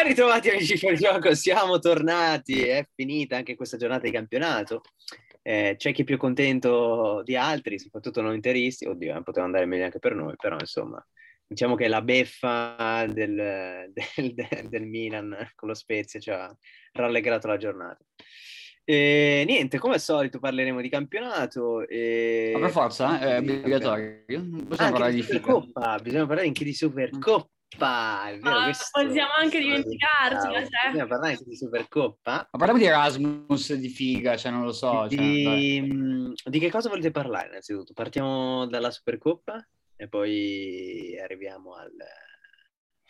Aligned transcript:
Ben 0.00 0.08
ritrovati 0.08 0.48
amici 0.48 0.78
fuori 0.78 0.96
gioco, 0.96 1.34
siamo 1.34 1.78
tornati, 1.78 2.62
è 2.62 2.88
finita 2.94 3.36
anche 3.36 3.54
questa 3.54 3.76
giornata 3.76 4.06
di 4.06 4.10
campionato. 4.10 4.80
Eh, 5.42 5.74
c'è 5.76 5.92
chi 5.92 6.00
è 6.00 6.04
più 6.04 6.16
contento 6.16 7.20
di 7.22 7.36
altri, 7.36 7.78
soprattutto 7.78 8.22
noi 8.22 8.34
interisti. 8.34 8.86
Oddio, 8.86 9.12
non 9.12 9.22
poteva 9.22 9.44
andare 9.44 9.66
meglio 9.66 9.84
anche 9.84 9.98
per 9.98 10.14
noi, 10.14 10.36
però 10.38 10.56
insomma, 10.58 11.06
diciamo 11.46 11.74
che 11.74 11.86
la 11.86 12.00
beffa 12.00 13.04
del, 13.12 13.92
del, 13.92 14.32
del, 14.32 14.68
del 14.70 14.86
Milan 14.86 15.36
con 15.54 15.68
lo 15.68 15.74
Spezia 15.74 16.18
ci 16.18 16.30
ha 16.30 16.50
rallegrato 16.92 17.46
la 17.46 17.58
giornata. 17.58 18.02
E 18.82 19.44
niente, 19.46 19.76
come 19.76 19.94
al 19.94 20.00
solito 20.00 20.38
parleremo 20.38 20.80
di 20.80 20.88
campionato. 20.88 21.86
E... 21.86 22.52
Ma 22.54 22.60
per 22.60 22.70
forza, 22.70 23.20
eh, 23.20 23.34
è 23.34 23.38
obbligatorio. 23.40 24.24
Possiamo 24.66 24.92
parlare 24.92 25.12
di 25.12 25.20
Supercoppa, 25.20 25.98
bisogna 26.02 26.24
parlare 26.24 26.46
anche 26.46 26.64
di 26.64 26.72
Supercoppa. 26.72 27.50
È 27.72 28.38
vero, 28.38 28.56
Ah, 28.58 28.64
questo- 28.64 29.00
possiamo 29.04 29.30
anche 29.38 29.58
dimenticarci, 29.60 30.48
Bravo. 30.48 30.54
cioè. 30.66 30.86
Bisogna 30.90 31.06
parlare 31.06 31.32
anche 31.32 31.44
di 31.44 31.56
Supercoppa. 31.56 32.32
Ma 32.50 32.58
parliamo 32.58 32.78
di 32.78 32.84
Erasmus, 32.84 33.74
di 33.74 33.88
figa, 33.88 34.36
cioè 34.36 34.50
non 34.50 34.64
lo 34.64 34.72
so. 34.72 35.08
Cioè. 35.08 35.16
Di, 35.16 36.32
di 36.44 36.58
che 36.58 36.70
cosa 36.70 36.88
volete 36.88 37.10
parlare 37.12 37.48
innanzitutto? 37.48 37.92
Partiamo 37.94 38.66
dalla 38.66 38.90
Supercoppa 38.90 39.66
e 39.96 40.08
poi 40.08 41.16
arriviamo 41.22 41.74
al, 41.74 41.92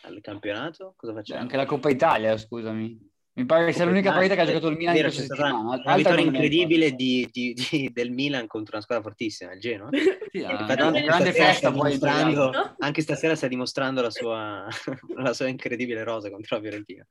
al 0.02 0.20
campionato. 0.20 0.92
Cosa 0.96 1.14
facciamo? 1.14 1.40
anche 1.40 1.56
la 1.56 1.66
Coppa 1.66 1.88
Italia, 1.90 2.36
scusami. 2.36 3.09
Mi 3.40 3.46
pare 3.46 3.64
che 3.66 3.72
sia 3.72 3.84
l'unica 3.86 4.12
partita 4.12 4.34
che 4.34 4.40
ha 4.42 4.44
giocato 4.44 4.68
il 4.68 4.76
Milan 4.76 4.94
in 4.96 5.00
Vero, 5.02 5.14
questa 5.14 5.34
c'è 5.34 5.40
stata 5.40 5.50
settimana. 5.56 5.82
una 5.84 5.96
vittoria 5.96 6.24
incredibile 6.24 6.90
di, 6.92 7.28
di- 7.32 7.54
di- 7.54 7.90
del 7.92 8.10
Milan 8.10 8.46
contro 8.46 8.74
una 8.76 8.82
squadra 8.84 9.02
fortissima, 9.04 9.52
il 9.52 9.60
Genoa. 9.60 9.88
Sì, 10.30 10.38
Infatti, 10.38 11.02
grande, 11.02 11.32
festa 11.32 11.52
sta 11.54 11.72
poi. 11.72 11.98
No? 12.34 12.74
anche 12.78 13.00
stasera 13.02 13.34
sta 13.34 13.48
dimostrando 13.48 14.00
la 14.02 14.10
sua, 14.10 14.68
la 15.16 15.32
sua 15.32 15.48
incredibile 15.48 16.04
rosa 16.04 16.30
contro 16.30 16.56
la 16.56 16.62
Fiorentina. 16.62 17.04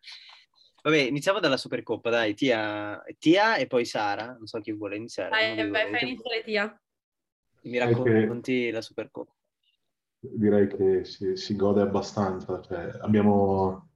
Vabbè, 0.84 0.98
iniziamo 0.98 1.40
dalla 1.42 1.58
Supercoppa, 1.58 2.10
dai, 2.10 2.34
Tia, 2.36 3.04
Tia 3.18 3.56
e 3.58 3.68
poi 3.68 3.84
Sara, 3.86 4.28
non 4.38 4.46
so 4.46 4.60
chi 4.62 4.72
vuole 4.72 4.96
iniziare. 4.96 5.30
Vai, 5.32 5.70
vai, 5.70 5.90
fai 5.92 6.04
iniziare 6.04 6.44
Tia. 6.46 6.82
Mi 7.64 7.78
Dai 7.78 7.94
che- 7.94 8.12
racconti 8.22 8.70
la 8.72 8.82
Supercoppa. 8.82 9.34
direi 10.20 10.68
che 10.68 11.04
si, 11.04 11.36
si 11.36 11.56
gode 11.58 11.82
abbastanza. 11.82 12.62
Cioè, 12.62 13.00
abbiamo... 13.02 13.89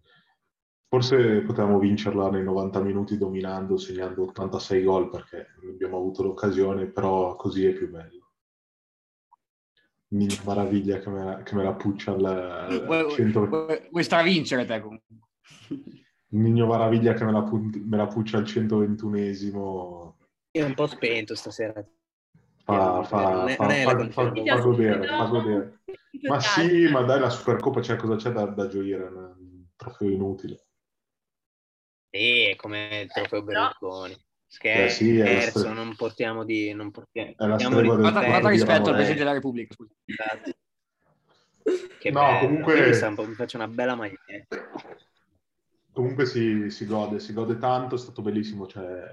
Forse 0.93 1.41
potevamo 1.41 1.79
vincerla 1.79 2.29
nei 2.29 2.43
90 2.43 2.79
minuti 2.79 3.17
dominando, 3.17 3.77
segnando 3.77 4.25
86 4.25 4.83
gol 4.83 5.09
perché 5.09 5.47
abbiamo 5.67 5.97
avuto 5.97 6.21
l'occasione, 6.21 6.85
però 6.85 7.35
così 7.35 7.65
è 7.65 7.73
più 7.73 7.89
bello. 7.89 8.29
Minchia 10.09 10.43
maraviglia 10.45 10.99
che 10.99 11.09
me, 11.09 11.23
la- 11.23 11.41
che 11.41 11.55
me 11.55 11.63
la 11.63 11.73
puccia 11.73 12.11
al, 12.11 12.83
Vuoi, 12.85 13.09
100 13.09 13.47
vuoi- 13.47 13.87
vuoi 13.89 14.03
stravincere 14.03 14.65
te 14.65 14.79
comunque. 14.81 15.15
Nino 16.33 16.67
Maraviglia 16.67 17.13
che 17.13 17.25
me 17.25 17.31
la, 17.31 17.41
pu- 17.41 17.71
me 17.85 17.97
la 17.97 18.05
puccia 18.05 18.37
al 18.37 18.43
121esimo 18.43 20.15
Io 20.51 20.65
un 20.67 20.73
po' 20.75 20.85
spento 20.85 21.33
stasera. 21.33 21.83
fa, 22.65 23.01
fa, 23.01 23.47
è- 23.47 23.55
fa, 23.55 23.67
è 23.67 23.83
fa- 23.83 24.09
fa- 24.11 24.31
fa 24.31 24.59
godere, 24.59 25.07
fa 25.07 25.25
godere. 25.25 25.79
Ma 26.27 26.39
sì, 26.39 26.87
ma 26.91 27.01
dai, 27.01 27.19
la 27.19 27.31
Supercoppa 27.31 27.79
c'è 27.79 27.95
cosa 27.95 28.15
c'è 28.15 28.31
da, 28.31 28.45
da 28.45 28.67
gioire? 28.67 29.05
Un 29.05 29.65
trofeo 29.75 30.11
inutile. 30.11 30.67
Sì, 32.15 32.41
è 32.43 32.55
come 32.55 33.01
il 33.01 33.11
trofeo 33.11 33.43
Però- 33.43 33.61
Berlusconi. 33.75 34.13
Eh 34.13 34.21
Scherzo, 34.53 34.95
sì, 34.97 35.17
è 35.17 35.23
la 35.23 35.25
scherzo, 35.41 35.59
stre- 35.59 35.73
non 35.73 35.95
portiamo 35.95 36.43
di... 36.45 36.71
Non 36.73 36.91
portiamo, 36.91 37.29
È 37.29 37.33
la 37.37 37.47
portiamo 37.47 37.73
stregua 37.73 37.93
del 37.95 38.01
Guarda, 38.03 38.19
rispetto, 38.19 38.39
guarda 38.39 38.49
rispetto 38.49 38.71
al 38.71 38.77
diciamo, 38.77 38.95
Presidente 38.95 39.13
eh. 39.21 39.23
della 39.23 39.33
Repubblica. 39.33 39.73
scusa. 39.73 39.93
Esatto. 40.05 40.51
Che 41.97 42.11
No, 42.11 42.21
bello. 42.21 42.39
comunque- 42.39 42.75
Io 42.89 43.25
mi, 43.27 43.33
faccio 43.33 43.57
una 43.57 43.67
bella 43.67 43.95
maglietta. 43.95 44.69
Comunque 45.91 46.25
si, 46.27 46.69
si 46.69 46.85
gode, 46.85 47.19
si 47.19 47.33
gode 47.33 47.57
tanto, 47.57 47.95
è 47.95 47.97
stato 47.97 48.21
bellissimo, 48.21 48.67
cioè, 48.67 49.03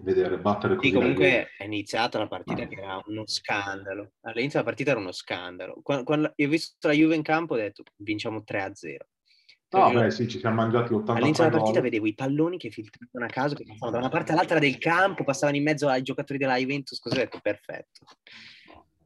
vedere, 0.00 0.36
battere 0.38 0.76
così. 0.76 0.88
Sì, 0.88 0.94
comunque 0.94 1.48
è 1.56 1.64
iniziata 1.64 2.18
la 2.18 2.28
partita 2.28 2.66
che 2.66 2.74
era 2.74 3.00
uno 3.06 3.26
scandalo. 3.26 4.12
All'inizio 4.22 4.58
della 4.58 4.64
partita 4.64 4.90
era 4.90 5.00
uno 5.00 5.12
scandalo. 5.12 5.80
Quando, 5.82 6.04
quando 6.04 6.32
io 6.36 6.46
ho 6.46 6.50
visto 6.50 6.86
la 6.86 6.94
Juve 6.94 7.14
in 7.14 7.22
campo 7.22 7.54
ho 7.54 7.56
detto 7.56 7.82
vinciamo 7.96 8.42
3-0. 8.46 8.96
No, 9.70 9.90
beh, 9.90 10.10
sì, 10.10 10.28
ci 10.28 10.38
siamo 10.38 10.56
mangiati 10.56 10.92
80 10.92 11.12
All'inizio 11.14 11.44
della 11.44 11.56
partita 11.56 11.80
vedevo 11.80 12.06
i 12.06 12.14
palloni 12.14 12.58
che 12.58 12.70
filtravano 12.70 13.24
a 13.24 13.28
caso, 13.28 13.56
che 13.56 13.64
passavano 13.64 13.90
da 13.90 13.98
una 13.98 14.08
parte 14.08 14.30
all'altra 14.32 14.58
del 14.60 14.78
campo, 14.78 15.24
passavano 15.24 15.56
in 15.56 15.64
mezzo 15.64 15.88
ai 15.88 16.02
giocatori 16.02 16.38
della 16.38 16.56
Juventus, 16.56 16.98
così 17.00 17.16
ho 17.16 17.18
detto 17.20 17.40
perfetto. 17.42 18.04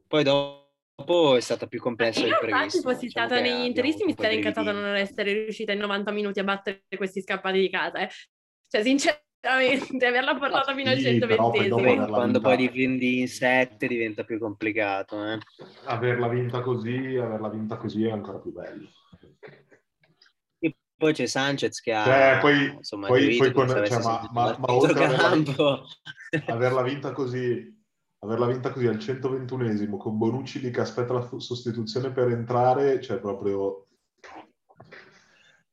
Poi 0.06 0.22
dopo 0.24 1.36
è 1.36 1.40
stata 1.40 1.66
più 1.66 1.80
complessa 1.80 2.20
del 2.20 2.30
Io 2.30 2.38
previsto. 2.38 2.64
infatti 2.64 2.82
fossi 2.82 3.06
diciamo 3.06 3.26
stata 3.28 3.40
negli 3.40 3.64
interisti 3.64 4.04
mi 4.04 4.14
sarei 4.14 4.30
di 4.30 4.36
incazzata 4.36 4.70
a 4.70 4.72
non 4.72 4.94
essere 4.96 5.32
riuscita 5.32 5.72
in 5.72 5.78
90 5.78 6.10
minuti 6.10 6.38
a 6.40 6.44
battere 6.44 6.82
questi 6.96 7.22
scappati 7.22 7.60
di 7.60 7.70
casa. 7.70 8.00
eh. 8.00 8.10
Cioè, 8.68 8.82
sinceramente, 8.82 10.04
averla 10.06 10.36
portata 10.36 10.74
fino 10.74 10.90
al 10.90 10.98
Sì, 10.98 11.18
però 11.18 11.50
poi 11.50 11.62
120 11.62 11.68
dopo 11.68 11.80
Vabbè, 11.82 11.92
averla 11.96 12.14
quando 12.16 12.38
vinta- 12.40 12.48
poi 12.48 12.56
difendi 12.68 13.20
in 13.20 13.28
7 13.28 13.86
diventa 13.86 14.24
più 14.24 14.38
complicato. 14.38 15.24
Eh. 15.32 15.38
Averla 15.84 16.28
vinta 16.28 16.60
così, 16.60 17.16
averla 17.16 17.48
vinta 17.48 17.76
così 17.76 18.04
è 18.04 18.10
ancora 18.10 18.38
più 18.38 18.52
bello. 18.52 18.86
Poi 20.98 21.12
c'è 21.12 21.26
Sanchez 21.26 21.80
che 21.80 21.92
ha 21.92 22.04
Cioè, 22.04 22.38
poi- 22.40 22.72
insomma, 22.74 23.06
poi- 23.06 23.36
poi 23.36 23.52
con- 23.52 23.68
cioè, 23.68 24.02
ma- 24.02 24.28
ma- 24.32 24.56
ma 24.58 24.72
oltre 24.74 25.04
ad 25.04 25.10
averla 25.12 25.28
campo. 25.30 25.86
Averla 26.46 26.82
vinta 26.82 27.12
così, 27.12 27.82
averla 28.18 28.46
vinta 28.46 28.72
così 28.72 28.88
al 28.88 28.96
121esimo 28.98 29.96
con 29.96 30.18
Bonucci 30.18 30.58
lì 30.58 30.72
che 30.72 30.80
aspetta 30.80 31.12
la 31.12 31.28
sostituzione 31.38 32.10
per 32.10 32.28
entrare, 32.30 33.00
cioè 33.00 33.18
proprio... 33.20 33.86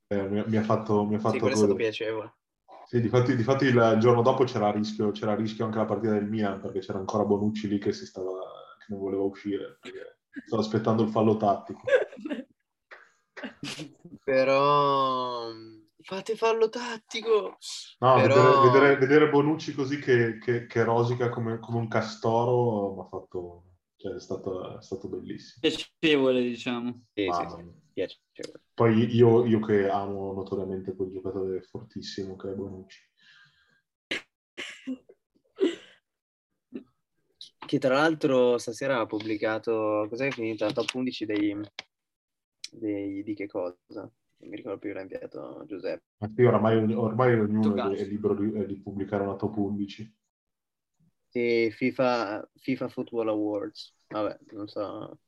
eh, 0.06 0.28
mi, 0.28 0.44
mi 0.46 0.56
ha 0.56 0.62
fatto, 0.62 1.04
mi 1.04 1.16
ha 1.16 1.18
fatto 1.18 1.34
Sì, 1.34 1.40
quello 1.40 1.54
è 1.54 1.58
stato 1.58 1.74
piacevole. 1.74 2.34
Sì, 2.86 3.00
difatti, 3.00 3.34
difatti 3.34 3.64
il 3.64 3.96
giorno 3.98 4.22
dopo 4.22 4.44
c'era 4.44 4.70
rischio, 4.70 5.10
c'era 5.10 5.34
rischio 5.34 5.64
anche 5.64 5.78
la 5.78 5.86
partita 5.86 6.12
del 6.12 6.28
Milan 6.28 6.60
perché 6.60 6.78
c'era 6.78 6.98
ancora 6.98 7.24
Bonucci 7.24 7.66
lì 7.66 7.78
che 7.78 7.92
si 7.92 8.06
stava 8.06 8.28
che 8.78 8.86
non 8.90 9.00
voleva 9.00 9.22
uscire 9.22 9.78
perché 9.80 10.18
stava 10.46 10.62
aspettando 10.62 11.02
il 11.02 11.08
fallo 11.10 11.36
tattico. 11.36 11.82
Però 14.26 15.52
fate 16.02 16.34
fallo 16.34 16.68
tattico. 16.68 17.58
No, 18.00 18.14
Però- 18.16 18.34
vedere, 18.34 18.66
vedere- 18.72 18.96
vedere 18.98 19.30
Bonucci 19.30 19.72
così 19.72 20.00
che, 20.00 20.38
che- 20.38 20.66
che 20.66 20.82
rosica 20.82 21.28
come, 21.28 21.60
come 21.60 21.78
un 21.78 21.86
castoro 21.86 22.94
mi 22.94 23.00
ha 23.02 23.04
fatto, 23.04 23.66
cioè, 23.94 24.14
è 24.14 24.20
stato, 24.20 24.78
è 24.78 24.82
stato 24.82 25.08
bellissimo. 25.08 25.60
Piacevole, 25.60 26.42
diciamo. 26.42 27.04
Sì, 27.14 27.28
sì, 27.30 27.46
sì, 27.48 27.72
piacevole. 27.92 28.64
Poi 28.74 29.14
io, 29.14 29.46
io 29.46 29.60
che 29.60 29.88
amo 29.88 30.32
notoriamente 30.32 30.96
quel 30.96 31.12
giocatore 31.12 31.62
fortissimo 31.62 32.34
che 32.34 32.50
è 32.50 32.54
Bonucci. 32.54 32.98
Che 37.64 37.78
tra 37.78 37.94
l'altro 37.94 38.58
stasera 38.58 38.98
ha 38.98 39.06
pubblicato, 39.06 40.06
cos'è 40.08 40.32
finita? 40.32 40.72
Top 40.72 40.92
11 40.94 41.26
dei, 41.26 41.56
dei- 42.78 43.22
di 43.22 43.34
che 43.34 43.46
cosa? 43.46 43.76
Non 44.38 44.50
mi 44.50 44.56
ricordo 44.56 44.78
più, 44.78 44.92
l'ha 44.92 45.00
inviato 45.00 45.64
Giuseppe. 45.66 46.04
Ma 46.18 46.30
sì, 46.34 46.42
ormai, 46.42 46.92
ormai 46.92 47.38
ognuno 47.38 47.74
è, 47.92 47.96
è 47.96 48.04
libero 48.04 48.34
di, 48.34 48.52
è 48.52 48.66
di 48.66 48.76
pubblicare 48.76 49.22
una 49.22 49.36
top 49.36 49.56
11. 49.56 50.14
Sì, 51.28 51.70
FIFA, 51.70 52.48
FIFA 52.54 52.88
Football 52.88 53.28
Awards. 53.28 53.94
Vabbè, 54.08 54.38
non 54.52 54.68
so. 54.68 55.18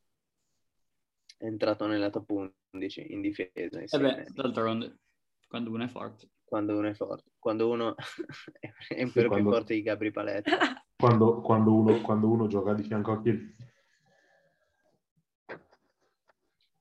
È 1.36 1.44
entrato 1.44 1.86
nella 1.86 2.10
top 2.10 2.30
11 2.30 3.12
in 3.12 3.20
difesa. 3.20 3.78
E 3.78 3.82
insieme. 3.82 4.14
beh, 4.14 4.26
d'altronde, 4.32 4.98
quando 5.46 5.70
uno 5.70 5.84
è 5.84 5.88
forte. 5.88 6.28
Quando 6.44 6.76
uno 6.76 6.88
è 6.88 6.94
forte. 6.94 7.30
Quando 7.38 7.68
uno 7.68 7.94
è 8.88 9.02
ancora 9.02 9.12
più 9.12 9.28
quando- 9.28 9.50
forte 9.50 9.74
di 9.74 9.82
Gabri 9.82 10.10
Paletta. 10.10 10.58
Quando, 10.98 11.40
quando 11.42 11.74
uno, 11.74 12.00
quando 12.00 12.28
uno 12.28 12.48
gioca 12.48 12.74
di 12.74 12.82
fianco 12.82 13.12
a 13.12 13.20
chi... 13.22 13.30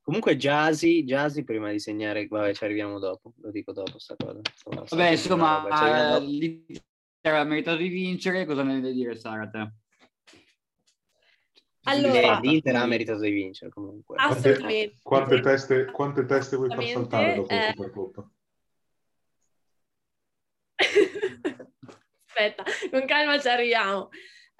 Comunque 0.08 0.38
Jasi, 0.38 1.04
Jasi 1.04 1.44
prima 1.44 1.70
di 1.70 1.80
segnare, 1.80 2.28
vabbè 2.28 2.54
ci 2.54 2.64
arriviamo 2.64 2.98
dopo, 2.98 3.34
lo 3.42 3.52
dico 3.52 3.74
dopo 3.74 4.00
sta 4.00 4.16
cosa. 4.16 4.40
Insomma, 4.40 4.86
Vabbè, 4.88 5.10
insomma, 5.10 6.18
l'Inter 6.20 7.34
ha 7.34 7.44
meritato 7.44 7.76
di 7.76 7.90
vincere. 7.90 8.46
Cosa 8.46 8.64
ne 8.64 8.80
devi 8.80 8.94
dire, 8.94 9.18
Sara, 9.18 9.50
te? 9.50 9.70
Allora- 11.84 12.38
Eh, 12.38 12.40
l'Inter 12.42 12.76
ha 12.78 12.86
meritato 12.86 13.20
di 13.20 13.32
vincere 13.32 13.70
comunque. 13.70 14.16
Assolutamente. 14.18 14.98
Quante 15.04 15.42
teste, 15.42 15.92
quante 15.92 16.26
teste 16.26 16.56
vuoi 16.56 16.70
far 16.70 16.86
saltare 16.86 17.36
dopo 17.36 17.54
la 17.54 17.68
eh. 17.68 17.72
Supercoppa? 17.76 18.32
Aspetta, 22.28 22.64
con 22.92 23.06
calma 23.06 23.38
ci 23.42 23.50
arriviamo. 23.50 24.08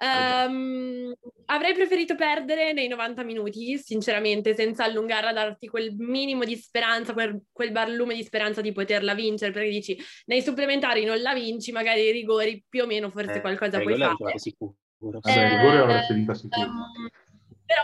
Ehm, 0.00 1.12
avrei 1.46 1.74
preferito 1.74 2.14
perdere 2.14 2.72
nei 2.72 2.86
90 2.88 3.24
minuti, 3.24 3.76
sinceramente, 3.78 4.54
senza 4.54 4.84
allungarla, 4.84 5.32
darti 5.32 5.66
quel 5.66 5.94
minimo 5.96 6.44
di 6.44 6.56
speranza, 6.56 7.12
quel, 7.12 7.42
quel 7.50 7.72
barlume 7.72 8.14
di 8.14 8.22
speranza 8.22 8.60
di 8.60 8.72
poterla 8.72 9.14
vincere, 9.14 9.50
perché 9.52 9.70
dici, 9.70 9.98
nei 10.26 10.40
supplementari 10.42 11.04
non 11.04 11.20
la 11.20 11.34
vinci, 11.34 11.72
magari 11.72 12.00
ai 12.00 12.12
rigori 12.12 12.64
più 12.68 12.84
o 12.84 12.86
meno 12.86 13.10
forse 13.10 13.34
Eh, 13.34 13.40
qualcosa 13.40 13.80
puoi 13.80 13.96
fare. 13.96 14.38
sicuro. 14.38 14.74
Vabbè, 15.00 15.42
il 15.42 15.46
Eh, 15.46 15.48
rigore 15.48 16.34
sicuro. 16.34 16.66
Ehm, 16.66 17.08
però 17.66 17.82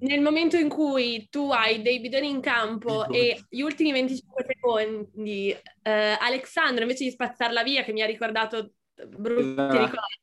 nel 0.00 0.20
momento 0.20 0.56
in 0.56 0.68
cui 0.68 1.26
tu 1.28 1.50
hai 1.50 1.82
dei 1.82 1.98
bidoni 2.00 2.28
in 2.28 2.40
campo 2.40 3.10
e 3.10 3.42
gli 3.48 3.62
ultimi 3.62 3.90
25 3.90 4.44
secondi, 4.46 5.50
eh, 5.82 6.16
Alexandro 6.20 6.82
invece 6.82 7.04
di 7.04 7.10
spazzarla 7.10 7.62
via, 7.64 7.82
che 7.82 7.92
mi 7.92 8.02
ha 8.02 8.06
ricordato 8.06 8.74
brutti 8.94 9.40
Esatto. 9.40 9.72
ricordi, 9.72 10.20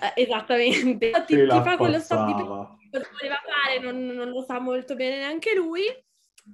eh, 0.00 0.22
esattamente, 0.22 1.10
ti, 1.26 1.36
ti 1.36 1.46
fa 1.46 1.76
quello 1.76 1.98
stop 2.00 2.26
di 2.26 2.32
cosa 2.32 3.08
voleva 3.18 3.40
fare, 3.44 3.78
non, 3.80 4.06
non 4.06 4.30
lo 4.30 4.42
sa 4.42 4.58
molto 4.60 4.94
bene 4.94 5.18
neanche 5.18 5.54
lui, 5.54 5.82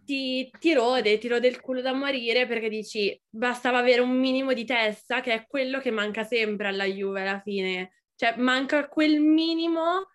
ti, 0.05 0.51
ti 0.59 0.73
rode, 0.73 1.19
ti 1.19 1.29
rode 1.29 1.49
il 1.49 1.61
culo 1.61 1.81
da 1.81 1.93
morire 1.93 2.47
perché 2.47 2.69
dici 2.69 3.21
bastava 3.29 3.79
avere 3.79 4.01
un 4.01 4.11
minimo 4.11 4.53
di 4.53 4.65
testa, 4.65 5.21
che 5.21 5.33
è 5.33 5.47
quello 5.47 5.81
che 5.81 5.91
manca 5.91 6.25
sempre 6.25 6.69
alla 6.69 6.85
Juve 6.85 7.23
alla 7.23 7.41
fine. 7.41 7.93
Cioè, 8.15 8.37
manca 8.37 8.89
quel 8.89 9.21
minimo 9.21 10.09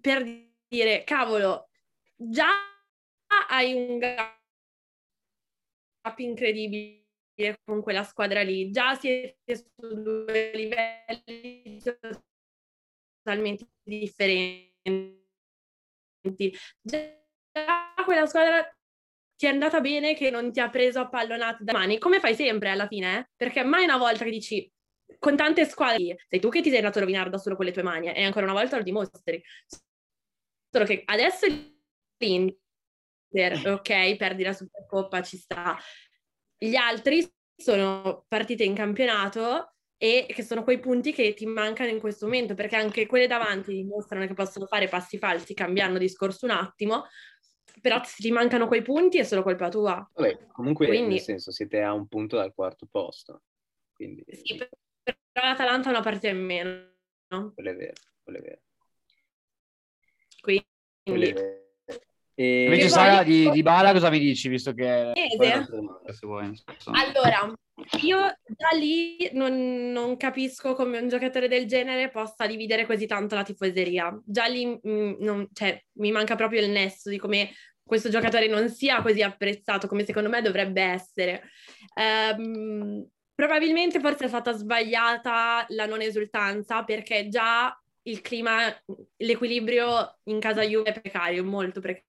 per 0.00 0.24
dire, 0.68 1.04
cavolo, 1.04 1.70
già 2.14 2.48
hai 3.48 3.72
un 3.72 3.98
gap 3.98 4.38
incredibile 6.18 7.01
con 7.64 7.82
quella 7.82 8.04
squadra 8.04 8.42
lì, 8.42 8.70
già 8.70 8.94
siete 8.94 9.56
su 9.56 9.66
due 9.78 10.50
livelli 10.54 11.80
totalmente 13.22 13.66
differenti. 13.82 15.20
Già 16.80 17.22
quella 18.04 18.26
squadra 18.26 18.64
ti 19.36 19.46
è 19.46 19.50
andata 19.50 19.80
bene 19.80 20.14
che 20.14 20.30
non 20.30 20.52
ti 20.52 20.60
ha 20.60 20.70
preso 20.70 21.00
a 21.00 21.08
pallonate 21.08 21.64
da 21.64 21.72
mani, 21.72 21.98
come 21.98 22.20
fai 22.20 22.34
sempre 22.34 22.70
alla 22.70 22.86
fine, 22.86 23.18
eh? 23.18 23.30
perché 23.36 23.64
mai 23.64 23.84
una 23.84 23.96
volta 23.96 24.24
che 24.24 24.30
dici 24.30 24.70
con 25.18 25.36
tante 25.36 25.66
squadre 25.66 26.16
sei 26.28 26.40
tu 26.40 26.48
che 26.48 26.62
ti 26.62 26.68
sei 26.68 26.78
andato 26.78 26.98
a 26.98 27.02
rovinare 27.02 27.30
da 27.30 27.38
solo 27.38 27.56
con 27.56 27.64
le 27.64 27.72
tue 27.72 27.82
mani 27.82 28.12
e 28.12 28.24
ancora 28.24 28.46
una 28.46 28.54
volta 28.54 28.76
lo 28.76 28.82
dimostri. 28.82 29.42
Solo 30.70 30.84
che 30.84 31.02
adesso 31.04 31.46
l'Inter, 32.18 32.56
ok, 33.66 34.16
perdi 34.16 34.42
la 34.42 34.52
Supercoppa, 34.52 35.22
ci 35.22 35.36
sta. 35.36 35.76
Gli 36.62 36.76
altri 36.76 37.28
sono 37.56 38.24
partite 38.28 38.62
in 38.62 38.76
campionato 38.76 39.74
e 39.96 40.26
che 40.28 40.44
sono 40.44 40.62
quei 40.62 40.78
punti 40.78 41.12
che 41.12 41.34
ti 41.34 41.44
mancano 41.44 41.90
in 41.90 41.98
questo 41.98 42.26
momento, 42.26 42.54
perché 42.54 42.76
anche 42.76 43.06
quelle 43.06 43.26
davanti 43.26 43.72
dimostrano 43.72 44.28
che 44.28 44.34
possono 44.34 44.66
fare 44.66 44.86
passi 44.86 45.18
falsi 45.18 45.54
cambiando 45.54 45.98
discorso 45.98 46.44
un 46.44 46.52
attimo, 46.52 47.06
però 47.80 48.00
se 48.04 48.22
ti 48.22 48.30
mancano 48.30 48.68
quei 48.68 48.82
punti 48.82 49.18
è 49.18 49.24
solo 49.24 49.42
colpa 49.42 49.70
tua. 49.70 50.08
Vabbè, 50.14 50.46
comunque, 50.52 50.86
Quindi- 50.86 51.14
nel 51.14 51.20
senso, 51.20 51.50
siete 51.50 51.82
a 51.82 51.92
un 51.92 52.06
punto 52.06 52.36
dal 52.36 52.54
quarto 52.54 52.86
posto. 52.88 53.42
Quindi, 53.92 54.24
Sì, 54.28 54.54
però 54.54 55.48
l'Atalanta 55.48 55.88
ha 55.88 55.90
una 55.90 56.00
partita 56.00 56.28
in 56.28 56.44
meno, 56.44 56.94
no? 57.28 57.52
quello 57.54 57.70
è 57.70 57.74
vero, 57.74 58.00
quello 58.22 58.38
è 58.38 58.42
vero. 58.42 58.60
Quindi... 60.40 60.66
quello 61.02 61.24
è 61.24 61.32
vero. 61.32 61.61
E... 62.34 62.64
Invece 62.64 62.82
poi- 62.82 62.90
Sara 62.90 63.22
di, 63.22 63.50
di 63.50 63.62
Bala 63.62 63.92
cosa 63.92 64.10
mi 64.10 64.18
dici, 64.18 64.48
visto 64.48 64.72
che... 64.72 65.12
Domanda. 65.36 66.00
Se 66.12 66.26
vuoi. 66.26 66.52
Allora, 66.92 67.52
io 68.02 68.18
da 68.18 68.76
lì 68.76 69.30
non, 69.32 69.90
non 69.92 70.16
capisco 70.16 70.74
come 70.74 70.98
un 70.98 71.08
giocatore 71.08 71.48
del 71.48 71.66
genere 71.66 72.10
possa 72.10 72.46
dividere 72.46 72.86
così 72.86 73.06
tanto 73.06 73.34
la 73.34 73.42
tifoseria. 73.42 74.20
Già 74.24 74.46
lì 74.46 74.66
mm, 74.66 75.14
non- 75.20 75.48
cioè, 75.52 75.80
mi 75.98 76.10
manca 76.10 76.36
proprio 76.36 76.60
il 76.60 76.70
nesso 76.70 77.10
di 77.10 77.18
come 77.18 77.50
questo 77.84 78.08
giocatore 78.08 78.46
non 78.46 78.70
sia 78.70 79.02
così 79.02 79.22
apprezzato 79.22 79.86
come 79.86 80.04
secondo 80.04 80.28
me 80.28 80.40
dovrebbe 80.40 80.82
essere. 80.82 81.42
Ehm, 81.94 83.06
probabilmente 83.34 84.00
forse 84.00 84.24
è 84.24 84.28
stata 84.28 84.52
sbagliata 84.52 85.66
la 85.68 85.86
non 85.86 86.00
esultanza 86.00 86.84
perché 86.84 87.28
già 87.28 87.76
il 88.04 88.20
clima, 88.20 88.74
l'equilibrio 89.16 90.18
in 90.24 90.40
casa 90.40 90.62
Juve 90.62 90.90
è 90.90 91.00
precario, 91.00 91.44
molto 91.44 91.80
precario. 91.80 92.08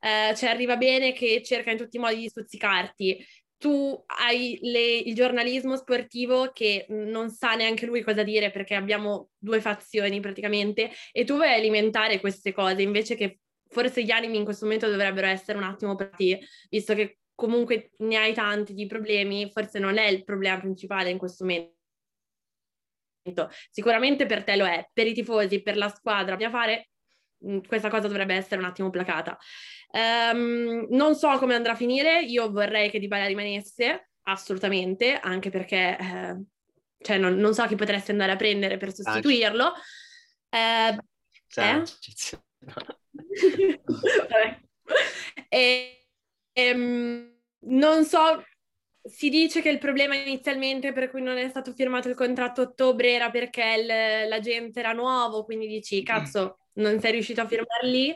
Eh, 0.00 0.34
cioè 0.36 0.50
arriva 0.50 0.76
bene 0.76 1.12
che 1.12 1.42
cerca 1.42 1.70
in 1.70 1.76
tutti 1.76 1.96
i 1.96 2.00
modi 2.00 2.16
di 2.20 2.28
stuzzicarti. 2.28 3.24
Tu 3.56 4.04
hai 4.20 4.56
le- 4.62 4.98
il 4.98 5.14
giornalismo 5.14 5.76
sportivo 5.76 6.52
che 6.52 6.86
non 6.90 7.28
sa 7.30 7.54
neanche 7.54 7.86
lui 7.86 8.02
cosa 8.02 8.22
dire 8.22 8.50
perché 8.52 8.74
abbiamo 8.76 9.30
due 9.36 9.60
fazioni 9.60 10.20
praticamente 10.20 10.90
e 11.12 11.24
tu 11.24 11.34
vuoi 11.34 11.52
alimentare 11.52 12.20
queste 12.20 12.52
cose 12.52 12.82
invece 12.82 13.16
che 13.16 13.40
forse 13.68 14.04
gli 14.04 14.10
animi 14.12 14.36
in 14.36 14.44
questo 14.44 14.64
momento 14.64 14.88
dovrebbero 14.88 15.26
essere 15.26 15.58
un 15.58 15.64
attimo 15.64 15.94
per 15.96 16.10
te, 16.16 16.40
visto 16.70 16.94
che 16.94 17.18
comunque 17.34 17.90
ne 17.98 18.16
hai 18.16 18.32
tanti 18.32 18.74
di 18.74 18.86
problemi, 18.86 19.50
forse 19.50 19.78
non 19.78 19.98
è 19.98 20.06
il 20.06 20.24
problema 20.24 20.58
principale 20.58 21.10
in 21.10 21.18
questo 21.18 21.44
momento. 21.44 21.74
Sicuramente 23.70 24.26
per 24.26 24.42
te 24.44 24.56
lo 24.56 24.66
è, 24.66 24.88
per 24.92 25.06
i 25.06 25.12
tifosi, 25.14 25.62
per 25.62 25.76
la 25.76 25.88
squadra, 25.88 26.36
bisogna 26.36 26.56
fare 26.58 26.87
questa 27.66 27.88
cosa 27.88 28.08
dovrebbe 28.08 28.34
essere 28.34 28.60
un 28.60 28.66
attimo 28.66 28.90
placata. 28.90 29.38
Ehm, 29.90 30.86
non 30.90 31.14
so 31.14 31.38
come 31.38 31.54
andrà 31.54 31.72
a 31.72 31.76
finire, 31.76 32.22
io 32.22 32.50
vorrei 32.50 32.90
che 32.90 32.98
Dybala 32.98 33.26
rimanesse, 33.26 34.10
assolutamente, 34.22 35.18
anche 35.18 35.50
perché 35.50 35.96
eh, 35.98 36.42
cioè 37.00 37.18
non, 37.18 37.34
non 37.36 37.54
so 37.54 37.64
chi 37.66 37.76
potresti 37.76 38.10
andare 38.10 38.32
a 38.32 38.36
prendere 38.36 38.76
per 38.76 38.92
sostituirlo. 38.92 39.72
Eh, 40.50 40.98
Sanchez. 41.46 42.40
Vabbè. 43.84 44.60
E- 45.48 46.08
ehm, 46.52 47.36
non 47.60 48.04
so, 48.04 48.44
si 49.02 49.28
dice 49.30 49.62
che 49.62 49.70
il 49.70 49.78
problema 49.78 50.14
inizialmente 50.14 50.92
per 50.92 51.10
cui 51.10 51.22
non 51.22 51.38
è 51.38 51.48
stato 51.48 51.72
firmato 51.72 52.08
il 52.08 52.14
contratto 52.14 52.60
a 52.60 52.64
ottobre 52.64 53.12
era 53.12 53.30
perché 53.30 53.64
il- 53.78 54.28
l'agente 54.28 54.80
era 54.80 54.92
nuovo, 54.92 55.44
quindi 55.44 55.66
dici, 55.66 56.02
cazzo, 56.02 56.57
non 56.78 57.00
sei 57.00 57.12
riuscito 57.12 57.40
a 57.40 57.46
firmar 57.46 57.84
lì, 57.84 58.14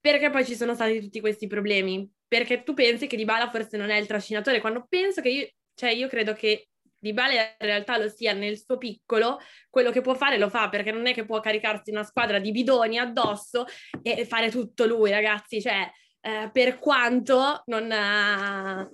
perché 0.00 0.30
poi 0.30 0.44
ci 0.44 0.54
sono 0.54 0.74
stati 0.74 1.00
tutti 1.00 1.20
questi 1.20 1.46
problemi. 1.46 2.10
Perché 2.26 2.62
tu 2.62 2.74
pensi 2.74 3.06
che 3.06 3.16
Dybala 3.16 3.50
forse 3.50 3.76
non 3.76 3.90
è 3.90 3.96
il 3.96 4.06
trascinatore, 4.06 4.60
quando 4.60 4.86
penso 4.88 5.20
che 5.20 5.28
io, 5.28 5.48
cioè 5.74 5.90
io 5.90 6.08
credo 6.08 6.34
che 6.34 6.68
Dybala 7.00 7.32
in 7.32 7.54
realtà 7.58 7.96
lo 7.96 8.08
sia 8.08 8.32
nel 8.32 8.58
suo 8.58 8.76
piccolo, 8.76 9.38
quello 9.70 9.90
che 9.90 10.00
può 10.00 10.14
fare 10.14 10.36
lo 10.36 10.48
fa, 10.50 10.68
perché 10.68 10.90
non 10.92 11.06
è 11.06 11.14
che 11.14 11.24
può 11.24 11.40
caricarsi 11.40 11.90
una 11.90 12.02
squadra 12.02 12.38
di 12.38 12.50
bidoni 12.50 12.98
addosso 12.98 13.64
e 14.02 14.24
fare 14.26 14.50
tutto 14.50 14.84
lui, 14.84 15.10
ragazzi, 15.10 15.60
cioè 15.60 15.88
eh, 16.20 16.50
per 16.52 16.78
quanto 16.78 17.62
non, 17.66 17.90
ha- 17.92 18.88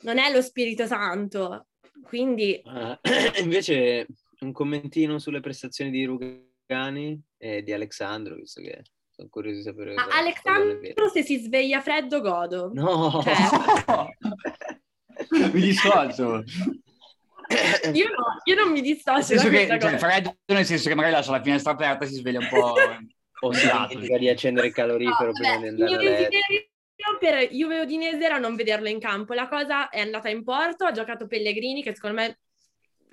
non 0.00 0.18
è 0.18 0.32
lo 0.32 0.42
Spirito 0.42 0.86
Santo. 0.86 1.68
Quindi 2.02 2.60
Ah, 2.64 2.98
invece 3.40 4.06
un 4.40 4.52
commentino 4.52 5.18
sulle 5.18 5.40
prestazioni 5.40 5.90
di 5.90 6.04
Rugani 6.66 7.20
e 7.36 7.62
di 7.62 7.72
Alexandro, 7.72 8.34
visto 8.36 8.60
che 8.60 8.82
sono 9.10 9.28
curioso 9.28 9.58
di 9.58 9.62
sapere 9.62 9.94
ma. 9.94 10.06
Alexandro 10.08 11.08
se 11.12 11.22
si 11.22 11.38
sveglia 11.38 11.80
freddo 11.80 12.20
godo. 12.20 12.70
No! 12.72 13.22
Cioè, 15.28 15.52
mi 15.52 15.60
dissocio. 15.60 16.42
io, 17.92 18.06
no, 18.08 18.40
io 18.44 18.54
non 18.56 18.72
mi 18.72 18.80
dissocio 18.80 19.36
che, 19.36 19.66
questa 19.66 19.78
cioè, 19.78 19.98
freddo 19.98 20.36
nel 20.46 20.64
senso 20.64 20.88
che 20.88 20.94
magari 20.94 21.14
lascia 21.14 21.30
la 21.30 21.42
finestra 21.42 21.72
aperta 21.72 22.04
e 22.04 22.08
si 22.08 22.14
sveglia 22.14 22.40
un 22.40 22.48
po'... 22.48 22.72
o 22.72 23.52
si 23.52 23.60
congelato. 23.60 23.88
dimentica 23.88 24.18
di 24.18 24.28
accendere 24.28 24.66
il 24.68 24.72
calorifero 24.72 25.26
No, 25.26 25.32
prima 25.32 25.54
vabbè, 25.54 25.60
di 25.60 25.68
andare 25.68 25.94
a 25.94 25.98
letto. 25.98 26.10
desiderio 26.10 26.68
per 27.18 27.52
Juve 27.52 27.80
Udinese 27.80 28.24
era 28.24 28.38
non 28.38 28.56
vederlo 28.56 28.88
in 28.88 28.98
campo. 28.98 29.34
La 29.34 29.48
cosa 29.48 29.88
è 29.88 30.00
andata 30.00 30.28
in 30.30 30.42
porto, 30.42 30.84
ha 30.84 30.92
giocato 30.92 31.26
Pellegrini, 31.26 31.82
che 31.82 31.94
secondo 31.94 32.16
me 32.16 32.38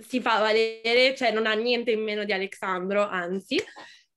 si 0.01 0.21
fa 0.21 0.39
valere, 0.39 1.15
cioè 1.15 1.31
non 1.31 1.45
ha 1.45 1.53
niente 1.53 1.91
in 1.91 2.01
meno 2.03 2.23
di 2.23 2.33
Alexandro, 2.33 3.07
anzi. 3.07 3.57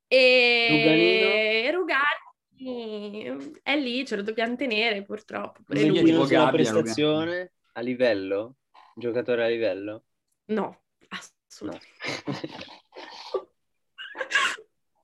E 0.06 1.70
Rugani 1.72 3.60
è 3.62 3.76
lì, 3.76 4.06
ce 4.06 4.16
lo 4.16 4.22
dobbiamo 4.22 4.56
tenere 4.56 5.02
purtroppo. 5.02 5.62
pure 5.62 5.84
lui. 5.84 6.02
tipo 6.04 6.24
Gabbia, 6.24 6.50
prestazione 6.50 7.52
a 7.72 7.80
livello? 7.80 8.56
Giocatore 8.94 9.44
a 9.44 9.48
livello? 9.48 10.04
No, 10.46 10.82
No. 11.60 11.78
assolutamente. 11.78 11.88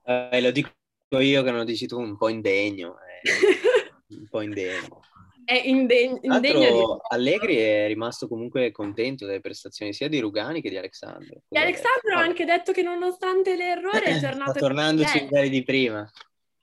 Eh, 0.03 0.41
lo 0.41 0.49
dico 0.51 0.71
io 1.19 1.43
che 1.43 1.49
non 1.49 1.59
lo 1.59 1.63
dici 1.63 1.85
tu, 1.85 1.99
un 1.99 2.17
po' 2.17 2.27
indegno. 2.27 2.97
eh, 3.21 3.21
un 4.17 4.27
po' 4.27 4.41
indegno. 4.41 5.01
È 5.51 5.67
indegno, 5.67 6.17
Tra 6.19 6.35
indegno 6.35 6.69
di... 6.69 6.83
Allegri 7.09 7.57
è 7.57 7.85
rimasto 7.87 8.29
comunque 8.29 8.71
contento 8.71 9.25
delle 9.25 9.41
prestazioni 9.41 9.91
sia 9.91 10.07
di 10.07 10.19
Rugani 10.19 10.61
che 10.61 10.69
di 10.69 10.77
Alexandro. 10.77 11.41
E 11.49 11.59
Alexandro 11.59 12.15
ha 12.15 12.21
anche 12.21 12.45
detto 12.45 12.71
che 12.71 12.81
nonostante 12.81 13.57
l'errore 13.57 14.01
è 14.01 14.19
tornato 14.21 14.51
Sta 14.51 14.59
tornando 14.59 15.05
sui 15.05 15.19
livelli. 15.21 15.49
di 15.49 15.63
prima. 15.63 16.09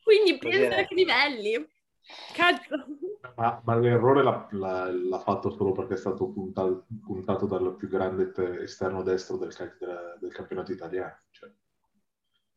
Quindi 0.02 0.38
pensa 0.38 0.76
a 0.78 0.85
che 0.87 0.95
livelli. 0.95 1.68
Cazzo. 2.33 2.87
Ma, 3.37 3.61
ma 3.62 3.76
l'errore 3.78 4.23
l'ha, 4.23 4.49
l'ha- 4.52 4.90
l'ha 4.90 5.18
fatto 5.18 5.50
solo 5.50 5.73
perché 5.73 5.92
è 5.92 5.99
stato 5.99 6.30
puntato, 6.30 6.87
puntato 7.04 7.45
dal 7.45 7.76
più 7.76 7.88
grande 7.88 8.33
te- 8.33 8.62
esterno 8.62 9.02
destro 9.02 9.37
del, 9.37 9.52
della- 9.78 10.16
del 10.18 10.33
campionato 10.33 10.73
italiano. 10.73 11.14
Cioè, 11.30 11.50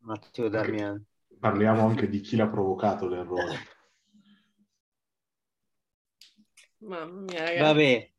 Matteo 0.04 0.48
Darmian. 0.48 1.04
parliamo 1.38 1.86
anche 1.86 2.08
di 2.08 2.22
chi 2.22 2.38
l'ha 2.38 2.48
provocato 2.48 3.10
l'errore. 3.10 3.58
Mamma 6.84 7.22
mia, 7.22 7.40
ragazzi. 7.40 7.60
Vabbè, 7.60 8.12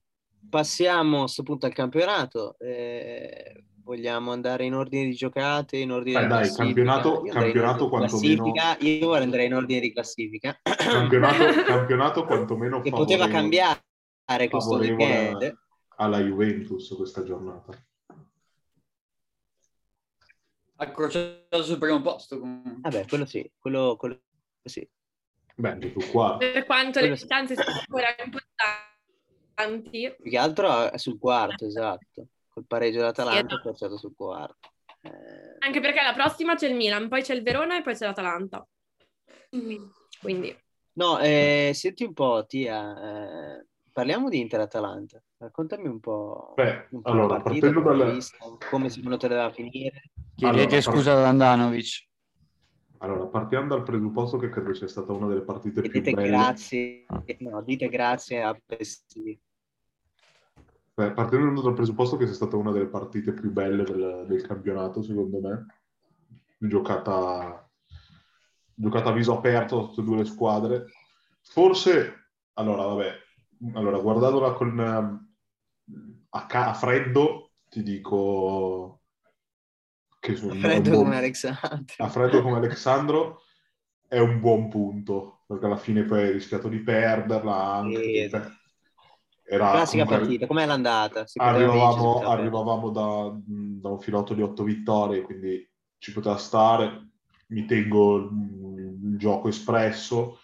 passiamo 0.49 1.17
a 1.19 1.21
questo 1.23 1.43
punto 1.43 1.67
al 1.67 1.73
campionato. 1.73 2.57
Eh, 2.59 3.65
Vogliamo 3.85 4.31
andare 4.31 4.65
in 4.65 4.75
ordine 4.75 5.07
di 5.07 5.13
giocate, 5.13 5.77
in 5.77 5.91
ordine 5.91 6.19
Eh, 6.21 6.23
di 6.23 6.29
dai, 6.29 6.39
classifica? 6.39 6.65
campionato- 6.65 7.09
Io 7.09 7.17
andrei 7.17 7.33
in 7.33 7.35
campionato 7.43 7.85
ordine 7.85 8.07
di 8.07 8.37
quantomeno- 8.37 8.53
classifica. 8.53 8.87
Io 8.87 9.13
andrei 9.15 9.47
in 9.47 9.55
ordine 9.55 9.81
di 9.81 9.93
classifica. 9.93 10.61
Campionato, 10.63 11.45
campionato 11.67 12.25
quantomeno 12.25 12.81
che 12.81 12.91
poteva 12.91 13.25
favorevole- 13.27 13.33
cambiare 13.33 14.49
questo 14.49 14.77
weekend. 14.77 15.59
alla 15.97 16.21
Juventus 16.21 16.95
questa 16.97 17.25
giornata. 17.25 17.85
Accrociato 20.77 21.63
sul 21.65 21.79
primo 21.79 22.01
posto. 22.03 22.39
comunque. 22.39 22.79
Vabbè, 22.83 23.07
quello 23.09 23.25
sì, 23.27 23.51
quello, 23.59 23.97
quello 23.97 24.21
sì. 24.63 24.89
Beh, 25.57 25.93
qua. 26.11 26.37
Per 26.39 26.65
quanto 26.65 26.99
Quello 26.99 27.09
le 27.09 27.13
distanze 27.13 27.55
siano 27.55 27.79
ancora 27.79 28.09
importanti, 28.23 30.15
Più 30.21 30.31
che 30.31 30.39
altro 30.39 30.91
è 30.91 30.99
sul 30.99 31.19
quarto, 31.19 31.67
esatto. 31.67 32.27
Col 32.49 32.65
pareggio 32.67 32.99
dell'Atalanta 32.99 33.55
Sì, 33.55 33.55
è 33.55 33.61
piazzato 33.61 33.97
sul 33.97 34.15
quarto. 34.17 34.71
Eh, 35.03 35.11
anche 35.59 35.81
perché 35.81 36.03
la 36.03 36.15
prossima 36.15 36.55
c'è 36.55 36.69
il 36.69 36.75
Milan, 36.75 37.09
poi 37.09 37.23
c'è 37.23 37.35
il 37.35 37.43
Verona 37.43 37.79
e 37.79 37.83
poi 37.83 37.95
c'è 37.95 38.07
l'Atalanta. 38.07 38.67
Quindi, 40.21 40.57
No, 40.95 41.19
eh, 41.21 41.73
senti 41.75 42.05
un 42.05 42.13
po', 42.13 42.45
Tia, 42.47 43.57
eh, 43.59 43.67
parliamo 43.93 44.29
di 44.29 44.41
Inter-Atalanta. 44.41 45.23
Raccontami 45.39 45.89
un 45.89 46.01
po', 46.01 46.53
Beh, 46.55 46.89
un 46.91 47.01
po' 47.01 47.11
allora, 47.11 47.37
la 47.37 47.43
partita, 47.43 47.67
partendo 47.67 47.83
come 47.83 47.97
l'hai 47.97 48.07
dal- 48.07 48.15
vista, 48.15 48.37
come 48.69 48.91
secondo 48.91 49.17
te 49.17 49.29
doveva 49.29 49.51
finire. 49.51 50.11
Chiedete 50.37 50.63
Allora, 50.65 50.81
scusa 50.81 51.13
ad 51.13 51.25
Andanovic. 51.25 52.11
Allora, 53.03 53.27
partiamo 53.27 53.67
dal 53.67 53.83
presupposto 53.83 54.37
che 54.39 54.49
credo 54.49 54.73
sia 54.75 54.87
stata 54.87 55.13
una 55.13 55.27
delle 55.27 55.43
partite 55.43 55.81
E 55.81 55.89
più 55.89 56.01
dite 56.01 56.13
belle. 56.13 56.29
grazie, 56.29 57.05
no, 57.41 57.61
dite 57.63 57.89
grazie 57.89 58.41
a 58.41 58.57
Pessi. 58.65 59.41
Beh, 60.95 61.11
partendo 61.11 61.61
dal 61.63 61.75
presupposto 61.75 62.17
che 62.17 62.27
sia 62.27 62.35
stata 62.35 62.57
una 62.57 62.71
delle 62.71 62.87
partite 62.87 63.33
più 63.33 63.51
belle 63.51 63.83
del, 63.83 64.25
del 64.29 64.47
campionato, 64.47 65.03
secondo 65.03 65.41
me, 65.41 65.67
giocata, 66.59 67.69
giocata 68.73 69.09
a 69.09 69.13
viso 69.13 69.37
aperto 69.37 69.81
da 69.81 69.87
tutte 69.87 70.01
e 70.01 70.05
due 70.05 70.17
le 70.19 70.25
squadre. 70.25 70.85
Forse, 71.43 72.31
allora, 72.53 72.85
vabbè, 72.85 73.13
allora, 73.75 73.99
guardandola 73.99 74.53
con, 74.53 74.79
a, 76.29 76.47
ca- 76.47 76.69
a 76.69 76.75
freddo, 76.75 77.51
ti 77.69 77.83
dico 77.83 79.02
che 80.23 80.37
sono 80.37 80.55
Freddo 80.55 80.91
buon- 80.91 81.03
come 81.03 81.17
Alexandro. 81.17 81.95
a 81.97 82.09
freddo 82.09 82.43
come 82.43 82.57
Alexandro 82.59 83.41
è 84.07 84.19
un 84.21 84.39
buon 84.39 84.69
punto, 84.69 85.41
perché 85.49 85.67
alla 85.67 85.77
fine 85.77 86.05
poi 86.05 86.23
hai 86.23 86.33
rischiato 86.33 86.69
di 86.69 86.79
perderla 86.79 87.75
anche. 87.75 88.03
Sì. 88.03 88.29
cioè, 88.31 88.41
era 89.45 89.71
Classica 89.73 90.05
comunque- 90.05 90.17
partita, 90.19 90.47
com'è 90.47 90.65
l'andata? 90.67 91.25
Vincere, 91.25 91.45
arrivavamo, 91.45 92.13
poteva 92.13 92.31
arrivavamo 92.31 92.91
da, 92.91 93.33
da 93.45 93.89
un 93.89 93.99
filotto 94.01 94.35
di 94.35 94.43
otto 94.43 94.63
vittorie, 94.63 95.23
quindi 95.23 95.69
ci 95.99 96.13
poteva 96.13 96.37
stare. 96.37 97.09
Mi 97.49 97.65
tengo 97.67 98.17
il, 98.19 98.31
il 99.03 99.19
gioco 99.19 99.49
espresso. 99.49 100.39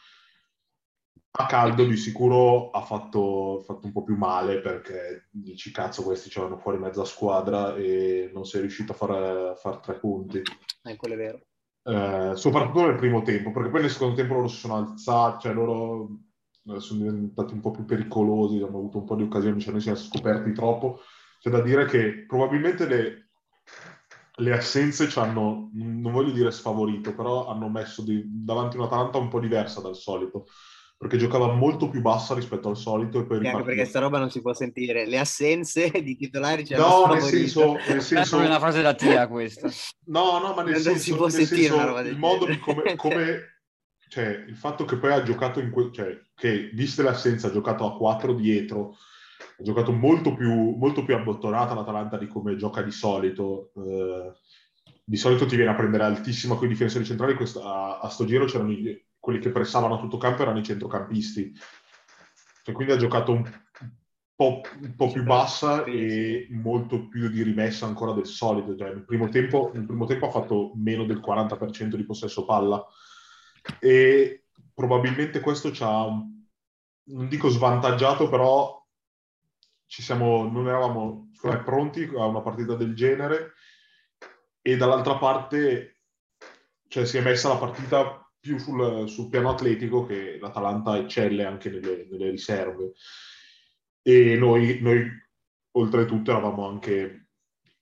A 1.41 1.47
caldo 1.47 1.85
di 1.85 1.97
sicuro 1.97 2.71
ha 2.71 2.81
fatto, 2.81 3.63
fatto 3.65 3.87
un 3.87 3.93
po' 3.93 4.03
più 4.03 4.17
male 4.17 4.61
perché 4.61 5.29
dici 5.31 5.71
cazzo 5.71 6.03
questi 6.03 6.29
c'erano 6.29 6.59
fuori 6.59 6.79
mezza 6.79 7.05
squadra 7.05 7.77
e 7.77 8.29
non 8.35 8.45
sei 8.45 8.63
riuscito 8.63 8.91
a 8.91 8.97
fare, 8.97 9.51
a 9.51 9.55
fare 9.55 9.79
tre 9.81 9.95
punti. 10.01 10.43
Eh, 10.83 10.97
quello 10.97 11.15
è 11.15 11.17
vero. 11.17 11.41
Eh, 11.85 12.33
soprattutto 12.35 12.87
nel 12.87 12.97
primo 12.97 13.23
tempo, 13.23 13.53
perché 13.53 13.71
poi 13.71 13.83
nel 13.83 13.91
secondo 13.91 14.17
tempo 14.17 14.35
loro 14.35 14.49
si 14.49 14.57
sono 14.57 14.79
alzati, 14.79 15.43
cioè 15.43 15.55
loro 15.55 16.09
eh, 16.65 16.81
sono 16.81 17.03
diventati 17.03 17.53
un 17.53 17.61
po' 17.61 17.71
più 17.71 17.85
pericolosi, 17.85 18.57
hanno 18.57 18.79
avuto 18.79 18.99
un 18.99 19.05
po' 19.05 19.15
di 19.15 19.23
occasioni, 19.23 19.61
cioè 19.61 19.71
noi 19.73 19.81
siamo 19.81 19.97
scoperti 19.97 20.53
troppo. 20.53 21.01
C'è 21.39 21.51
da 21.51 21.61
dire 21.63 21.85
che 21.85 22.25
probabilmente 22.27 22.87
le, 22.89 23.29
le 24.39 24.53
assenze 24.53 25.09
ci 25.09 25.19
hanno, 25.21 25.71
non 25.73 26.11
voglio 26.11 26.33
dire 26.33 26.51
sfavorito, 26.51 27.15
però 27.15 27.47
hanno 27.47 27.69
messo 27.69 28.03
di- 28.03 28.25
davanti 28.27 28.77
un'Atalanta 28.77 29.19
un 29.19 29.29
po' 29.29 29.39
diversa 29.39 29.81
dal 29.81 29.95
solito, 29.95 30.47
perché 30.99 31.17
giocava 31.17 31.53
molto 31.53 31.89
più 31.89 32.01
bassa 32.01 32.35
rispetto 32.35 32.69
al 32.69 32.77
solito 32.77 33.21
e 33.21 33.25
poi 33.25 33.47
anche 33.47 33.63
perché 33.63 33.85
sta 33.85 34.01
roba 34.01 34.19
non 34.19 34.31
si 34.31 34.41
può 34.41 34.53
sentire. 34.53 35.07
Le 35.07 35.21
assenze 35.21 35.91
di 36.03 36.17
titolari 36.17 36.67
ci 36.67 36.75
hanno 36.75 37.07
No, 37.07 37.13
nel 37.13 37.23
senso, 37.23 37.75
nel 37.75 37.99
È 37.99 38.01
senso, 38.01 38.29
proprio 38.31 38.51
una 38.51 38.59
frase 38.59 38.83
da 38.83 38.95
tia 38.95 39.29
questa. 39.29 39.71
No, 40.09 40.41
no, 40.41 40.55
ma 40.55 40.63
nel 40.63 40.73
Non 40.73 40.83
senso, 40.83 40.99
si 41.01 41.15
può 41.15 41.27
nel 41.27 41.35
sentire 41.35 41.61
senso, 41.61 41.75
una 41.77 41.85
roba 41.85 42.03
del 42.03 42.13
il 42.15 42.19
modo 42.19 42.47
di 42.47 42.59
come, 42.59 42.83
come- 42.97 43.61
cioè, 44.09 44.45
il 44.49 44.57
fatto 44.57 44.85
che 44.85 44.97
poi 44.97 45.13
ha 45.13 45.23
giocato 45.23 45.61
in 45.61 45.71
que- 45.71 45.91
cioè, 45.93 46.19
che 46.35 46.71
viste 46.73 47.03
le 47.03 47.11
assenze 47.11 47.47
ha 47.47 47.53
giocato 47.53 47.87
a 47.87 47.97
4 47.97 48.33
dietro, 48.33 48.97
ha 49.59 49.63
giocato 49.63 49.93
molto 49.93 50.35
più, 50.35 50.51
molto 50.77 51.05
più 51.05 51.15
abbottonata 51.15 51.75
l'Atalanta 51.75 52.19
di 52.19 52.27
come 52.27 52.57
gioca 52.57 52.83
di 52.83 52.91
solito. 52.91 53.71
Eh, 53.77 54.33
di 55.05 55.17
solito 55.17 55.47
ti 55.47 55.55
viene 55.57 55.71
a 55.71 55.75
prendere 55.75 56.03
altissima 56.05 56.57
con 56.57 56.67
i 56.67 56.71
difensori 56.71 57.05
centrali, 57.05 57.35
questo- 57.35 57.63
a, 57.63 58.01
a 58.01 58.09
sto 58.09 58.25
giro 58.25 58.47
c'erano 58.47 58.73
i- 58.73 59.07
quelli 59.19 59.39
che 59.39 59.51
pressavano 59.51 59.97
a 59.97 59.99
tutto 59.99 60.17
campo 60.17 60.43
erano 60.43 60.59
i 60.59 60.65
centrocampisti. 60.65 61.53
Cioè, 62.63 62.75
quindi 62.75 62.93
ha 62.93 62.97
giocato 62.97 63.33
un 63.33 63.51
po', 64.35 64.61
un 64.81 64.95
po' 64.95 65.11
più 65.11 65.25
bassa 65.25 65.85
e 65.85 66.47
molto 66.51 67.09
più 67.09 67.29
di 67.29 67.43
rimessa 67.43 67.87
ancora 67.87 68.13
del 68.13 68.27
solito. 68.27 68.77
Cioè, 68.77 68.91
nel, 68.91 69.05
primo 69.05 69.29
tempo, 69.29 69.71
nel 69.75 69.85
primo 69.85 70.07
tempo 70.07 70.27
ha 70.27 70.31
fatto 70.31 70.73
meno 70.77 71.05
del 71.05 71.19
40% 71.19 71.97
di 71.97 72.05
possesso 72.05 72.45
palla 72.45 72.85
e 73.81 74.45
probabilmente 74.73 75.41
questo 75.41 75.73
ci 75.73 75.83
ha, 75.83 76.05
non 76.07 77.29
dico 77.29 77.49
svantaggiato, 77.49 78.29
però 78.29 78.79
ci 79.87 80.03
siamo, 80.03 80.49
non 80.49 80.69
eravamo 80.69 81.31
me, 81.43 81.63
pronti 81.63 82.05
a 82.05 82.27
una 82.27 82.41
partita 82.41 82.75
del 82.75 82.95
genere 82.95 83.55
e 84.63 84.77
dall'altra 84.77 85.17
parte 85.17 86.03
cioè, 86.89 87.07
si 87.07 87.17
è 87.19 87.23
messa 87.23 87.49
la 87.49 87.57
partita 87.57 88.28
più 88.41 88.59
sul, 88.59 89.09
sul 89.09 89.29
piano 89.29 89.51
atletico 89.51 90.05
che 90.07 90.39
l'Atalanta 90.41 90.97
eccelle 90.97 91.45
anche 91.45 91.71
nelle, 91.71 92.07
nelle 92.11 92.31
riserve. 92.31 92.93
E 94.03 94.37
noi, 94.37 94.79
noi 94.81 95.07
oltretutto 95.73 96.31
eravamo 96.31 96.67
anche 96.67 97.29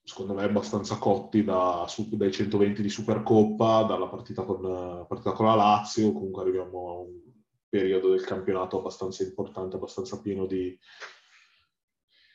secondo 0.03 0.35
me 0.35 0.45
abbastanza 0.45 0.99
cotti 0.99 1.43
da, 1.43 1.85
dai 2.11 2.33
120 2.33 2.81
di 2.81 2.89
Supercoppa 2.89 3.83
dalla 3.83 4.07
partita 4.07 4.43
con, 4.45 5.05
partita 5.09 5.33
con 5.33 5.47
la 5.47 5.55
Lazio. 5.55 6.13
Comunque 6.13 6.43
arriviamo 6.43 6.89
a 6.89 6.99
un 7.01 7.27
periodo 7.69 8.11
del 8.11 8.25
campionato 8.25 8.79
abbastanza 8.79 9.25
importante 9.25 9.77
abbastanza 9.77 10.21
pieno 10.21 10.47
di, 10.47 10.79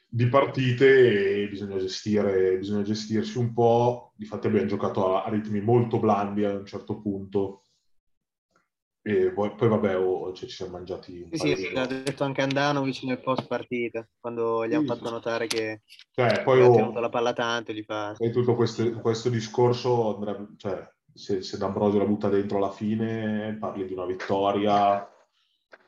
di 0.08 0.28
partite 0.28 1.44
e 1.44 1.48
bisogna 1.48 1.78
gestire 1.78 2.58
bisogna 2.58 2.84
gestirsi 2.84 3.38
un 3.38 3.54
po' 3.54 4.12
difatti 4.16 4.48
abbiamo 4.48 4.68
giocato 4.68 5.16
a 5.16 5.30
ritmi 5.30 5.62
molto 5.62 6.00
blandi 6.00 6.44
a 6.44 6.58
un 6.58 6.66
certo 6.66 7.00
punto 7.00 7.64
e 9.04 9.32
poi, 9.32 9.56
poi 9.56 9.68
vabbè 9.68 9.98
oh, 9.98 10.32
cioè, 10.32 10.48
ci 10.48 10.56
siamo 10.56 10.74
mangiati 10.74 11.28
Sì, 11.32 11.56
sì, 11.56 11.70
di 11.70 11.74
l'ha 11.74 11.88
detto 11.88 12.24
anche 12.24 12.42
Andanovic 12.42 13.04
nel 13.04 13.20
post 13.20 13.48
partita, 13.48 14.08
quando 14.20 14.68
gli 14.68 14.74
hanno 14.74 14.82
Sì, 14.82 14.88
fatto 14.88 15.06
sì. 15.08 15.12
notare 15.12 15.48
che 15.48 15.82
cioè, 16.12 16.44
poi 16.44 16.62
oh, 16.62 16.76
tenuto 16.76 17.00
la 17.00 17.10
palla 17.10 17.34
tanto, 17.34 17.74
gli 17.74 17.84
fa... 17.84 18.14
E 18.18 18.30
tutto 18.30 18.56
questo, 18.56 18.92
questo 19.00 19.30
discorso, 19.30 20.20
cioè, 20.58 20.88
se, 21.14 21.42
se 21.42 21.58
D'Ambrosio 21.58 22.00
la 22.00 22.06
butta 22.06 22.30
dentro 22.30 22.58
alla 22.58 22.72
fine, 22.72 23.58
parli 23.60 23.86
di 23.88 23.94
una 23.94 24.06
vittoria, 24.06 25.08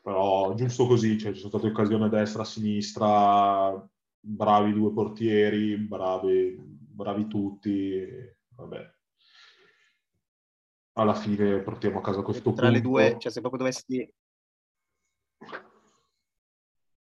però 0.02 0.54
giusto 0.56 0.88
così, 0.88 1.18
cioè, 1.20 1.34
ci 1.34 1.40
sono 1.40 1.50
state 1.50 1.68
occasioni 1.68 2.06
a 2.06 2.10
destra, 2.10 2.42
a 2.42 2.46
sinistra, 2.46 3.90
bravi 4.20 4.74
due 4.74 4.92
portieri, 4.92 5.78
bravi, 5.78 6.58
bravi 6.60 7.28
tutti, 7.28 8.06
vabbè. 8.56 8.93
Alla 10.94 11.16
fine 11.16 11.60
portiamo 11.60 12.00
a 12.00 12.02
casa 12.02 12.22
questo 12.22 12.54
Tra 12.54 12.70
le 12.70 12.82
punto. 12.82 12.90
due, 12.90 13.18
cioè 13.20 13.32
se 13.32 13.40
proprio 13.42 13.60
dovessi... 13.62 14.14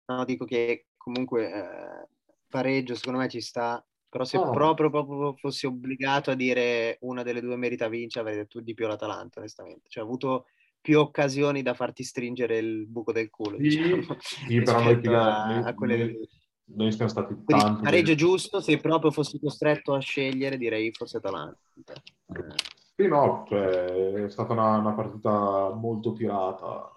No, 0.06 0.24
dico 0.24 0.44
che 0.44 0.86
comunque 0.96 1.52
eh, 1.52 2.08
pareggio 2.48 2.94
secondo 2.94 3.18
me 3.20 3.28
ci 3.28 3.40
sta, 3.40 3.84
però 4.08 4.24
se 4.24 4.38
No, 4.38 4.50
proprio, 4.50 4.90
proprio 4.90 5.34
fossi 5.34 5.66
obbligato 5.66 6.30
a 6.30 6.34
dire 6.34 6.98
una 7.02 7.22
delle 7.22 7.40
due 7.40 7.56
merita 7.56 7.88
vincere, 7.88 8.20
avrei 8.28 8.42
detto 8.42 8.60
di 8.60 8.74
più 8.74 8.86
l'Atalanta, 8.86 9.40
onestamente. 9.40 9.88
Cioè 9.88 10.02
ha 10.02 10.06
avuto 10.06 10.46
più 10.80 11.00
occasioni 11.00 11.62
da 11.62 11.74
farti 11.74 12.04
stringere 12.04 12.58
il 12.58 12.86
buco 12.86 13.12
del 13.12 13.30
culo, 13.30 13.56
Sì, 13.56 13.62
diciamo, 13.62 14.16
sì, 14.20 14.60
però 14.62 14.80
noi, 14.82 15.06
a, 15.06 15.64
a 15.64 15.74
quelle 15.74 15.96
noi- 15.96 16.28
noi 16.68 16.92
siamo 16.92 17.10
stati 17.10 17.34
Quindi 17.34 17.64
tanto... 17.64 17.82
pareggio 17.82 18.14
giusto, 18.14 18.60
se 18.60 18.78
proprio 18.78 19.10
fossi 19.10 19.38
costretto 19.40 19.94
a 19.94 20.00
scegliere, 20.00 20.56
direi 20.56 20.92
forse 20.92 21.16
Atalanta. 21.18 21.92
Eh, 21.94 22.75
Sì, 22.98 23.06
no, 23.08 23.44
cioè, 23.46 24.24
è 24.24 24.30
stata 24.30 24.54
una, 24.54 24.78
una 24.78 24.94
partita 24.94 25.70
molto 25.74 26.12
tirata. 26.12 26.90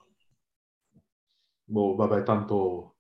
Boh, 1.65 1.95
vabbè, 1.95 2.23
tanto 2.23 2.95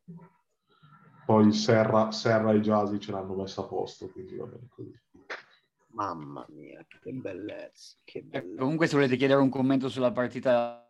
poi 1.25 1.53
Serra, 1.53 2.11
Serra 2.11 2.51
e 2.51 2.59
Jasi 2.59 2.99
ce 2.99 3.11
l'hanno 3.11 3.35
messa 3.35 3.61
a 3.61 3.65
posto, 3.65 4.09
quindi 4.09 4.35
va 4.35 4.45
bene 4.45 4.67
così. 4.69 4.91
mamma 5.93 6.45
mia, 6.49 6.85
che 6.87 7.11
bellezza, 7.11 7.97
che 8.03 8.19
Eh, 8.19 8.23
bellezza. 8.41 8.61
Comunque 8.61 8.87
se 8.87 8.95
volete 8.95 9.15
chiedere 9.15 9.39
un 9.39 9.49
commento 9.49 9.89
sulla 9.89 10.11
partita 10.11 10.88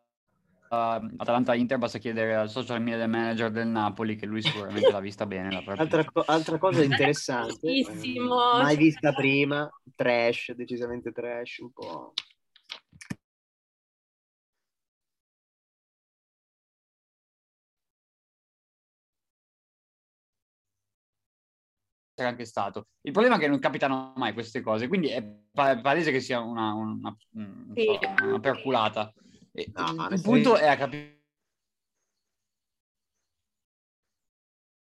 Atalanta-Inter 0.71 1.77
basta 1.79 1.97
chiedere 1.97 2.35
al 2.35 2.49
social 2.49 2.81
media 2.81 3.07
manager 3.07 3.49
del 3.49 3.67
Napoli 3.67 4.15
che 4.15 4.27
lui 4.27 4.41
sicuramente 4.41 4.91
l'ha 4.91 4.99
vista 4.99 5.25
bene 5.25 5.51
la. 5.51 5.63
Altra, 5.75 6.05
co- 6.05 6.23
altra 6.25 6.57
cosa 6.59 6.83
interessante, 6.83 7.67
eh, 7.67 8.19
mai 8.55 8.77
vista 8.77 9.11
prima, 9.13 9.67
trash, 9.95 10.51
decisamente 10.53 11.11
trash, 11.11 11.57
un 11.59 11.71
po'. 11.71 12.13
anche 22.21 22.43
stato. 22.43 22.87
Il 23.01 23.13
problema 23.13 23.37
è 23.37 23.39
che 23.39 23.47
non 23.47 23.59
capitano 23.59 24.11
mai 24.17 24.33
queste 24.33 24.59
cose, 24.59 24.89
quindi 24.89 25.07
è 25.07 25.23
pa- 25.23 25.79
palese 25.79 26.11
che 26.11 26.19
sia 26.19 26.41
una, 26.41 26.73
una, 26.73 27.15
un- 27.35 27.71
Sì. 27.73 27.97
una 28.21 28.39
perculata. 28.41 29.13
No, 29.53 30.07
il- 30.11 30.21
punto 30.21 30.55
è 30.57 30.67
a 30.67 30.75
capire 30.77 31.17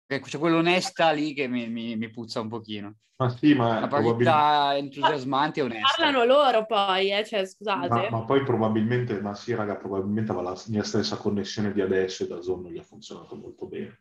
c'è 0.08 0.38
quell'onesta 0.38 1.10
lì 1.10 1.34
che 1.34 1.48
mi, 1.48 1.68
mi- 1.68 1.96
mi 1.96 2.10
puzza 2.10 2.40
un 2.40 2.48
pochino. 2.48 2.96
Ma 3.16 3.28
sì, 3.30 3.54
ma, 3.54 3.78
Una 3.78 3.86
probabil- 3.88 4.24
partita 4.28 4.76
entusiasmante 4.76 5.60
e 5.60 5.62
onesta. 5.62 5.94
Parlano 5.96 6.24
loro 6.24 6.66
poi, 6.66 7.12
eh, 7.12 7.24
cioè 7.24 7.46
scusate. 7.46 7.88
ma- 7.88 8.10
ma 8.10 8.24
poi 8.24 8.42
probabilmente, 8.44 9.20
ma 9.20 9.34
sì, 9.34 9.54
raga, 9.54 9.76
probabilmente 9.76 10.30
aveva 10.32 10.50
la 10.50 10.62
mia 10.68 10.82
stessa 10.82 11.16
connessione 11.16 11.72
di 11.72 11.80
adesso 11.80 12.24
e 12.24 12.26
da 12.28 12.40
Zone 12.40 12.62
non 12.62 12.72
gli 12.72 12.78
ha 12.78 12.82
funzionato 12.82 13.34
molto 13.36 13.66
bene. 13.66 13.98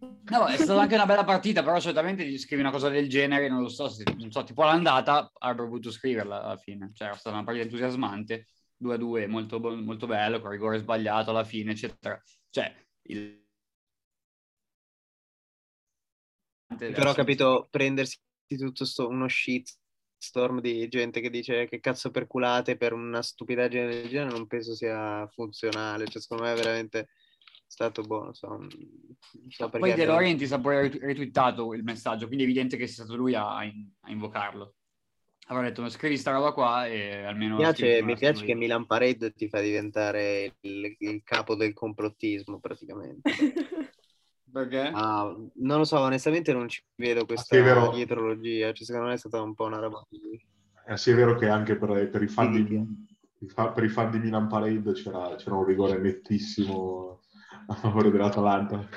No, 0.00 0.46
è 0.46 0.56
stata 0.56 0.80
anche 0.80 0.94
una 0.94 1.06
bella 1.06 1.24
partita, 1.24 1.62
però 1.62 1.80
solitamente 1.80 2.24
gli 2.24 2.38
scrivi 2.38 2.62
una 2.62 2.70
cosa 2.70 2.88
del 2.88 3.08
genere, 3.08 3.48
non 3.48 3.62
lo 3.62 3.68
so, 3.68 3.88
se, 3.88 4.04
non 4.16 4.30
so, 4.30 4.44
tipo 4.44 4.62
l'andata 4.62 5.32
avrebbero 5.38 5.68
potuto 5.68 5.90
scriverla 5.90 6.42
alla 6.42 6.56
fine, 6.56 6.90
cioè 6.94 7.08
era 7.08 7.16
stata 7.16 7.34
una 7.34 7.44
partita 7.44 7.64
entusiasmante, 7.64 8.46
2-2, 8.82 9.26
molto, 9.26 9.58
molto 9.58 10.06
bello, 10.06 10.40
con 10.40 10.50
rigore 10.50 10.78
sbagliato 10.78 11.30
alla 11.30 11.44
fine, 11.44 11.72
eccetera. 11.72 12.20
Cioè, 12.50 12.86
il... 13.08 13.44
Però 16.76 17.10
ho 17.10 17.14
capito, 17.14 17.66
prendersi 17.70 18.18
tutto 18.46 18.84
sto, 18.84 19.08
uno 19.08 19.26
shit 19.28 19.68
storm 20.18 20.60
di 20.60 20.88
gente 20.88 21.20
che 21.20 21.30
dice 21.30 21.66
che 21.66 21.80
cazzo 21.80 22.10
perculate 22.10 22.76
per 22.76 22.92
una 22.92 23.22
stupidaggine 23.22 23.86
del 23.86 24.08
genere 24.08 24.30
non 24.30 24.46
penso 24.46 24.74
sia 24.74 25.26
funzionale, 25.28 26.06
cioè 26.06 26.20
secondo 26.20 26.44
me 26.44 26.52
è 26.52 26.56
veramente 26.56 27.08
stato 27.68 28.02
buono, 28.02 28.32
so, 28.32 28.48
non 28.48 28.68
so 29.48 29.68
perché 29.68 29.78
Poi 29.78 29.88
De 29.88 29.92
abbiamo- 29.92 30.12
Laurentiis 30.12 30.52
ha 30.52 30.60
pure 30.60 30.88
retweetato 30.88 31.74
il 31.74 31.84
messaggio, 31.84 32.26
quindi 32.26 32.44
è 32.44 32.46
evidente 32.48 32.76
che 32.76 32.86
sia 32.86 33.04
stato 33.04 33.16
lui 33.16 33.34
a, 33.34 33.56
a 33.56 33.64
in- 33.64 33.88
a 34.00 34.10
invocarlo. 34.10 34.74
Avrà 35.50 35.62
detto, 35.62 35.80
"Ma 35.82 35.88
scrivi 35.88 36.16
sta 36.18 36.32
roba 36.32 36.52
qua 36.52 36.86
e 36.86 37.24
almeno... 37.24 37.56
Mi 37.56 37.62
piace, 37.62 38.02
mi 38.02 38.14
piace 38.16 38.34
storia". 38.34 38.54
che 38.54 38.58
Milan 38.58 38.86
Parade 38.86 39.32
ti 39.32 39.48
fa 39.48 39.60
diventare 39.60 40.56
il, 40.60 40.94
il 40.98 41.22
capo 41.24 41.54
del 41.54 41.72
complottismo 41.72 42.58
praticamente. 42.58 43.30
Perché? 44.50 44.78
Ah, 44.94 45.34
non 45.56 45.78
lo 45.78 45.84
so, 45.84 45.98
onestamente 46.00 46.52
non 46.54 46.68
ci 46.68 46.82
vedo 46.96 47.24
questa 47.26 47.54
Sì, 47.54 47.60
è 47.60 47.64
vero. 47.64 47.90
dietrologia, 47.90 48.72
cioè 48.72 48.84
secondo 48.86 49.08
me 49.08 49.14
è 49.14 49.18
stata 49.18 49.42
un 49.42 49.54
po' 49.54 49.64
una 49.66 49.78
roba. 49.78 50.06
Eh 50.86 50.96
sì, 50.96 51.10
è 51.10 51.14
vero 51.14 51.36
che 51.36 51.48
anche 51.48 51.76
per, 51.76 52.08
per 52.08 52.22
i, 52.22 52.28
fan 52.28 52.52
Sì, 52.54 52.64
di, 52.64 53.46
per 53.54 53.84
i 53.84 53.88
fan 53.88 54.10
di 54.10 54.18
Milan 54.18 54.48
Parade 54.48 54.92
c'era, 54.92 55.34
c'era 55.36 55.54
un 55.56 55.64
rigore 55.64 55.98
nettissimo 55.98 57.17
a 57.68 57.74
favore 57.74 58.10
dell'Atalanta. 58.10 58.88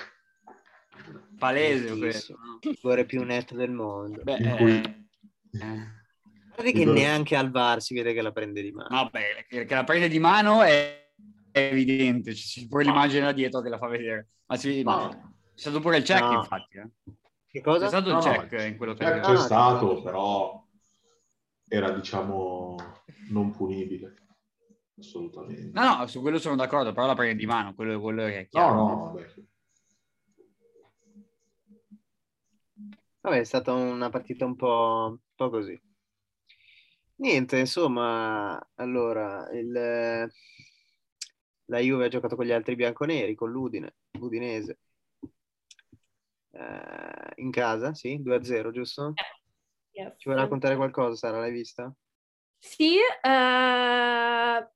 Palese 1.37 1.97
questo. 1.97 2.37
no? 2.37 2.59
Il 2.69 2.79
cuore 2.79 3.05
più 3.05 3.23
netto 3.23 3.55
del 3.55 3.71
mondo. 3.71 4.21
Beh, 4.23 4.37
In 4.37 4.55
cui- 4.57 4.71
eh, 4.71 5.59
eh. 5.59 5.99
Guardate 6.53 6.71
che 6.71 6.85
neanche 6.85 7.35
al 7.35 7.49
VAR 7.49 7.81
si 7.81 7.93
vede 7.95 8.13
che 8.13 8.21
la 8.21 8.31
prende 8.31 8.61
di 8.61 8.71
mano. 8.71 8.89
Vabbè, 8.89 9.45
che, 9.47 9.65
che 9.65 9.73
la 9.75 9.83
prende 9.83 10.07
di 10.09 10.19
mano 10.19 10.61
è, 10.61 11.11
è 11.51 11.59
evidente, 11.59 12.33
c'è 12.33 12.67
pure 12.67 12.83
l'immagine 12.83 13.21
da 13.25 13.31
dietro 13.31 13.61
che 13.61 13.69
la 13.69 13.77
fa 13.77 13.87
vedere. 13.87 14.29
Ma 14.45 14.55
sì, 14.57 14.83
No. 14.83 15.09
c'è 15.55 15.61
stato 15.61 15.79
pure 15.79 15.97
il 15.97 16.03
check, 16.03 16.21
No. 16.21 16.33
infatti. 16.39 16.77
eh. 16.77 16.89
Che 17.47 17.61
cosa? 17.61 17.83
C'è 17.85 17.87
stato 17.89 18.11
No, 18.11 18.19
il 18.19 18.25
no, 18.25 18.31
check 18.47 18.67
in 18.69 18.77
quello 18.77 18.93
che... 18.93 19.03
Eh, 19.03 19.07
Ah, 19.07 19.19
c'è 19.21 19.31
no, 19.33 19.37
stato, 19.39 20.01
però 20.01 20.65
era 21.67 21.89
diciamo 21.91 22.75
non 23.29 23.51
punibile. 23.51 24.15
Assolutamente. 24.97 25.71
No, 25.73 25.97
no, 25.97 26.07
su 26.07 26.21
quello 26.21 26.39
sono 26.39 26.55
d'accordo, 26.55 26.91
però 26.93 27.07
la 27.07 27.15
prende 27.15 27.35
di 27.35 27.45
mano, 27.45 27.73
quello, 27.73 27.99
quello 27.99 28.25
è 28.25 28.47
chiaro. 28.47 28.73
No, 28.73 28.87
no, 28.87 29.11
vabbè. 29.13 29.33
Vabbè, 33.21 33.39
è 33.39 33.43
stata 33.43 33.73
una 33.73 34.09
partita 34.09 34.45
un 34.45 34.55
po', 34.55 35.07
un 35.11 35.17
po' 35.35 35.49
così. 35.49 35.79
Niente, 37.15 37.59
insomma, 37.59 38.59
allora, 38.75 39.47
il, 39.51 39.71
la 41.65 41.79
Juve 41.79 42.05
ha 42.05 42.09
giocato 42.09 42.35
con 42.35 42.45
gli 42.45 42.51
altri 42.51 42.75
bianconeri, 42.75 43.35
con 43.35 43.51
l'Udine, 43.51 43.95
l'Udinese. 44.17 44.79
Eh, 46.49 47.31
in 47.35 47.51
casa, 47.51 47.93
sì, 47.93 48.19
2-0, 48.23 48.71
giusto? 48.71 49.13
Yes. 49.91 50.13
Ci 50.17 50.29
vuoi 50.29 50.41
raccontare 50.41 50.75
qualcosa, 50.75 51.15
Sara? 51.15 51.39
L'hai 51.39 51.51
vista? 51.51 51.93
Sì, 52.57 52.95
eh, 52.95 54.69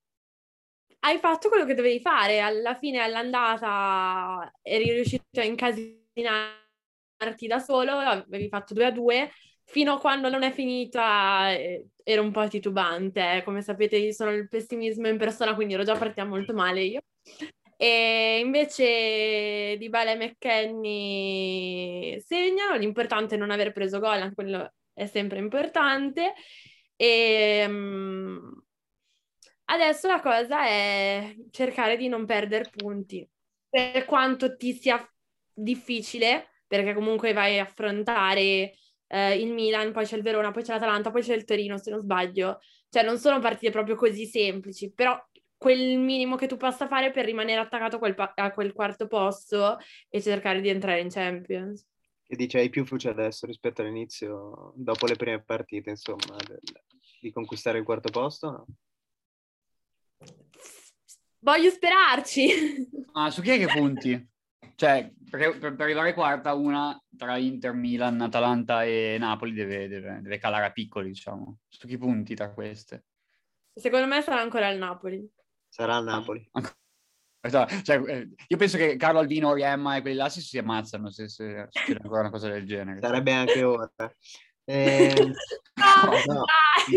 hai 1.06 1.20
fatto 1.20 1.50
quello 1.50 1.66
che 1.66 1.76
dovevi 1.76 2.00
fare. 2.00 2.40
Alla 2.40 2.76
fine, 2.76 3.00
all'andata, 3.00 4.52
eri 4.62 4.92
riuscito 4.92 5.40
a 5.40 5.44
incasinarti 5.44 7.48
da 7.48 7.60
solo, 7.60 7.92
avevi 7.92 8.48
fatto 8.50 8.74
2 8.74 8.86
a 8.86 8.92
2. 8.92 9.32
Fino 9.68 9.94
a 9.94 10.00
quando 10.00 10.30
non 10.30 10.44
è 10.44 10.52
finita, 10.52 11.52
eh, 11.52 11.88
ero 12.04 12.22
un 12.24 12.32
po' 12.32 12.48
titubante. 12.48 13.42
Come 13.46 13.62
sapete, 13.62 13.98
io 13.98 14.12
sono 14.14 14.32
il 14.32 14.48
pessimismo 14.48 15.08
in 15.08 15.18
persona, 15.18 15.56
quindi 15.56 15.74
ero 15.76 15.84
già 15.84 15.96
partita 15.98 16.26
molto 16.26 16.54
male 16.54 16.84
io. 16.84 17.02
E 17.78 18.40
invece 18.44 19.76
di 19.78 19.90
Bale 19.90 20.14
e 20.14 20.16
McKenny 20.16 22.20
segnano. 22.22 22.78
L'importante 22.78 23.36
è 23.36 23.38
non 23.38 23.52
aver 23.52 23.72
preso 23.72 24.00
gol, 24.00 24.34
quello 24.34 24.72
è 24.94 25.06
sempre 25.08 25.40
importante. 25.40 26.34
E 26.96 27.66
mm, 27.68 28.38
adesso 29.66 30.08
la 30.08 30.20
cosa 30.20 30.66
è 30.66 31.36
cercare 31.52 31.98
di 31.98 32.08
non 32.08 32.26
perdere 32.26 32.70
punti. 32.70 33.28
Per 33.70 34.06
quanto 34.06 34.56
ti 34.56 34.74
sia 34.74 35.00
difficile, 35.54 36.50
perché 36.68 36.94
comunque 36.94 37.34
vai 37.34 37.60
a 37.60 37.64
affrontare 37.64 38.74
eh, 39.08 39.40
il 39.40 39.52
Milan, 39.52 39.92
poi 39.92 40.06
c'è 40.06 40.18
il 40.18 40.24
Verona, 40.24 40.52
poi 40.52 40.64
c'è 40.64 40.74
l'Atalanta, 40.74 41.12
poi 41.12 41.22
c'è 41.22 41.36
il 41.36 41.44
Torino, 41.46 41.78
se 41.78 41.92
non 41.92 42.00
sbaglio. 42.00 42.60
Cioè, 42.90 43.04
non 43.04 43.18
sono 43.18 43.40
partite 43.40 43.72
proprio 43.72 43.96
così 43.96 44.26
semplici, 44.26 44.92
però 44.92 45.22
quel 45.58 45.98
minimo 46.00 46.36
che 46.36 46.48
tu 46.48 46.58
possa 46.58 46.88
fare 46.88 47.12
per 47.12 47.26
rimanere 47.26 47.60
attaccato 47.60 47.98
quel, 47.98 48.14
pa- 48.14 48.34
a 48.36 48.52
quel 48.52 48.74
quarto 48.74 49.08
posto 49.08 49.78
e 50.10 50.22
cercare 50.22 50.62
di 50.62 50.70
entrare 50.70 51.00
in 51.00 51.10
Champions. 51.10 51.86
Che 52.28 52.36
dice 52.36 52.60
hai 52.60 52.70
più 52.70 52.86
fiducia 52.86 53.12
adesso 53.12 53.46
rispetto 53.46 53.82
all'inizio, 53.82 54.74
dopo 54.76 55.06
le 55.06 55.16
prime 55.16 55.44
partite, 55.44 55.92
insomma, 55.92 56.36
del- 56.48 56.60
di 57.20 57.32
conquistare 57.32 57.80
il 57.80 57.84
quarto 57.84 58.10
posto? 58.10 58.52
No? 58.52 58.66
Voglio 61.46 61.70
sperarci. 61.70 63.06
Ma 63.14 63.30
su 63.30 63.44
chi 63.44 63.52
è 63.52 63.60
che 63.60 63.68
punti? 63.68 64.30
Cioè, 64.74 65.14
per, 65.30 65.60
per- 65.60 65.76
per 65.76 65.82
arrivare 65.82 66.16
quarta, 66.16 66.56
una 66.56 67.00
tra 67.16 67.38
Inter, 67.38 67.74
Milan, 67.74 68.20
Atalanta 68.20 68.84
e 68.84 69.18
Napoli 69.20 69.54
deve, 69.54 69.88
deve- 69.88 70.22
deve 70.22 70.40
calare 70.40 70.66
a 70.66 70.72
piccoli, 70.72 71.10
diciamo. 71.10 71.60
Su 71.68 71.86
chi 71.86 72.00
punti 72.00 72.34
tra 72.34 72.52
queste? 72.52 73.06
Secondo 73.76 74.08
me 74.08 74.24
sarà 74.24 74.42
ancora 74.42 74.70
il 74.70 74.80
Napoli. 74.80 75.24
Sarà 75.70 76.00
il 76.00 76.06
Napoli. 76.06 76.50
Cioè, 77.48 78.02
eh, 78.08 78.30
io 78.48 78.58
penso 78.58 78.78
che 78.78 78.96
Carlo 78.96 79.20
Albino, 79.20 79.50
Oriemma 79.50 79.98
e 79.98 80.02
quelli 80.02 80.16
là 80.16 80.30
si, 80.30 80.42
si 80.42 80.58
ammazzano 80.58 81.12
se, 81.12 81.30
se 81.30 81.68
succede 81.70 82.00
ancora 82.02 82.22
una 82.22 82.32
cosa 82.32 82.50
del 82.50 82.66
genere. 82.66 83.02
Sarebbe 83.02 83.32
anche 83.32 83.64
ora. 83.64 83.92
Eh, 84.68 85.14
no, 85.14 86.44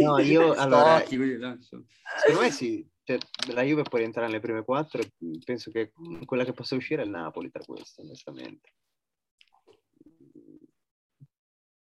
no, 0.01 0.19
io 0.21 0.55
allora, 0.55 1.01
Stocchi, 1.01 1.17
insomma. 1.17 1.85
secondo 2.17 2.41
me 2.41 2.51
sì, 2.51 2.89
cioè, 3.09 3.19
la 3.55 3.63
Juve 3.63 3.85
può 3.85 3.97
rientrare 3.97 4.27
nelle 4.27 4.39
prime 4.39 4.63
quattro 4.63 5.01
e 5.01 5.11
penso 5.43 5.71
che 5.71 5.93
quella 6.27 6.45
che 6.45 6.53
possa 6.53 6.75
uscire 6.75 7.01
è 7.01 7.05
il 7.07 7.11
Napoli 7.11 7.51
tra 7.51 7.65
queste, 7.65 8.03
onestamente. 8.03 8.75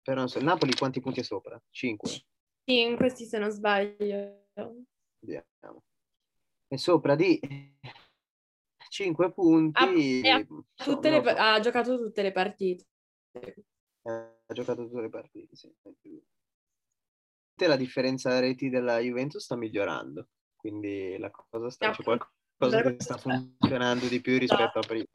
Però 0.00 0.16
non 0.20 0.28
so, 0.28 0.40
Napoli 0.40 0.76
quanti 0.76 1.00
punti 1.00 1.18
è 1.18 1.22
sopra? 1.24 1.60
5. 1.70 2.08
5 2.62 3.10
sì, 3.10 3.24
se 3.24 3.38
non 3.38 3.50
sbaglio. 3.50 4.46
Vediamo. 5.18 5.82
È 6.68 6.76
sopra 6.76 7.16
di 7.16 7.40
5 8.88 9.32
punti. 9.32 10.20
E 10.20 10.30
ha, 10.30 10.46
tutte 10.76 11.10
le 11.10 11.20
No, 11.20 11.30
ha 11.30 11.58
giocato 11.58 11.98
tutte 11.98 12.22
le 12.22 12.30
partite. 12.30 12.86
ha 14.02 14.52
giocato 14.52 14.86
tutte 14.86 15.00
le 15.00 15.08
partite, 15.08 15.56
sì. 15.56 15.74
La 17.66 17.74
differenza 17.74 18.38
reti 18.38 18.68
della 18.68 19.00
Juventus 19.00 19.42
sta 19.42 19.56
migliorando, 19.56 20.28
quindi 20.58 21.16
la 21.18 21.30
cosa 21.30 21.70
sta, 21.70 21.92
c'è 21.92 22.02
qualcosa 22.02 22.82
che 22.82 22.96
sta 22.98 23.16
funzionando 23.16 24.06
di 24.06 24.20
più 24.20 24.38
rispetto 24.38 24.80
a 24.80 24.82
prima. 24.82 25.06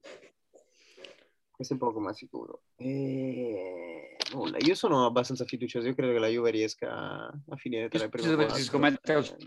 Questo 1.51 1.75
è 1.75 1.77
poco 1.77 1.99
ma 1.99 2.13
sicuro. 2.13 2.63
E 2.77 4.17
nulla, 4.33 4.57
io 4.57 4.73
sono 4.73 5.05
abbastanza 5.05 5.45
fiducioso, 5.45 5.87
io 5.87 5.93
credo 5.93 6.13
che 6.13 6.19
la 6.19 6.27
Juve 6.27 6.49
riesca 6.49 7.27
a 7.27 7.55
finire 7.57 7.89
tra 7.89 7.99
le 7.99 8.09
prime 8.09 8.27
Se 8.27 8.31
dovessi 8.31 8.49
quattro. 8.49 8.63
scommettere, 8.63 9.37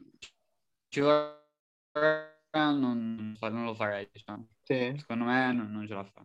ci 0.88 1.00
vorrà 1.00 1.44
non, 2.52 3.37
non 3.40 3.64
lo 3.64 3.74
farei, 3.74 4.09
diciamo. 4.12 4.48
Sì. 4.62 4.94
Secondo 4.98 5.24
me 5.24 5.52
non, 5.52 5.70
non 5.70 5.87
ce 5.87 5.94
la 5.94 6.04
fa. 6.04 6.24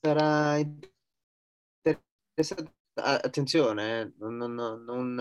Sarà 0.00 0.56
interessante. 0.58 0.96
Attenzione, 3.00 4.00
eh, 4.00 4.12
non, 4.18 4.36
non, 4.36 4.54
non, 4.84 5.14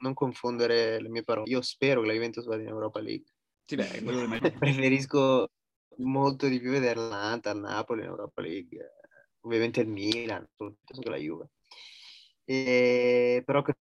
non 0.00 0.14
confondere 0.14 1.00
le 1.00 1.08
mie 1.08 1.22
parole. 1.22 1.50
Io 1.50 1.60
spero 1.62 2.00
che 2.00 2.06
la 2.08 2.12
Juventus 2.12 2.44
vada 2.44 2.62
in 2.62 2.68
Europa 2.68 3.00
League. 3.00 3.26
Sì, 3.64 3.76
beh, 3.76 4.02
quello 4.02 4.34
è 4.34 4.52
Preferisco 4.52 5.50
molto 5.96 6.46
di 6.46 6.60
più 6.60 6.70
vedere 6.70 7.00
l'Atalanta, 7.00 7.50
il 7.50 7.60
Napoli 7.60 8.00
in 8.02 8.08
Europa 8.08 8.40
League, 8.40 8.92
ovviamente 9.40 9.80
il 9.80 9.88
Milan, 9.88 10.48
piuttosto 10.54 11.02
che 11.02 11.10
la 11.10 11.16
Juve. 11.16 11.50
E, 12.44 13.42
però 13.44 13.62
che 13.62 13.74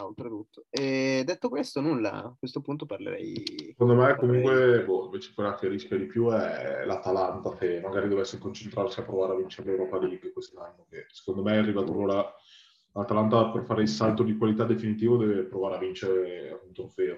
oltretutto. 0.00 0.66
E 0.70 1.22
detto 1.24 1.48
questo, 1.48 1.80
nulla, 1.80 2.24
a 2.24 2.34
questo 2.38 2.60
punto 2.60 2.86
parlerei... 2.86 3.68
Secondo 3.68 3.94
me 3.94 4.16
comunque, 4.16 4.84
boh, 4.84 5.04
invece 5.04 5.32
quella 5.34 5.54
che 5.54 5.68
rischia 5.68 5.96
di 5.96 6.06
più 6.06 6.30
è 6.30 6.84
l'Atalanta, 6.84 7.54
che 7.56 7.80
magari 7.80 8.08
dovesse 8.08 8.38
concentrarsi 8.38 9.00
a 9.00 9.04
provare 9.04 9.34
a 9.34 9.36
vincere 9.36 9.70
l'Europa 9.70 9.98
League 9.98 10.32
quest'anno, 10.32 10.86
che 10.88 11.06
secondo 11.10 11.42
me 11.42 11.54
è 11.54 11.58
arrivato 11.58 11.92
l'ora... 11.92 12.34
L'Atalanta 12.96 13.50
per 13.50 13.64
fare 13.64 13.82
il 13.82 13.88
salto 13.88 14.22
di 14.22 14.36
qualità 14.36 14.64
definitivo 14.64 15.16
deve 15.16 15.42
provare 15.44 15.74
a 15.74 15.78
vincere 15.78 16.60
un 16.64 16.72
trofeo. 16.72 17.16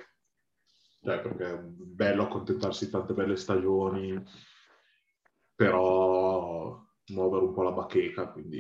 Cioè, 1.03 1.21
perché 1.21 1.53
è 1.53 1.59
bello 1.63 2.23
accontentarsi 2.23 2.87
di 2.87 2.91
tante 2.91 3.13
belle 3.13 3.37
stagioni, 3.37 4.21
però 5.55 6.83
muovere 7.09 7.45
un 7.45 7.53
po' 7.53 7.63
la 7.63 7.73
bacheca, 7.73 8.29
quindi 8.29 8.59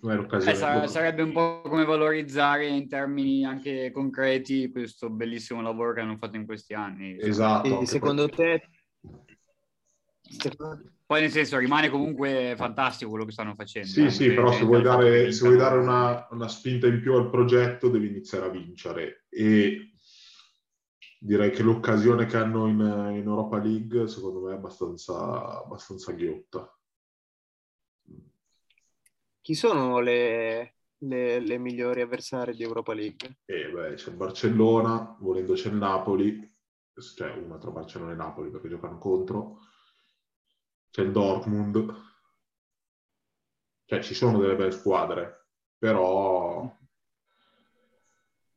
non 0.00 0.12
è 0.12 0.16
l'occasione. 0.16 0.52
Eh, 0.52 0.56
sare- 0.56 0.88
sarebbe 0.88 1.22
un 1.22 1.32
po' 1.32 1.60
come 1.60 1.84
valorizzare 1.84 2.66
in 2.66 2.88
termini 2.88 3.44
anche 3.44 3.92
concreti 3.92 4.70
questo 4.70 5.10
bellissimo 5.10 5.60
lavoro 5.60 5.92
che 5.92 6.00
hanno 6.00 6.16
fatto 6.16 6.36
in 6.36 6.46
questi 6.46 6.72
anni. 6.72 7.16
Esatto. 7.20 7.80
E 7.80 7.86
secondo 7.86 8.28
te... 8.28 8.68
Poi 11.12 11.20
nel 11.20 11.30
senso 11.30 11.58
rimane 11.58 11.90
comunque 11.90 12.54
fantastico 12.56 13.10
quello 13.10 13.26
che 13.26 13.32
stanno 13.32 13.54
facendo. 13.54 13.86
Sì, 13.86 14.08
sì, 14.08 14.32
però 14.32 14.50
se 14.50 14.64
vuoi 14.64 14.80
dare, 14.80 15.30
se 15.30 15.44
vuoi 15.44 15.58
dare 15.58 15.78
una, 15.78 16.26
una, 16.30 16.48
spinta 16.48 16.86
in 16.86 17.02
più 17.02 17.12
al 17.12 17.28
progetto 17.28 17.90
devi 17.90 18.06
iniziare 18.06 18.46
a 18.46 18.48
vincere 18.48 19.26
e 19.28 19.92
direi 21.18 21.50
che 21.50 21.62
l'occasione 21.62 22.24
che 22.24 22.38
hanno 22.38 22.66
in, 22.66 22.78
in 22.78 23.24
Europa 23.26 23.58
League 23.58 24.08
secondo 24.08 24.40
me 24.40 24.52
è 24.52 24.54
abbastanza, 24.54 25.58
abbastanza 25.62 26.12
ghiotta. 26.12 26.78
Chi 29.42 29.52
sono 29.52 30.00
le, 30.00 30.76
le, 30.96 31.40
le 31.40 31.58
migliori 31.58 32.00
avversarie 32.00 32.54
di 32.54 32.62
Europa 32.62 32.94
League? 32.94 33.40
Eh, 33.44 33.68
beh, 33.68 33.94
c'è 33.96 34.08
il 34.08 34.16
Barcellona, 34.16 35.14
volendo 35.20 35.52
c'è 35.52 35.68
il 35.68 35.76
Napoli, 35.76 36.56
cioè 37.14 37.32
una 37.32 37.58
tra 37.58 37.70
Barcellona 37.70 38.12
e 38.12 38.16
Napoli 38.16 38.48
perché 38.48 38.70
giocano 38.70 38.96
contro, 38.96 39.58
c'è 40.92 41.00
il 41.00 41.10
Dortmund, 41.10 42.00
cioè 43.86 44.02
ci 44.02 44.12
sono 44.12 44.38
delle 44.38 44.54
belle 44.54 44.72
squadre, 44.72 45.46
però 45.78 46.70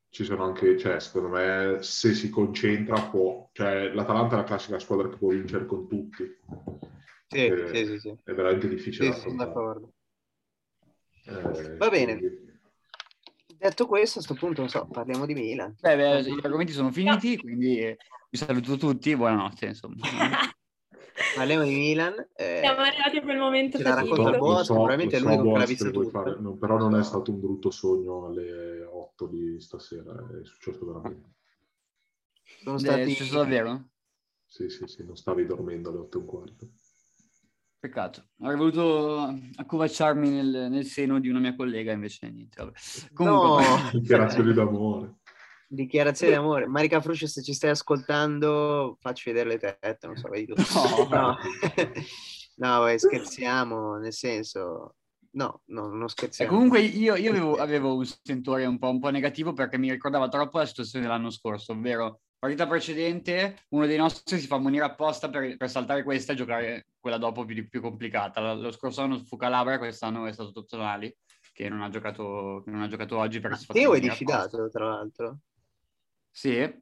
ci 0.10 0.26
sono 0.26 0.44
anche, 0.44 0.78
cioè 0.78 1.00
secondo 1.00 1.30
me 1.30 1.78
se 1.82 2.14
si 2.14 2.30
concentra 2.30 3.02
può, 3.04 3.50
cioè 3.54 3.88
l'Atalanta 3.94 4.36
è 4.36 4.38
la 4.40 4.44
classica 4.44 4.80
squadra 4.80 5.08
che 5.08 5.16
può 5.16 5.30
vincere 5.30 5.66
con 5.66 5.88
tutti. 5.88 6.26
Sì, 7.28 7.46
eh, 7.46 7.68
sì, 7.74 7.86
sì, 7.86 8.00
sì, 8.00 8.16
È 8.26 8.34
veramente 8.34 8.68
difficile. 8.68 9.14
Sì, 9.14 9.20
sono 9.22 9.36
d'accordo. 9.38 9.94
Eh, 11.28 11.78
Va 11.78 11.90
bene. 11.90 12.18
Quindi... 12.18 12.54
Detto 13.58 13.88
questo, 13.88 14.20
a 14.20 14.24
questo 14.24 14.46
punto, 14.46 14.60
non 14.60 14.70
so, 14.70 14.86
parliamo 14.92 15.26
di 15.26 15.34
Milan. 15.34 15.74
Beh, 15.80 15.96
beh, 15.96 16.24
gli 16.24 16.40
argomenti 16.44 16.74
sono 16.74 16.92
finiti, 16.92 17.38
quindi 17.38 17.96
vi 18.30 18.38
saluto 18.38 18.76
tutti, 18.76 19.16
buonanotte, 19.16 19.68
insomma. 19.68 19.96
Parliamo 21.36 21.64
di 21.64 21.76
Milan. 21.76 22.14
Eh, 22.36 22.60
Siamo 22.62 22.82
arrivati 22.82 23.18
a 23.18 23.22
quel 23.22 23.38
momento. 23.38 23.82
La 23.82 23.94
racconta 23.94 24.30
il 24.32 24.38
boss, 24.38 24.66
so, 24.66 24.74
sicuramente 24.74 25.16
è 25.16 25.20
l'unico 25.20 25.44
che 25.54 25.58
l'ha 25.58 25.66
visto 25.66 25.92
tutto. 25.92 26.40
No, 26.40 26.58
però 26.58 26.78
non 26.78 26.98
è 26.98 27.04
stato 27.04 27.32
un 27.32 27.40
brutto 27.40 27.72
sogno 27.72 28.26
alle 28.26 28.84
8 28.84 29.28
di 29.28 29.60
stasera, 29.62 30.14
è 30.14 30.44
successo 30.46 30.86
veramente. 30.86 31.30
Sono 32.62 32.78
stati... 32.78 33.02
È 33.02 33.08
successo 33.10 33.38
davvero? 33.38 33.90
Sì, 34.46 34.70
sì, 34.70 34.86
sì, 34.88 35.06
non 35.06 35.16
stavi 35.16 35.46
dormendo 35.46 35.90
alle 35.90 36.00
8 36.00 36.18
e 36.18 36.22
un 36.22 36.28
quarto. 36.28 36.70
Peccato, 37.80 38.30
avrei 38.40 38.58
voluto 38.58 39.38
accovacciarmi 39.56 40.30
nel, 40.30 40.68
nel, 40.70 40.86
seno 40.86 41.20
di 41.20 41.30
una 41.30 41.40
mia 41.40 41.56
collega, 41.56 41.92
invece 41.92 42.30
niente. 42.30 42.62
Vabbè. 42.62 42.78
Comunque, 43.14 43.64
no. 43.64 44.00
Dichiarazioni 44.00 44.54
d'amore. 44.54 45.16
Dichiarazioni 45.68 46.34
d'amore. 46.34 46.68
Marica 46.68 47.02
Fruscio, 47.02 47.28
se 47.28 47.42
ci 47.42 47.54
stai 47.54 47.72
ascoltando, 47.72 48.98
facci 49.00 49.32
vedere 49.32 49.50
le 49.50 49.58
tette, 49.58 50.08
non 50.08 50.16
so, 50.16 50.30
vedi 50.30 50.46
tu. 50.46 50.54
No, 50.56 51.08
no. 51.10 51.38
no 52.56 52.80
vai, 52.80 53.00
scherziamo, 53.00 53.98
nel 53.98 54.14
senso... 54.14 54.96
No, 55.36 55.64
no, 55.66 55.90
non 55.90 56.08
scherziamo. 56.08 56.50
E 56.50 56.54
comunque 56.54 56.80
io, 56.80 57.16
io 57.16 57.30
avevo, 57.30 57.56
avevo, 57.56 57.96
un 57.96 58.06
sentore 58.06 58.66
un 58.66 58.78
po', 58.78 58.90
un 58.90 59.02
po' 59.02 59.10
negativo 59.10 59.52
perché 59.52 59.78
mi 59.78 59.92
ricordava 59.92 60.30
troppo 60.30 60.60
la 60.60 60.66
situazione 60.66 61.06
dell'anno 61.06 61.30
scorso, 61.30 61.74
ovvero 61.74 62.22
partita 62.46 62.68
precedente 62.68 63.66
uno 63.70 63.86
dei 63.86 63.98
nostri 63.98 64.40
si 64.40 64.48
fa 64.48 64.60
munire 64.60 64.86
apposta 64.86 65.30
per, 65.30 65.58
per 65.58 65.70
saltare 65.70 66.04
questa 66.04 66.34
e 66.34 66.36
giocare 66.36 66.88
quella 67.00 67.18
dopo 67.18 67.44
più, 67.44 67.68
più 67.68 67.82
complicata. 67.82 68.54
Lo 68.54 68.72
scorso 68.72 69.02
anno 69.02 69.20
fu 69.26 69.36
Calabria, 69.36 69.78
quest'anno 69.78 70.26
è 70.26 70.32
stato 70.32 70.52
Tozzonali, 70.52 71.14
che 71.52 71.68
non 71.70 71.82
ha 71.82 71.90
giocato, 71.90 72.64
non 72.68 72.82
ha 72.82 72.88
giocato 72.88 73.18
oggi 73.18 73.40
perché 73.40 73.58
si 73.58 73.66
è 73.72 74.00
diffidato, 74.00 74.70
tra 74.70 74.88
l'altro. 74.88 75.40
Sì, 76.38 76.58
e, 76.58 76.82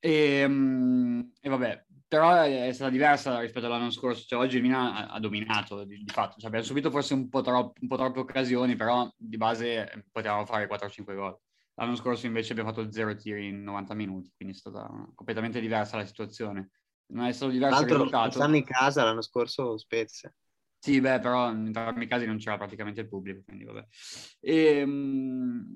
e, 0.00 1.48
vabbè, 1.50 1.84
però 2.08 2.40
è 2.40 2.72
stata 2.72 2.90
diversa 2.90 3.38
rispetto 3.40 3.66
all'anno 3.66 3.90
scorso. 3.90 4.24
Cioè, 4.26 4.38
oggi 4.38 4.56
il 4.56 4.62
Milan 4.62 4.96
ha, 4.96 5.06
ha 5.08 5.20
dominato 5.20 5.84
di, 5.84 6.02
di 6.02 6.10
fatto. 6.10 6.36
Cioè, 6.38 6.46
abbiamo 6.46 6.64
subito 6.64 6.90
forse 6.90 7.12
un 7.12 7.28
po', 7.28 7.42
troppo, 7.42 7.78
un 7.82 7.86
po' 7.86 7.96
troppe 7.96 8.20
occasioni, 8.20 8.76
però 8.76 9.06
di 9.14 9.36
base 9.36 10.06
potevamo 10.10 10.46
fare 10.46 10.66
4-5 10.66 11.14
gol. 11.14 11.38
L'anno 11.74 11.96
scorso 11.96 12.24
invece 12.24 12.52
abbiamo 12.52 12.72
fatto 12.72 12.90
zero 12.90 13.14
tiri 13.14 13.48
in 13.48 13.62
90 13.62 13.92
minuti, 13.92 14.32
quindi 14.34 14.54
è 14.54 14.58
stata 14.58 14.88
completamente 15.14 15.60
diversa 15.60 15.98
la 15.98 16.06
situazione. 16.06 16.70
Non 17.08 17.26
è 17.26 17.32
stato 17.32 17.52
diverso 17.52 17.82
il 17.82 17.88
risultato. 17.88 18.30
Stanno 18.30 18.56
in 18.56 18.64
casa 18.64 19.04
l'anno 19.04 19.20
scorso 19.20 19.76
Spezia. 19.76 20.34
Sì, 20.78 20.98
beh, 20.98 21.18
però 21.18 21.50
in 21.50 21.66
entrambi 21.66 22.04
i 22.04 22.08
casi 22.08 22.24
non 22.24 22.38
c'era 22.38 22.56
praticamente 22.56 23.02
il 23.02 23.08
pubblico, 23.08 23.42
quindi 23.44 23.64
vabbè. 23.64 23.86
E, 24.40 24.78
ehm, 24.78 25.74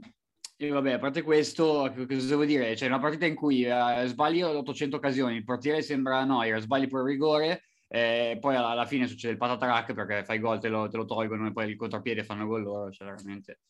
e 0.61 0.71
vabbè, 0.71 0.95
a 0.95 0.99
parte 0.99 1.23
questo, 1.23 1.93
cosa 1.95 2.29
devo 2.29 2.45
dire? 2.45 2.75
C'è 2.75 2.89
una 2.89 2.99
partita 2.99 3.27
in 3.27 3.37
cui 3.37 3.63
eh, 3.63 4.03
sbagli 4.07 4.43
800 4.43 4.97
occasioni, 4.97 5.37
il 5.37 5.45
portiere 5.45 5.83
sembra 5.83 6.25
noia, 6.25 6.59
sbagli 6.59 6.89
per 6.89 7.03
il 7.03 7.07
rigore, 7.07 7.63
eh, 7.87 8.37
poi 8.41 8.57
alla, 8.57 8.71
alla, 8.71 8.85
fine 8.85 9.07
succede 9.07 9.35
il 9.35 9.39
patatrack 9.39 9.95
perché 9.95 10.25
fai 10.25 10.41
gol, 10.41 10.59
te 10.59 10.69
lo, 10.69 10.89
te 10.89 10.97
lo 10.97 11.05
tolgono 11.05 11.47
e 11.47 11.53
poi 11.53 11.71
il 11.71 11.77
contropiede 11.77 12.25
fanno 12.25 12.47
gol 12.47 12.63
loro, 12.63 12.91
cioè 12.91 13.07
veramente... 13.07 13.61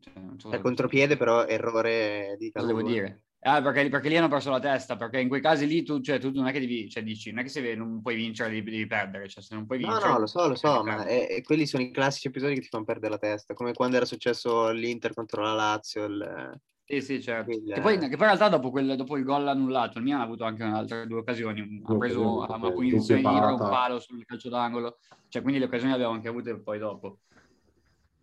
Cioè, 0.00 0.12
so 0.36 0.50
è 0.50 0.60
contropiede, 0.60 1.16
però 1.16 1.46
errore 1.46 2.36
di 2.38 2.50
Cosa 2.52 2.66
devo 2.66 2.82
dire? 2.82 3.22
Ah, 3.44 3.60
perché, 3.60 3.88
perché, 3.88 4.08
lì 4.08 4.16
hanno 4.16 4.28
perso 4.28 4.50
la 4.50 4.60
testa, 4.60 4.96
perché 4.96 5.18
in 5.18 5.26
quei 5.26 5.40
casi 5.40 5.66
lì 5.66 5.82
tu, 5.82 6.00
cioè, 6.00 6.20
tu 6.20 6.30
non 6.32 6.46
è 6.46 6.52
che 6.52 6.60
devi, 6.60 6.88
cioè, 6.88 7.02
dici, 7.02 7.30
non 7.30 7.40
è 7.40 7.42
che 7.42 7.48
se 7.48 7.74
non 7.74 8.00
puoi 8.00 8.14
vincere 8.14 8.50
devi, 8.50 8.70
devi 8.70 8.86
perdere, 8.86 9.28
cioè 9.28 9.42
se 9.42 9.56
non 9.56 9.66
puoi 9.66 9.78
vincere... 9.78 10.06
No, 10.06 10.12
no, 10.12 10.18
lo 10.20 10.26
so, 10.26 10.46
lo 10.46 10.54
so, 10.54 10.84
ma 10.84 11.04
è, 11.04 11.26
è, 11.26 11.42
quelli 11.42 11.66
sono 11.66 11.82
i 11.82 11.90
classici 11.90 12.28
episodi 12.28 12.54
che 12.54 12.60
ti 12.60 12.68
fanno 12.68 12.84
perdere 12.84 13.10
la 13.10 13.18
testa, 13.18 13.52
come 13.52 13.72
quando 13.72 13.96
era 13.96 14.04
successo 14.04 14.70
l'Inter 14.70 15.12
contro 15.12 15.42
la 15.42 15.54
Lazio. 15.54 16.04
Il... 16.04 16.60
Sì, 16.84 17.00
sì, 17.00 17.20
certo. 17.20 17.50
Il... 17.50 17.72
Che, 17.74 17.80
poi, 17.80 17.98
che, 17.98 18.10
poi, 18.10 18.10
in 18.10 18.16
realtà 18.16 18.48
dopo, 18.48 18.70
quel, 18.70 18.94
dopo 18.94 19.16
il 19.16 19.24
gol 19.24 19.48
annullato, 19.48 19.98
il 19.98 20.04
Milan 20.04 20.20
ha 20.20 20.24
avuto 20.24 20.44
anche 20.44 20.62
altre 20.62 21.08
due 21.08 21.18
occasioni, 21.18 21.82
ha 21.84 21.96
preso 21.96 22.46
una 22.46 22.70
punizione 22.70 23.22
libera, 23.22 23.50
un 23.50 23.58
palo 23.58 23.98
sul 23.98 24.24
calcio 24.24 24.50
d'angolo, 24.50 24.98
cioè 25.26 25.42
quindi 25.42 25.58
le 25.58 25.66
occasioni 25.66 25.90
le 25.90 25.96
abbiamo 25.96 26.14
anche 26.14 26.28
avute 26.28 26.56
poi 26.60 26.78
dopo. 26.78 27.18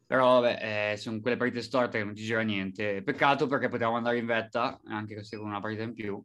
Però 0.09 0.39
vabbè, 0.39 0.93
eh, 0.93 0.97
sono 0.97 1.19
quelle 1.19 1.37
partite 1.37 1.61
storte 1.61 1.99
che 1.99 2.03
non 2.03 2.15
ti 2.15 2.23
gira 2.23 2.41
niente. 2.41 3.03
Peccato 3.03 3.45
perché 3.45 3.67
potevamo 3.67 3.95
andare 3.95 4.17
in 4.17 4.25
vetta, 4.25 4.81
anche 4.85 5.23
se 5.23 5.37
con 5.37 5.45
una 5.45 5.59
partita 5.59 5.83
in 5.83 5.93
più. 5.93 6.19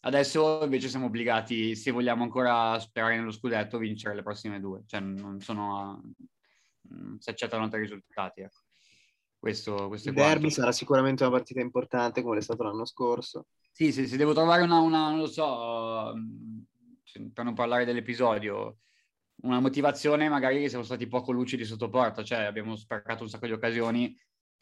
Adesso 0.00 0.64
invece 0.64 0.88
siamo 0.88 1.06
obbligati, 1.06 1.76
se 1.76 1.92
vogliamo 1.92 2.24
ancora 2.24 2.76
sperare 2.80 3.16
nello 3.16 3.30
scudetto, 3.30 3.76
a 3.76 3.78
vincere 3.78 4.16
le 4.16 4.24
prossime 4.24 4.58
due. 4.58 4.82
Cioè 4.86 4.98
non 4.98 5.38
sono... 5.38 6.02
Non 6.88 7.18
si 7.20 7.30
accettano 7.30 7.62
altri 7.62 7.82
risultati, 7.82 8.40
ecco. 8.40 8.58
Questo, 9.38 9.86
questo 9.86 10.08
il 10.08 10.16
derby 10.16 10.50
sarà 10.50 10.72
sicuramente 10.72 11.22
una 11.22 11.36
partita 11.36 11.60
importante 11.60 12.22
come 12.22 12.38
è 12.38 12.42
stato 12.42 12.64
l'anno 12.64 12.84
scorso. 12.84 13.46
Sì, 13.70 13.92
sì, 13.92 14.08
se 14.08 14.16
devo 14.16 14.32
trovare 14.32 14.62
una, 14.62 14.80
una 14.80 15.10
non 15.10 15.18
lo 15.18 15.28
so, 15.28 16.12
per 17.32 17.44
non 17.44 17.54
parlare 17.54 17.84
dell'episodio, 17.84 18.78
una 19.42 19.60
motivazione 19.60 20.28
magari 20.28 20.60
che 20.60 20.68
siamo 20.68 20.84
stati 20.84 21.06
poco 21.06 21.32
lucidi 21.32 21.64
sotto 21.64 21.88
porta, 21.88 22.22
cioè 22.22 22.44
abbiamo 22.44 22.76
sprecato 22.76 23.22
un 23.22 23.28
sacco 23.28 23.46
di 23.46 23.52
occasioni, 23.52 24.16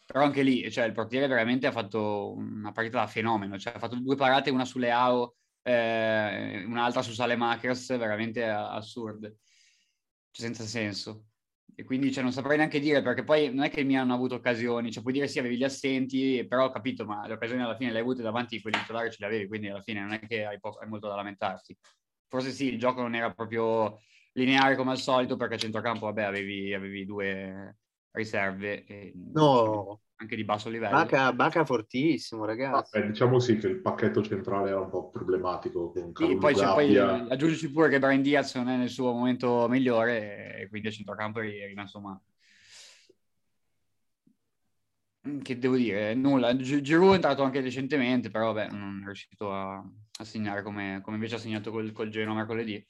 però 0.06 0.24
anche 0.24 0.42
lì, 0.42 0.70
cioè 0.70 0.86
il 0.86 0.92
portiere 0.92 1.26
veramente 1.26 1.66
ha 1.66 1.72
fatto 1.72 2.32
una 2.32 2.72
partita 2.72 2.98
da 3.00 3.06
fenomeno, 3.06 3.58
cioè 3.58 3.74
ha 3.74 3.78
fatto 3.78 3.96
due 3.96 4.16
parate, 4.16 4.50
una 4.50 4.64
sulle 4.64 4.90
AO, 4.90 5.36
eh, 5.62 6.64
un'altra 6.66 7.02
su 7.02 7.12
Salemakers, 7.12 7.96
veramente 7.98 8.44
assurde, 8.44 9.36
cioè, 10.30 10.46
senza 10.46 10.64
senso. 10.64 11.26
e 11.74 11.84
quindi 11.84 12.12
cioè, 12.12 12.22
non 12.22 12.32
saprei 12.32 12.56
neanche 12.56 12.80
dire 12.80 13.02
perché 13.02 13.24
poi 13.24 13.52
non 13.54 13.64
è 13.64 13.70
che 13.70 13.84
mi 13.84 13.96
hanno 13.96 14.14
avuto 14.14 14.34
occasioni, 14.36 14.90
cioè 14.90 15.02
puoi 15.02 15.14
dire 15.14 15.28
sì 15.28 15.38
avevi 15.38 15.56
gli 15.56 15.64
assenti, 15.64 16.44
però 16.46 16.66
ho 16.66 16.70
capito, 16.70 17.04
ma 17.04 17.26
le 17.26 17.34
occasioni 17.34 17.62
alla 17.62 17.76
fine 17.76 17.90
le 17.90 17.98
hai 17.98 18.02
avute 18.02 18.22
davanti 18.22 18.60
quelli 18.60 18.78
titolari 18.78 19.10
ce 19.10 19.16
le 19.20 19.26
avevi, 19.26 19.46
quindi 19.48 19.68
alla 19.68 19.80
fine 19.80 20.00
non 20.00 20.12
è 20.12 20.20
che 20.20 20.44
hai, 20.44 20.58
po- 20.58 20.78
hai 20.80 20.88
molto 20.88 21.08
da 21.08 21.14
lamentarti. 21.14 21.76
Forse 22.28 22.50
sì, 22.50 22.66
il 22.72 22.78
gioco 22.78 23.00
non 23.02 23.14
era 23.14 23.32
proprio 23.32 23.98
lineare 24.32 24.76
come 24.76 24.92
al 24.92 24.98
solito 24.98 25.36
perché 25.36 25.54
a 25.54 25.58
centrocampo 25.58 26.06
vabbè 26.06 26.22
avevi, 26.22 26.72
avevi 26.74 27.04
due 27.04 27.76
riserve 28.12 28.84
e 28.84 29.12
No, 29.32 30.02
anche 30.16 30.36
di 30.36 30.44
basso 30.44 30.68
livello. 30.68 30.96
Baca, 30.96 31.32
Baca 31.32 31.64
fortissimo, 31.64 32.44
ragazzi. 32.44 32.96
Eh, 32.96 33.06
diciamo 33.06 33.38
sì 33.38 33.56
che 33.56 33.68
il 33.68 33.80
pacchetto 33.80 34.22
centrale 34.22 34.70
era 34.70 34.80
un 34.80 34.90
po' 34.90 35.08
problematico. 35.10 35.92
Con 35.92 36.12
Sì, 36.14 36.36
poi, 36.36 36.54
c'è, 36.54 36.72
poi 36.72 36.96
aggiungici 36.96 37.70
pure 37.70 37.88
che 37.88 37.98
Brian 37.98 38.22
Diaz 38.22 38.54
non 38.56 38.68
è 38.68 38.76
nel 38.76 38.88
suo 38.90 39.12
momento 39.12 39.66
migliore 39.68 40.56
e 40.58 40.68
quindi 40.68 40.88
a 40.88 40.90
centrocampo 40.90 41.40
è 41.40 41.66
rimasto 41.66 42.00
male. 42.00 42.20
Mm, 45.28 45.40
Che 45.40 45.58
devo 45.58 45.76
dire? 45.76 46.14
Nulla. 46.14 46.56
Gi- 46.56 46.80
Giroud 46.82 47.12
è 47.12 47.14
entrato 47.16 47.42
anche 47.42 47.60
recentemente, 47.60 48.30
però 48.30 48.52
vabbè, 48.52 48.70
non 48.72 49.00
è 49.02 49.04
riuscito 49.04 49.52
a, 49.52 49.76
a 49.76 50.24
segnare 50.24 50.62
come, 50.62 51.00
come 51.02 51.16
invece 51.16 51.34
ha 51.36 51.38
segnato 51.38 51.70
col, 51.70 51.92
col 51.92 52.08
Genoa 52.08 52.34
mercoledì. 52.34 52.84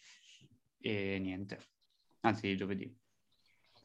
E 0.81 1.19
niente. 1.19 1.59
Anzi, 2.21 2.57
giovedì. 2.57 2.99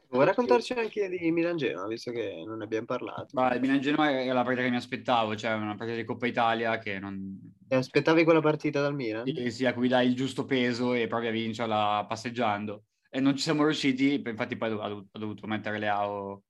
Vuoi 0.08 0.24
raccontarci 0.24 0.72
anche 0.72 1.08
di 1.08 1.30
Milan 1.32 1.56
Genoa, 1.56 1.86
visto 1.88 2.12
che 2.12 2.42
non 2.46 2.58
ne 2.58 2.64
abbiamo 2.64 2.86
parlato? 2.86 3.28
Ma 3.32 3.52
il 3.52 3.60
Milan 3.60 3.80
Genoa 3.80 4.10
era 4.10 4.32
la 4.32 4.42
partita 4.44 4.62
che 4.62 4.70
mi 4.70 4.76
aspettavo, 4.76 5.34
cioè 5.34 5.52
una 5.54 5.74
partita 5.74 5.98
di 5.98 6.04
Coppa 6.04 6.26
Italia 6.26 6.78
che 6.78 6.98
non, 7.00 7.54
Ti 7.66 7.74
aspettavi 7.74 8.22
quella 8.22 8.40
partita 8.40 8.80
dal 8.80 8.94
Milan? 8.94 9.26
Sì, 9.26 9.50
sì, 9.50 9.66
a 9.66 9.74
cui 9.74 9.88
dai 9.88 10.06
il 10.06 10.14
giusto 10.14 10.44
peso 10.44 10.94
e 10.94 11.08
provi 11.08 11.26
a 11.26 11.32
vincerla 11.32 12.06
passeggiando. 12.08 12.84
E 13.10 13.18
non 13.18 13.34
ci 13.36 13.42
siamo 13.42 13.64
riusciti, 13.64 14.22
infatti 14.24 14.56
poi 14.56 14.70
ha 14.78 15.04
dovuto, 15.10 15.46
mettere 15.46 15.78
Leao 15.78 16.44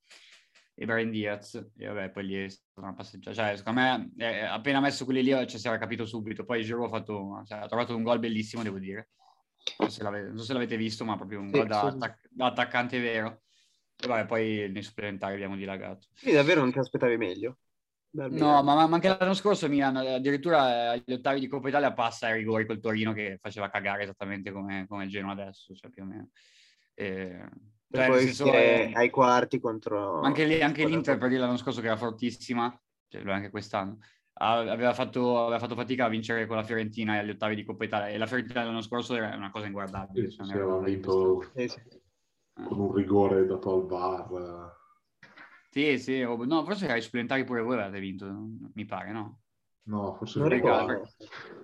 e 0.74 0.84
Brian 0.84 1.10
Diaz, 1.10 1.54
e 1.78 1.86
vabbè, 1.86 2.10
poi 2.10 2.26
lì 2.26 2.34
è 2.34 2.48
stata 2.48 2.86
una 2.86 2.94
passeggiata. 2.94 3.34
Cioè, 3.34 3.56
secondo 3.56 3.80
me, 3.80 4.12
eh, 4.18 4.40
appena 4.40 4.80
messo 4.80 5.06
quelli 5.06 5.22
lì, 5.22 5.46
ci 5.48 5.58
si 5.58 5.66
era 5.66 5.78
capito 5.78 6.04
subito. 6.04 6.44
Poi 6.44 6.62
Giroud 6.62 6.92
ha, 6.92 6.98
fatto, 6.98 7.42
cioè, 7.46 7.58
ha 7.60 7.66
trovato 7.66 7.96
un 7.96 8.02
gol 8.02 8.18
bellissimo, 8.18 8.62
devo 8.62 8.78
dire. 8.78 9.08
Non 9.78 9.90
so 9.90 9.96
se 9.96 10.02
l'avete, 10.02 10.26
non 10.28 10.38
so 10.38 10.44
se 10.44 10.52
l'avete 10.52 10.76
visto, 10.76 11.04
ma 11.04 11.16
proprio 11.16 11.40
un 11.40 11.50
Sì, 11.50 11.66
da, 11.66 11.80
sì. 11.80 11.86
attac- 11.86 12.28
da 12.30 12.46
attaccante 12.46 12.98
vero. 12.98 13.42
E 13.98 14.06
vabbè, 14.06 14.26
poi 14.26 14.70
nei 14.70 14.82
supplementari 14.82 15.34
abbiamo 15.34 15.56
dilagato. 15.56 16.08
Quindi 16.20 16.36
davvero 16.36 16.60
non 16.60 16.72
ti 16.72 16.78
aspettavi 16.78 17.16
meglio? 17.16 17.58
No, 18.10 18.62
ma, 18.62 18.86
ma 18.86 18.94
anche 18.94 19.08
l'anno 19.08 19.34
scorso 19.34 19.68
Milan 19.68 19.96
addirittura 19.96 20.94
eh, 20.94 20.98
agli 20.98 21.12
ottavi 21.12 21.38
di 21.38 21.48
Coppa 21.48 21.68
Italia 21.68 21.92
passa 21.92 22.28
ai 22.28 22.38
rigori 22.38 22.64
col 22.64 22.80
Torino 22.80 23.12
che 23.12 23.38
faceva 23.38 23.68
cagare 23.68 24.04
esattamente 24.04 24.52
come, 24.52 24.86
come 24.88 25.04
il 25.04 25.10
Genoa 25.10 25.32
adesso, 25.32 25.74
cioè 25.74 25.90
più 25.90 26.02
o 26.02 26.06
meno. 26.06 26.30
E, 26.94 27.46
Per 27.90 28.00
cioè, 28.00 28.06
poi 28.08 28.24
senso, 28.24 28.44
uscire 28.44 28.88
eh, 28.88 28.92
ai 28.94 29.10
quarti 29.10 29.60
contro... 29.60 30.22
anche, 30.22 30.46
lì, 30.46 30.62
anche 30.62 30.86
l'Inter 30.86 31.18
per 31.18 31.28
dire 31.28 31.40
l'anno 31.40 31.58
scorso 31.58 31.82
che 31.82 31.88
era 31.88 31.96
fortissima, 31.96 32.74
cioè 33.08 33.22
lo 33.22 33.32
è 33.32 33.34
anche 33.34 33.50
quest'anno, 33.50 33.98
aveva 34.38 34.92
fatto, 34.92 35.42
aveva 35.42 35.58
fatto 35.58 35.74
fatica 35.74 36.06
a 36.06 36.08
vincere 36.08 36.46
con 36.46 36.56
la 36.56 36.62
Fiorentina 36.62 37.18
agli 37.18 37.30
ottavi 37.30 37.54
di 37.54 37.64
Coppa 37.64 37.84
Italia 37.84 38.08
e 38.08 38.18
la 38.18 38.26
Fiorentina 38.26 38.60
dell'anno 38.60 38.82
scorso 38.82 39.14
era 39.14 39.34
una 39.34 39.50
cosa 39.50 39.66
inguardabile. 39.66 40.30
Sì, 40.30 40.36
cioè, 40.36 40.56
era 40.56 40.64
aveva 40.64 40.80
vinto 40.80 41.42
sì. 41.54 41.70
con 42.66 42.80
un 42.80 42.92
rigore 42.94 43.46
dato 43.46 43.74
al 43.74 43.86
VAR. 43.86 44.74
Sì, 45.70 45.98
sì, 45.98 46.22
o- 46.22 46.44
no, 46.44 46.64
forse 46.64 46.90
ai 46.90 47.00
supplementari 47.00 47.44
pure 47.44 47.62
voi 47.62 47.78
avete 47.78 48.00
vinto, 48.00 48.26
mi 48.74 48.84
pare, 48.84 49.12
no? 49.12 49.40
No, 49.84 50.14
forse 50.14 50.40
Non 50.40 50.48
ricordo. 50.48 51.08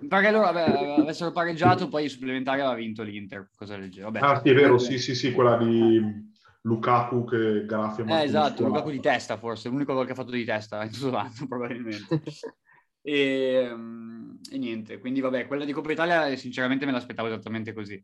Pare 0.07 0.25
che 0.25 0.31
loro 0.31 0.45
ave- 0.45 0.95
avessero 1.01 1.31
pareggiato, 1.31 1.89
poi 1.89 2.05
i 2.05 2.09
supplementari 2.09 2.61
aveva 2.61 2.75
vinto 2.75 3.03
l'Inter, 3.03 3.49
cosa 3.55 3.75
genere. 3.75 4.03
Vabbè. 4.03 4.19
Ah, 4.19 4.41
sì, 4.41 4.49
è 4.49 4.53
vero, 4.53 4.77
sì, 4.77 4.97
sì, 4.97 5.13
sì, 5.13 5.31
quella 5.31 5.57
di 5.57 6.31
Lukaku 6.61 7.25
che 7.25 7.65
graffia 7.65 8.05
Eh, 8.05 8.23
esatto. 8.23 8.65
Lukaku 8.65 8.91
di 8.91 8.99
testa 8.99 9.37
forse, 9.37 9.69
l'unico 9.69 9.93
gol 9.93 10.05
che 10.05 10.13
ha 10.13 10.15
fatto 10.15 10.31
di 10.31 10.45
testa 10.45 10.83
in 10.85 10.91
tutto 10.91 11.09
l'anno 11.09 11.47
probabilmente. 11.47 12.21
E, 13.05 13.69
mm, 13.75 14.35
e 14.51 14.57
niente, 14.57 14.99
quindi 14.99 15.19
vabbè, 15.21 15.47
quella 15.47 15.65
di 15.65 15.73
Coppa 15.73 15.91
Italia 15.91 16.35
sinceramente 16.37 16.85
me 16.85 16.91
l'aspettavo 16.93 17.27
esattamente 17.27 17.73
così. 17.73 18.03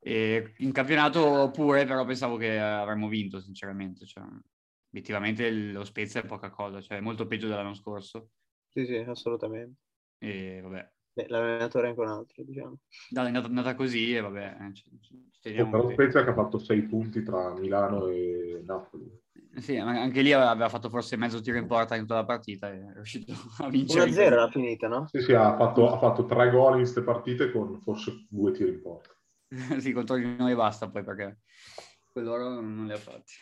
E 0.00 0.54
in 0.58 0.72
campionato 0.72 1.50
pure, 1.50 1.84
però 1.84 2.04
pensavo 2.04 2.36
che 2.36 2.58
avremmo 2.58 3.08
vinto 3.08 3.40
sinceramente, 3.40 4.06
cioè, 4.06 4.24
obiettivamente 4.90 5.50
lo 5.50 5.84
Spezia 5.84 6.20
è 6.22 6.26
poca 6.26 6.50
cosa, 6.50 6.80
cioè 6.80 6.98
è 6.98 7.00
molto 7.00 7.26
peggio 7.26 7.48
dell'anno 7.48 7.74
scorso. 7.74 8.30
Sì, 8.68 8.86
sì, 8.86 8.94
assolutamente. 8.96 9.80
E 10.20 10.60
vabbè, 10.62 10.92
Beh, 11.12 11.26
l'allenatore 11.28 11.86
è 11.86 11.88
anche 11.90 12.00
un 12.00 12.08
altro, 12.08 12.44
diciamo. 12.44 12.78
dai, 13.06 13.24
è 13.24 13.26
andata, 13.28 13.46
è 13.46 13.48
andata 13.48 13.74
così 13.74 14.14
e 14.14 14.20
vabbè, 14.20 14.56
teniamo 15.48 15.70
però. 15.70 15.90
Spezia 15.90 16.24
che 16.24 16.30
ha 16.30 16.34
fatto 16.34 16.58
sei 16.58 16.82
punti 16.82 17.22
tra 17.22 17.52
Milano 17.58 18.08
e 18.08 18.62
Napoli. 18.64 19.26
Sì, 19.56 19.76
ma 19.78 20.00
anche 20.00 20.22
lì 20.22 20.32
aveva 20.32 20.68
fatto 20.68 20.88
forse 20.88 21.16
mezzo 21.16 21.40
tiro 21.40 21.58
in 21.58 21.66
porta 21.66 21.94
in 21.94 22.02
tutta 22.02 22.14
la 22.14 22.24
partita 22.24 22.70
e 22.70 22.78
è 22.78 22.92
riuscito 22.94 23.32
a 23.58 23.68
vincere. 23.68 24.10
1-0 24.10 24.20
era 24.20 24.48
finita, 24.48 24.88
no? 24.88 25.06
Sì, 25.10 25.20
sì, 25.20 25.32
ha 25.32 25.56
fatto, 25.56 25.92
ha 25.92 25.98
fatto 25.98 26.26
tre 26.26 26.50
gol 26.50 26.74
in 26.74 26.80
queste 26.80 27.02
partite 27.02 27.50
con 27.50 27.80
forse 27.80 28.26
due 28.28 28.52
tiri 28.52 28.70
in 28.70 28.82
porta. 28.82 29.10
sì, 29.80 29.92
contro 29.92 30.16
di 30.16 30.36
noi 30.36 30.54
basta 30.54 30.88
poi 30.88 31.02
perché 31.02 31.38
quell'oro 32.12 32.60
non 32.60 32.86
li 32.86 32.92
ha 32.92 32.98
fatti. 32.98 33.32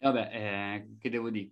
Vabbè, 0.00 0.30
eh, 0.32 0.96
che 0.98 1.10
devo 1.10 1.30
dire? 1.30 1.50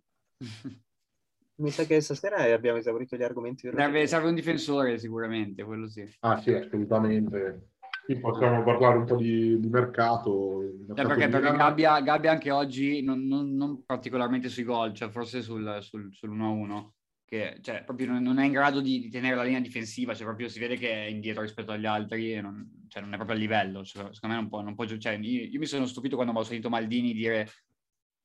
Mi 1.56 1.70
sa 1.70 1.84
che 1.84 2.00
stasera 2.00 2.42
abbiamo 2.52 2.78
esaurito 2.78 3.16
gli 3.16 3.22
argomenti. 3.22 3.70
serve, 3.70 4.06
serve 4.06 4.28
un 4.28 4.34
difensore 4.34 4.98
sicuramente, 4.98 5.62
quello 5.62 5.88
sì. 5.88 6.08
Ah 6.20 6.38
sì, 6.38 6.52
assolutamente. 6.52 7.71
Sì, 8.06 8.18
possiamo 8.18 8.64
parlare 8.64 8.98
un 8.98 9.04
po' 9.04 9.16
di, 9.16 9.60
di 9.60 9.68
mercato. 9.68 10.58
mercato 10.86 11.08
perché, 11.08 11.28
perché. 11.28 11.56
Gabbia, 11.56 12.00
Gabbia 12.00 12.30
anche 12.32 12.50
oggi, 12.50 13.02
non, 13.02 13.26
non- 13.26 13.54
non 13.54 13.84
particolarmente 13.84 14.48
sui 14.48 14.64
gol, 14.64 14.92
cioè 14.92 15.08
forse 15.10 15.40
sul, 15.40 15.78
sul, 15.80 16.10
sull'1-1, 16.10 16.88
che 17.24 17.58
cioè, 17.60 17.84
proprio 17.84 18.18
non, 18.18 18.38
è 18.38 18.44
in 18.44 18.52
grado 18.52 18.80
di, 18.80 19.00
di 19.00 19.08
tenere 19.08 19.36
la 19.36 19.44
linea 19.44 19.60
difensiva, 19.60 20.14
cioè 20.14 20.24
proprio 20.26 20.48
si 20.48 20.58
vede 20.58 20.76
che 20.76 20.90
è 20.90 21.06
indietro 21.06 21.42
rispetto 21.42 21.70
agli 21.70 21.86
altri 21.86 22.34
e 22.34 22.40
non, 22.40 22.86
cioè, 22.88 23.02
non 23.02 23.12
è 23.12 23.16
proprio 23.16 23.36
a 23.36 23.40
livello. 23.40 23.84
Cioè, 23.84 24.08
secondo 24.12 24.34
me 24.34 24.40
non 24.42 24.48
può, 24.48 24.60
non 24.62 24.74
può 24.74 24.84
cioè, 24.84 25.12
io, 25.12 25.44
io 25.44 25.58
mi 25.58 25.66
sono 25.66 25.86
stupito 25.86 26.16
quando 26.16 26.38
ho 26.38 26.42
sentito 26.42 26.68
Maldini 26.68 27.12
dire 27.12 27.48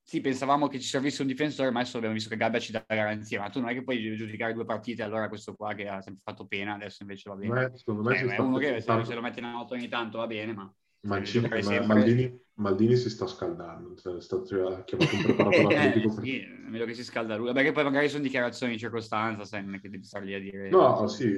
sì, 0.10 0.22
pensavamo 0.22 0.70
che 0.70 0.80
ci 0.80 0.88
servisse 0.88 1.22
un 1.22 1.28
difensore, 1.28 1.70
ma 1.70 1.82
adesso 1.82 1.98
abbiamo 1.98 2.16
visto 2.16 2.30
che 2.30 2.38
Gabbia 2.38 2.62
ci 2.62 2.72
dà 2.72 2.82
garanzia, 2.88 3.42
ma 3.42 3.50
tu 3.50 3.60
non 3.60 3.68
è 3.68 3.74
che 3.74 3.84
puoi 3.84 4.16
giudicare 4.16 4.54
due 4.54 4.64
partite, 4.64 5.04
allora 5.04 5.28
questo 5.28 5.54
qua 5.54 5.74
che 5.74 5.90
ha 5.90 6.00
sempre 6.00 6.22
fatto 6.24 6.48
pena, 6.48 6.76
adesso 6.76 7.02
invece 7.02 7.30
va 7.30 7.36
bene. 7.36 7.74
Secondo 7.76 8.04
me, 8.04 8.16
secondo 8.16 8.28
me 8.28 8.30
si 8.30 8.36
è 8.36 8.40
uno 8.40 8.58
che 8.58 8.80
se, 8.80 9.14
lo 9.14 9.22
mette 9.22 9.40
in 9.40 9.46
auto 9.48 9.74
ogni 9.74 9.90
tanto 9.90 10.20
va 10.20 10.28
bene, 10.28 10.54
ma... 10.54 10.74
Mancini- 11.02 11.50
giocare 11.50 11.62
ma- 11.62 11.94
Maldini, 11.94 12.40
Maldini 12.54 12.96
si 12.96 13.10
sta 13.10 13.28
scaldando, 13.28 13.96
cioè, 13.96 14.22
sta, 14.22 14.42
cioè, 14.46 14.76
ha 14.76 14.84
chiamato 14.86 15.14
un 15.14 15.22
preparatore 15.24 15.76
Eh, 15.76 15.88
atletico. 15.88 16.14
per- 16.14 16.24
sì, 16.24 16.40
è 16.40 16.70
meglio 16.70 16.86
che 16.86 16.94
si 16.94 17.04
scalda 17.04 17.36
lui. 17.36 17.52
Perché 17.52 17.74
poi 17.74 17.84
magari 17.84 18.08
sono 18.08 18.24
dichiarazioni 18.24 18.72
di 18.72 18.80
circostanza, 18.80 19.44
sai, 19.44 19.66
non 19.66 19.74
è 19.74 19.82
che 19.82 19.90
devi 19.90 20.06
stare 20.06 20.24
lì 20.24 20.34
a 20.36 20.40
dire... 20.40 20.70
No, 20.70 21.06
sì, 21.08 21.36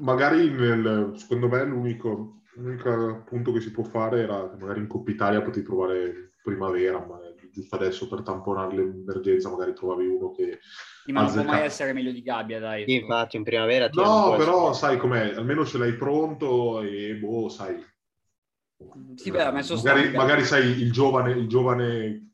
magari 0.00 0.50
nel, 0.50 1.12
secondo 1.14 1.46
me 1.46 1.62
l'unico, 1.62 2.42
l'unico 2.54 3.22
punto 3.24 3.52
che 3.52 3.60
si 3.60 3.70
può 3.70 3.84
fare 3.84 4.22
era 4.22 4.50
che 4.50 4.56
magari 4.56 4.80
in 4.80 4.88
Coppa 4.88 5.12
Italia 5.12 5.40
potevi 5.40 5.64
provare 5.64 6.32
primavera, 6.42 6.98
ma 7.06 7.18
giusto 7.52 7.76
adesso 7.76 8.08
per 8.08 8.22
tamponare 8.22 8.76
l'emergenza 8.76 9.50
magari 9.50 9.74
trovavi 9.74 10.06
uno 10.06 10.30
che... 10.30 10.58
Sì, 11.04 11.12
ma 11.12 11.22
non 11.22 11.32
può 11.32 11.42
mai 11.44 11.62
essere 11.64 11.92
meglio 11.92 12.12
di 12.12 12.22
Gabbia, 12.22 12.60
dai. 12.60 12.84
Sì, 12.86 12.94
infatti, 12.94 13.36
in 13.36 13.42
primavera... 13.42 13.88
No, 13.92 14.34
però 14.36 14.70
essere- 14.70 14.74
sai 14.74 14.98
com'è, 14.98 15.34
almeno 15.34 15.64
ce 15.64 15.78
l'hai 15.78 15.94
pronto 15.96 16.82
e 16.82 17.14
boh, 17.16 17.48
sai. 17.48 17.82
Sì, 19.14 19.30
beh, 19.30 19.42
ha 19.42 19.50
messo 19.50 19.74
magari, 19.76 20.00
Stanga. 20.00 20.16
magari 20.16 20.44
sai 20.44 20.80
il 20.80 20.92
giovane, 20.92 21.32
il 21.32 21.48
giovane 21.48 22.32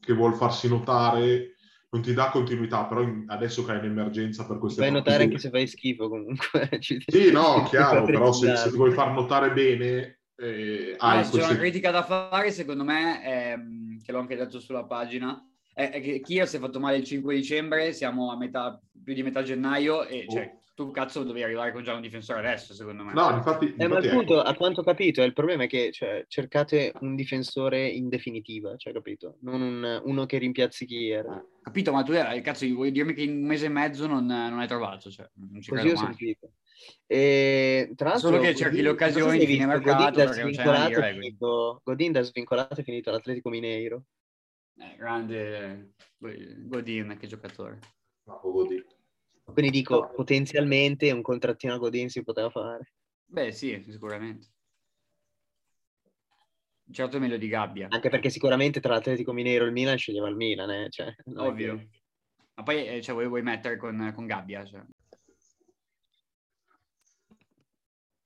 che 0.00 0.12
vuol 0.12 0.34
farsi 0.34 0.68
notare 0.68 1.54
non 1.90 2.02
ti 2.02 2.12
dà 2.12 2.28
continuità, 2.28 2.84
però 2.84 3.06
adesso 3.26 3.64
che 3.64 3.72
hai 3.72 3.78
un'emergenza 3.78 4.46
per 4.46 4.58
queste 4.58 4.82
fai 4.82 4.92
notare 4.92 5.22
anche 5.24 5.38
se 5.38 5.48
fai 5.48 5.66
schifo 5.66 6.08
comunque. 6.08 6.68
Ci- 6.80 7.02
Sì, 7.06 7.30
no, 7.30 7.62
chiaro, 7.68 8.04
però 8.04 8.32
se, 8.32 8.56
se 8.56 8.70
ti 8.70 8.76
vuoi 8.76 8.92
far 8.92 9.12
notare 9.12 9.52
bene, 9.52 10.17
eh, 10.38 10.94
Ah, 10.98 11.22
c'è 11.22 11.44
una 11.44 11.56
critica 11.56 11.90
da 11.90 12.02
fare, 12.02 12.50
secondo 12.50 12.84
me, 12.84 13.24
ehm, 13.24 14.02
che 14.02 14.12
l'ho 14.12 14.20
anche 14.20 14.36
detto 14.36 14.60
sulla 14.60 14.84
pagina, 14.84 15.44
è, 15.72 15.90
è 15.90 16.00
che 16.00 16.20
Kier 16.20 16.48
si 16.48 16.56
è 16.56 16.60
fatto 16.60 16.80
male 16.80 16.96
il 16.96 17.04
5 17.04 17.34
dicembre, 17.34 17.92
siamo 17.92 18.30
a 18.30 18.36
metà, 18.36 18.80
più 19.02 19.14
di 19.14 19.22
metà 19.22 19.42
gennaio 19.42 20.04
e 20.06 20.26
cioè, 20.28 20.56
tu 20.74 20.90
cazzo 20.90 21.22
dovevi 21.22 21.42
arrivare 21.44 21.72
con 21.72 21.82
già 21.82 21.94
un 21.94 22.00
difensore 22.00 22.38
adesso, 22.40 22.72
secondo 22.74 23.04
me. 23.04 23.12
No, 23.14 23.30
infatti, 23.30 23.66
Eh, 23.66 23.88
ma 23.88 23.98
infatti 23.98 24.06
il 24.06 24.10
ecco, 24.12 24.18
punto, 24.18 24.40
a 24.40 24.54
quanto 24.54 24.80
ho 24.80 24.84
capito, 24.84 25.22
il 25.22 25.32
problema 25.32 25.64
è 25.64 25.66
che 25.66 25.90
cioè, 25.92 26.24
cercate 26.28 26.92
un 27.00 27.14
difensore 27.14 27.86
in 27.88 28.08
definitiva, 28.08 28.76
cioè, 28.76 28.92
capito? 28.92 29.38
Non 29.42 29.60
un- 29.60 30.00
uno 30.04 30.26
che 30.26 30.38
rimpiazzi 30.38 30.86
Kier. 30.86 31.46
Capito, 31.62 31.92
ma 31.92 32.02
tu 32.02 32.12
eh, 32.12 32.40
cazzo, 32.40 32.66
vuoi 32.68 32.90
dirmi 32.90 33.12
che 33.12 33.22
in 33.22 33.42
un 33.42 33.46
mese 33.46 33.66
e 33.66 33.70
mezzo 33.70 34.06
non, 34.06 34.24
non 34.24 34.58
hai 34.58 34.66
trovato? 34.66 35.10
Cioè, 35.10 35.28
non 35.34 35.60
ci 35.60 35.70
Così 35.70 35.88
credo 35.88 35.94
ho 35.98 36.02
mai. 36.02 36.14
sentito. 36.14 36.52
E, 37.06 37.92
tra 37.96 38.10
l'altro, 38.10 38.28
Solo 38.28 38.40
che 38.42 38.54
cerchi 38.54 38.82
le 38.82 38.88
so 38.88 38.94
occasioni 38.94 39.38
hai 39.38 39.46
di 39.46 39.58
mercato, 39.58 39.80
Godin 39.82 40.12
da 40.12 40.24
perché 40.24 40.42
non 40.42 40.50
c'è 40.50 40.62
svincolato 40.62 41.02
finito- 41.02 41.80
Godin 41.84 42.12
da 42.12 42.22
svincolato 42.22 42.80
è 42.80 42.84
finito 42.84 43.10
all'Atletico 43.10 43.48
Mineiro. 43.48 44.04
Eh, 44.76 44.96
grande 44.96 45.92
eh, 46.18 46.66
Godin, 46.66 47.16
che 47.18 47.26
giocatore. 47.26 47.78
no, 48.24 48.40
vodi. 48.42 48.84
Quindi 49.44 49.70
dico, 49.70 50.10
potenzialmente 50.14 51.10
un 51.10 51.22
contrattino 51.22 51.74
a 51.74 51.78
Godin 51.78 52.08
si 52.10 52.22
poteva 52.22 52.50
fare. 52.50 52.92
Beh, 53.24 53.52
sì, 53.52 53.82
sicuramente. 53.88 54.48
certo 56.92 57.16
è 57.16 57.20
meglio 57.20 57.38
di 57.38 57.48
Gabbia. 57.48 57.86
Anche 57.90 58.08
perché 58.10 58.30
sicuramente 58.30 58.80
tra 58.80 58.94
l'Atletico 58.94 59.32
Mineiro 59.32 59.64
e 59.64 59.68
il 59.68 59.72
Milan 59.72 59.96
sceglieva 59.96 60.28
il 60.28 60.36
Milan, 60.36 60.70
eh? 60.70 60.90
cioè, 60.90 61.14
Ovvio. 61.36 61.76
che- 61.76 61.88
Ma 62.54 62.62
poi 62.62 62.86
eh, 62.86 63.02
cioè, 63.02 63.14
vuoi, 63.14 63.28
vuoi 63.28 63.42
mettere 63.42 63.76
con, 63.76 64.12
con 64.14 64.26
Gabbia? 64.26 64.64
Cioè. 64.64 64.82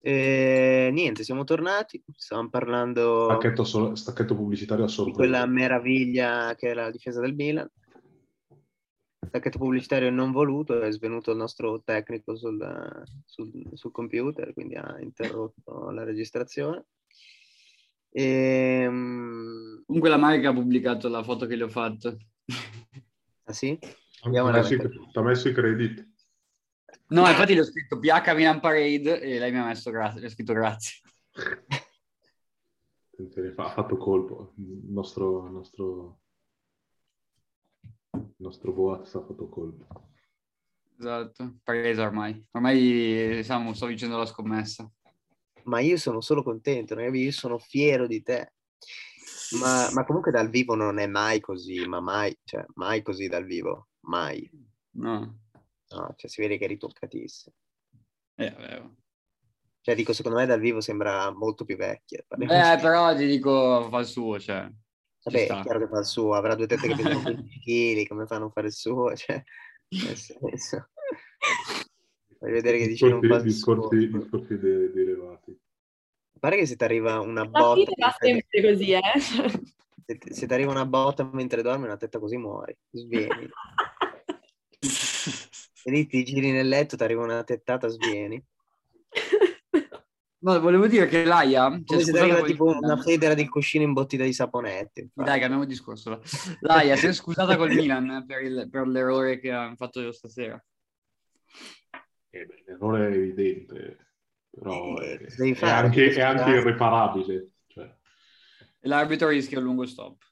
E, 0.04 0.90
niente, 0.92 1.22
siamo 1.22 1.44
tornati, 1.44 2.02
stavamo 2.16 2.48
parlando 2.48 3.24
Stacchetto, 3.26 3.62
so- 3.62 3.94
stacchetto 3.94 4.34
pubblicitario 4.34 4.82
a 4.82 4.88
di 4.88 4.92
sorpresa. 4.92 5.16
quella 5.18 5.46
meraviglia 5.46 6.56
che 6.56 6.70
è 6.70 6.74
la 6.74 6.90
difesa 6.90 7.20
del 7.20 7.34
Milan. 7.36 7.70
Stacchetto 9.28 9.58
pubblicitario 9.58 10.10
non 10.10 10.32
voluto, 10.32 10.80
è 10.80 10.90
svenuto 10.90 11.30
il 11.30 11.36
nostro 11.36 11.80
tecnico 11.84 12.34
sul, 12.36 13.04
sul- 13.24 13.70
sul 13.74 13.92
computer, 13.92 14.52
quindi 14.52 14.74
ha 14.74 14.96
interrotto 15.00 15.90
la 15.90 16.02
registrazione. 16.02 16.86
Ehm, 18.10 19.84
Comunque 19.86 20.10
la 20.10 20.16
Marica 20.18 20.50
ha 20.50 20.52
pubblicato 20.54 21.08
la 21.08 21.22
foto 21.22 21.46
che 21.46 21.54
le 21.54 21.62
ho 21.62 21.68
fatto. 21.68 22.16
ah 23.44 23.52
sì? 23.52 23.78
Ti 23.78 23.88
Andiamo 24.22 24.48
ha 24.48 24.50
a 24.52 24.54
messo, 24.56 24.74
i- 24.74 24.76
mettere. 24.78 24.94
ti 25.12 25.18
ha 25.18 25.22
messo 25.22 25.48
i 25.48 25.52
credit. 25.52 26.10
No, 27.12 27.28
infatti 27.28 27.52
le 27.52 27.60
ho 27.60 27.64
scritto 27.64 27.98
PH 27.98 28.34
Milan 28.34 28.60
Parade 28.60 29.20
e 29.20 29.38
lei 29.38 29.52
mi 29.52 29.58
ha, 29.58 29.66
messo 29.66 29.90
gra- 29.90 30.14
le 30.16 30.26
ha 30.26 30.30
scritto 30.30 30.54
grazie. 30.54 31.00
Ha 33.56 33.70
fatto 33.70 33.96
colpo. 33.98 34.54
Il 34.56 34.90
nostro, 34.90 35.44
il 35.46 35.52
nostro, 35.52 36.20
il 38.12 38.34
nostro 38.38 38.72
Boaz 38.72 39.14
ha 39.14 39.20
fatto 39.20 39.46
colpo. 39.48 40.10
Esatto, 40.98 41.58
presa 41.62 42.02
ormai. 42.02 42.46
Ormai 42.52 43.42
siamo, 43.44 43.74
sto 43.74 43.86
vincendo 43.86 44.16
la 44.16 44.26
scommessa. 44.26 44.90
Ma 45.64 45.80
io 45.80 45.98
sono 45.98 46.22
solo 46.22 46.42
contento, 46.42 46.98
io 46.98 47.32
sono 47.32 47.58
fiero 47.58 48.06
di 48.06 48.22
te. 48.22 48.54
Ma, 49.60 49.90
ma 49.92 50.04
comunque 50.06 50.32
dal 50.32 50.48
vivo 50.48 50.74
non 50.74 50.98
è 50.98 51.06
mai 51.06 51.40
così, 51.40 51.86
ma 51.86 52.00
mai, 52.00 52.36
cioè, 52.42 52.64
mai 52.74 53.02
così 53.02 53.28
dal 53.28 53.44
vivo, 53.44 53.88
mai. 54.06 54.50
No, 54.92 55.41
No, 55.96 56.14
cioè, 56.16 56.30
si 56.30 56.40
vede 56.40 56.58
che 56.58 56.64
è 56.64 56.68
ritoccatissimo. 56.68 57.54
eh, 58.36 58.50
vabbè. 58.50 58.82
Cioè, 59.80 59.94
dico, 59.96 60.12
secondo 60.12 60.38
me 60.38 60.46
dal 60.46 60.60
vivo 60.60 60.80
sembra 60.80 61.30
molto 61.32 61.64
più 61.64 61.76
vecchia. 61.76 62.24
Eh, 62.28 62.78
però 62.80 63.16
ti 63.16 63.26
dico, 63.26 63.88
fa 63.90 63.98
il 63.98 64.06
suo, 64.06 64.38
cioè. 64.38 64.68
ci 65.18 65.30
Vabbè, 65.30 65.42
è 65.46 65.62
chiaro 65.62 65.78
che 65.80 65.88
fa 65.88 65.98
il 65.98 66.06
suo, 66.06 66.34
avrà 66.34 66.54
due 66.54 66.66
tette 66.66 66.86
che 66.86 66.94
pesano 67.02 67.20
15 67.20 67.58
kg, 67.58 68.06
come 68.06 68.26
fa 68.26 68.36
a 68.36 68.38
non 68.38 68.52
fare 68.52 68.68
il 68.68 68.72
suo? 68.72 69.14
Cioè, 69.16 69.42
nel 69.88 70.16
senso... 70.16 70.88
Voglio 72.38 72.54
vedere 72.54 72.78
che 72.78 72.86
dici 72.86 73.08
non 73.08 73.20
fa 73.20 73.26
il 73.26 73.32
suo. 73.34 73.42
discorsi, 73.42 74.08
discorsi 74.08 74.58
de- 74.58 74.90
derivati. 74.92 75.60
Pare 76.40 76.56
che 76.56 76.66
se 76.66 76.76
ti 76.76 76.84
arriva 76.84 77.20
una 77.20 77.42
La 77.42 77.48
botta... 77.48 77.74
fine 77.74 77.94
va 77.98 78.16
sempre 78.18 78.62
così, 78.62 78.92
eh. 78.92 79.00
Se, 80.04 80.18
se 80.34 80.46
ti 80.48 80.52
arriva 80.52 80.72
una 80.72 80.84
botta 80.84 81.28
mentre 81.32 81.62
dormi, 81.62 81.84
una 81.84 81.96
tetta 81.96 82.18
così 82.18 82.36
muori, 82.36 82.76
svieni. 82.90 83.48
E 85.84 85.90
lì 85.90 86.06
ti 86.06 86.22
giri 86.24 86.50
nel 86.52 86.68
letto, 86.68 86.96
ti 86.96 87.02
arriva 87.02 87.22
una 87.22 87.42
tettata, 87.44 87.88
svieni. 87.88 88.42
No, 90.44 90.58
volevo 90.58 90.88
dire 90.88 91.06
che 91.06 91.24
Laia... 91.24 91.68
Come 91.68 91.84
cioè, 91.86 91.98
se 91.98 92.04
ti 92.04 92.10
scusate 92.10 92.30
arriva 92.32 92.46
tipo 92.46 92.64
una 92.64 92.96
federa 92.96 93.34
di 93.34 93.46
cuscino 93.48 93.84
imbottita 93.84 94.24
di 94.24 94.32
saponette. 94.32 95.00
infatti. 95.02 95.28
Dai, 95.28 95.38
cambiamo 95.40 95.64
discorso. 95.64 96.20
Laia, 96.60 96.96
si 96.96 97.06
è 97.06 97.12
scusata 97.12 97.56
col 97.56 97.70
Milan 97.70 98.24
per, 98.26 98.42
il- 98.42 98.68
per 98.68 98.86
l'errore 98.88 99.38
che 99.38 99.52
ha 99.52 99.72
fatto 99.76 100.00
io 100.00 100.12
stasera. 100.12 100.60
Eh, 102.30 102.46
beh, 102.46 102.62
l'errore 102.66 103.08
è 103.08 103.12
evidente, 103.14 103.96
però 104.50 104.96
Eh, 104.98 105.18
è, 105.18 105.54
è 105.54 105.68
anche, 105.68 106.12
è 106.12 106.20
anche 106.20 106.42
fare. 106.42 106.58
irreparabile. 106.58 107.50
Cioè, 107.68 107.94
E 108.80 108.88
l'arbitro 108.88 109.28
rischia 109.28 109.58
un 109.58 109.64
lungo 109.64 109.86
stop. 109.86 110.22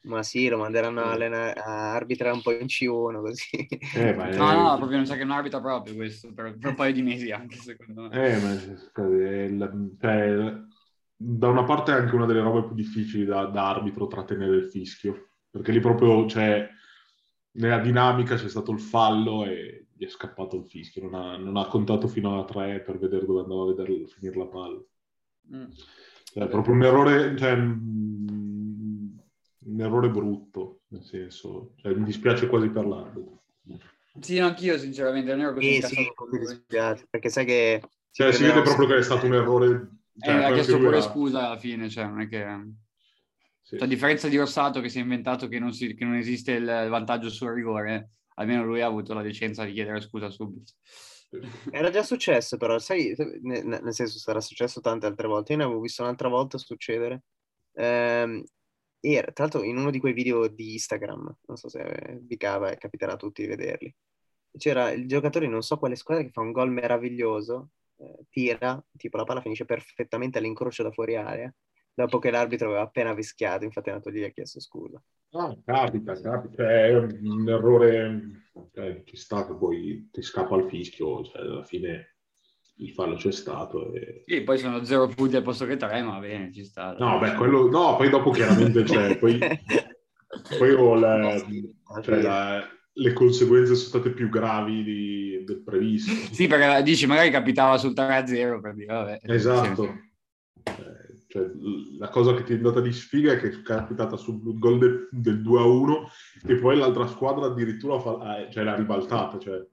Ma 0.00 0.22
sì, 0.22 0.48
lo 0.48 0.58
manderanno 0.58 1.00
a, 1.00 1.10
allena- 1.12 1.54
a 1.54 1.92
arbitrare 1.94 2.34
un 2.34 2.40
po' 2.42 2.52
in 2.52 2.66
C1 2.66 3.20
così. 3.20 3.66
eh, 3.94 4.14
ma 4.14 4.28
è- 4.30 4.36
No, 4.36 4.52
no, 4.52 4.76
proprio 4.76 4.96
non 4.98 5.06
sa 5.06 5.16
che 5.16 5.24
non 5.24 5.36
arbitra 5.36 5.60
proprio 5.60 5.94
questo, 5.94 6.32
per, 6.32 6.56
per 6.56 6.70
un 6.70 6.76
paio 6.76 6.92
di 6.92 7.02
mesi 7.02 7.30
anche, 7.30 7.56
secondo 7.56 8.02
me. 8.02 8.08
eh, 8.10 8.38
ma 8.40 8.52
il- 8.52 9.96
cioè, 10.00 10.62
da 11.16 11.48
una 11.48 11.64
parte 11.64 11.92
è 11.92 11.96
anche 11.96 12.14
una 12.14 12.26
delle 12.26 12.40
robe 12.40 12.66
più 12.66 12.74
difficili 12.74 13.24
da, 13.24 13.46
da 13.46 13.68
arbitro 13.68 14.06
trattenere 14.06 14.56
il 14.56 14.68
fischio, 14.70 15.30
perché 15.50 15.72
lì 15.72 15.80
proprio 15.80 16.26
cioè, 16.28 16.68
nella 17.52 17.78
dinamica 17.80 18.36
c'è 18.36 18.48
stato 18.48 18.70
il 18.72 18.80
fallo 18.80 19.44
e 19.44 19.88
gli 19.94 20.04
è 20.04 20.08
scappato 20.08 20.56
il 20.56 20.64
fischio, 20.64 21.02
non 21.02 21.14
ha, 21.14 21.36
non 21.36 21.56
ha 21.56 21.66
contato 21.66 22.06
fino 22.06 22.38
a 22.40 22.44
tre 22.44 22.80
per 22.80 22.98
vedere 22.98 23.26
dove 23.26 23.40
andava 23.40 23.62
a 23.64 23.74
vedere, 23.74 24.06
finire 24.06 24.38
la 24.38 24.46
palla. 24.46 24.80
Mm. 25.54 25.64
Cioè, 26.32 26.44
è 26.44 26.48
proprio 26.48 26.74
un 26.74 26.84
errore, 26.84 27.36
cioè, 27.36 27.56
un 29.68 29.80
errore 29.80 30.10
brutto, 30.10 30.80
nel 30.88 31.04
senso, 31.04 31.74
cioè, 31.76 31.92
mi 31.94 32.04
dispiace 32.04 32.46
quasi 32.46 32.68
per 32.68 32.86
l'arbitro. 32.86 33.42
Sì, 34.20 34.38
no, 34.38 34.46
anch'io 34.46 34.78
sinceramente 34.78 35.30
non 35.30 35.40
ero 35.44 35.54
così 35.54 35.80
Sì, 35.80 35.82
sì, 35.82 36.08
mi 36.30 36.38
dispiace, 36.38 37.06
perché 37.08 37.28
sai 37.28 37.44
che... 37.44 37.82
Cioè, 38.10 38.32
si 38.32 38.42
vede 38.42 38.62
proprio 38.62 38.86
che 38.88 38.96
è 38.96 39.02
stato 39.02 39.26
un 39.26 39.34
errore. 39.34 39.88
Cioè, 40.18 40.34
Eh, 40.34 40.44
ha 40.44 40.52
chiesto 40.52 40.76
pure 40.78 40.96
era- 40.96 41.00
scusa 41.00 41.46
alla 41.46 41.58
fine, 41.58 41.88
cioè 41.88 42.06
non 42.06 42.20
è 42.22 42.28
che... 42.28 42.44
sì. 43.62 43.76
Cioè, 43.76 43.86
a 43.86 43.88
differenza 43.88 44.28
di 44.28 44.36
Rossato 44.38 44.80
che 44.80 44.88
si 44.88 44.98
è 44.98 45.02
inventato 45.02 45.46
che 45.46 45.58
non, 45.60 45.72
si- 45.72 45.94
che 45.94 46.04
non 46.04 46.14
esiste 46.16 46.52
il 46.52 46.64
vantaggio 46.64 47.28
sul 47.30 47.52
rigore, 47.52 48.10
almeno 48.34 48.64
lui 48.64 48.80
ha 48.80 48.86
avuto 48.86 49.14
la 49.14 49.22
decenza 49.22 49.64
di 49.64 49.72
chiedere 49.72 50.00
scusa 50.00 50.30
subito. 50.30 50.72
Era 51.70 51.90
già 51.90 52.02
successo, 52.02 52.56
però, 52.56 52.78
sai, 52.78 53.14
ne- 53.42 53.62
ne- 53.62 53.80
nel 53.80 53.94
senso 53.94 54.18
sarà 54.18 54.40
successo 54.40 54.80
tante 54.80 55.06
altre 55.06 55.28
volte. 55.28 55.52
Io 55.52 55.58
ne 55.58 55.64
avevo 55.64 55.80
visto 55.80 56.02
un'altra 56.02 56.28
volta 56.28 56.56
succedere. 56.58 57.22
Ehm, 57.74 58.42
era, 59.00 59.32
tra 59.32 59.44
l'altro, 59.44 59.62
in 59.62 59.76
uno 59.76 59.90
di 59.90 60.00
quei 60.00 60.12
video 60.12 60.48
di 60.48 60.72
Instagram, 60.72 61.36
non 61.46 61.56
so 61.56 61.68
se 61.68 62.18
vi 62.22 62.36
cava, 62.36 62.70
e 62.70 62.78
capiterà 62.78 63.12
a 63.12 63.16
tutti 63.16 63.42
di 63.42 63.48
vederli. 63.48 63.94
C'era 64.56 64.90
il 64.90 65.06
giocatore, 65.06 65.46
non 65.46 65.62
so 65.62 65.76
quale 65.78 65.96
squadra, 65.96 66.24
che 66.24 66.30
fa 66.30 66.40
un 66.40 66.52
gol 66.52 66.70
meraviglioso, 66.70 67.70
eh, 67.96 68.26
tira, 68.28 68.82
tipo 68.96 69.16
la 69.16 69.24
palla 69.24 69.40
finisce 69.40 69.64
perfettamente 69.64 70.38
all'incrocio 70.38 70.82
da 70.82 70.90
fuori 70.90 71.16
area, 71.16 71.52
dopo 71.94 72.18
che 72.18 72.30
l'arbitro 72.30 72.68
aveva 72.68 72.82
appena 72.82 73.14
fischiato, 73.14 73.64
infatti 73.64 73.90
e 73.90 74.24
ha 74.24 74.28
chiesto 74.30 74.60
scusa. 74.60 75.02
Ah, 75.32 75.56
capita, 75.64 76.18
capita. 76.20 76.68
È 76.68 76.96
un 76.96 77.48
errore, 77.48 78.50
cioè, 78.72 79.02
ci 79.04 79.16
sta 79.16 79.46
che 79.46 79.54
poi 79.54 80.08
ti 80.10 80.22
scappa 80.22 80.56
il 80.56 80.68
fischio, 80.68 81.22
cioè, 81.24 81.42
alla 81.42 81.64
fine 81.64 82.17
il 82.78 82.90
fallo 82.92 83.14
c'è 83.16 83.32
stato. 83.32 83.92
E... 83.94 84.24
Sì, 84.26 84.42
poi 84.42 84.58
sono 84.58 84.84
zero 84.84 85.08
punti 85.08 85.36
al 85.36 85.42
posto 85.42 85.66
che 85.66 85.76
tre, 85.76 86.02
ma 86.02 86.12
va 86.12 86.18
bene, 86.20 86.52
ci 86.52 86.64
sta. 86.64 86.94
No, 86.98 87.18
beh, 87.18 87.34
quello, 87.34 87.68
no, 87.68 87.96
poi 87.96 88.08
dopo 88.08 88.30
chiaramente 88.30 88.82
c'è, 88.82 89.16
poi, 89.18 89.38
poi 90.58 90.72
ho 90.72 90.94
la- 90.94 91.42
cioè, 92.02 92.20
la- 92.22 92.68
le 92.92 93.12
conseguenze 93.12 93.74
sono 93.76 93.88
state 94.00 94.10
più 94.10 94.28
gravi 94.28 94.82
di- 94.82 95.44
del 95.44 95.62
previsto. 95.62 96.10
Sì, 96.34 96.46
perché 96.46 96.82
dici, 96.82 97.06
magari 97.06 97.30
capitava 97.30 97.78
sul 97.78 97.92
3-0 97.94 98.60
per 98.60 98.74
dire, 98.74 98.92
vabbè. 98.92 99.18
Esatto. 99.22 99.84
Eh, 100.64 101.24
cioè, 101.28 101.46
la 101.98 102.08
cosa 102.08 102.34
che 102.34 102.42
ti 102.42 102.52
è 102.52 102.56
andata 102.56 102.80
di 102.80 102.92
sfiga 102.92 103.32
è 103.32 103.38
che 103.38 103.48
è 103.48 103.62
capitata 103.62 104.16
sul 104.16 104.40
gol 104.58 104.78
de- 104.78 105.08
del 105.10 105.40
2-1 105.42 106.08
e 106.46 106.56
poi 106.56 106.76
l'altra 106.76 107.06
squadra 107.06 107.46
addirittura 107.46 107.98
fa- 108.00 108.38
eh, 108.46 108.50
cioè, 108.52 108.64
l'ha 108.64 108.74
ribaltata. 108.74 109.38
Cioè. 109.38 109.64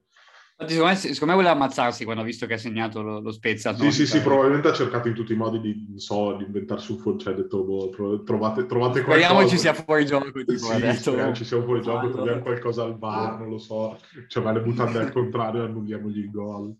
Infatti, 0.58 0.72
secondo 0.72 0.88
me, 0.94 0.96
secondo 0.96 1.26
me 1.26 1.34
voleva 1.34 1.52
ammazzarsi 1.52 2.04
quando 2.04 2.22
ha 2.22 2.24
visto 2.24 2.46
che 2.46 2.54
ha 2.54 2.58
segnato 2.58 3.02
lo, 3.02 3.20
lo 3.20 3.30
Spezia. 3.30 3.76
Sì, 3.76 3.92
sì, 3.92 4.06
sì, 4.06 4.22
probabilmente 4.22 4.68
ha 4.68 4.72
cercato 4.72 5.06
in 5.08 5.12
tutti 5.12 5.34
i 5.34 5.36
modi 5.36 5.60
di, 5.60 5.84
non 5.86 5.98
so, 5.98 6.34
di 6.36 6.44
inventarsi 6.44 6.92
un 6.92 6.98
fuori, 6.98 7.18
cioè 7.18 7.34
ha 7.34 7.36
detto, 7.36 7.62
boh, 7.62 7.90
tro- 7.90 8.22
trovate, 8.22 8.64
trovate 8.64 9.00
Speriamo 9.02 9.34
qualcosa. 9.34 9.54
ci 9.54 9.60
sia 9.60 9.74
fuori 9.74 10.06
gioco, 10.06 10.32
tipo, 10.32 10.52
Sì, 10.56 10.80
detto. 10.80 10.94
speriamo 11.10 11.34
ci 11.34 11.44
sia 11.44 11.62
fuori 11.62 11.82
gioco, 11.82 12.10
troviamo 12.10 12.40
qualcosa 12.40 12.84
al 12.84 12.96
bar, 12.96 13.38
non 13.38 13.50
lo 13.50 13.58
so. 13.58 14.00
Cioè, 14.28 14.42
ma 14.42 14.52
le 14.52 14.60
mutande 14.60 14.98
al 14.98 15.12
contrario 15.12 15.62
annulliamogli 15.64 16.18
il 16.20 16.30
gol. 16.30 16.74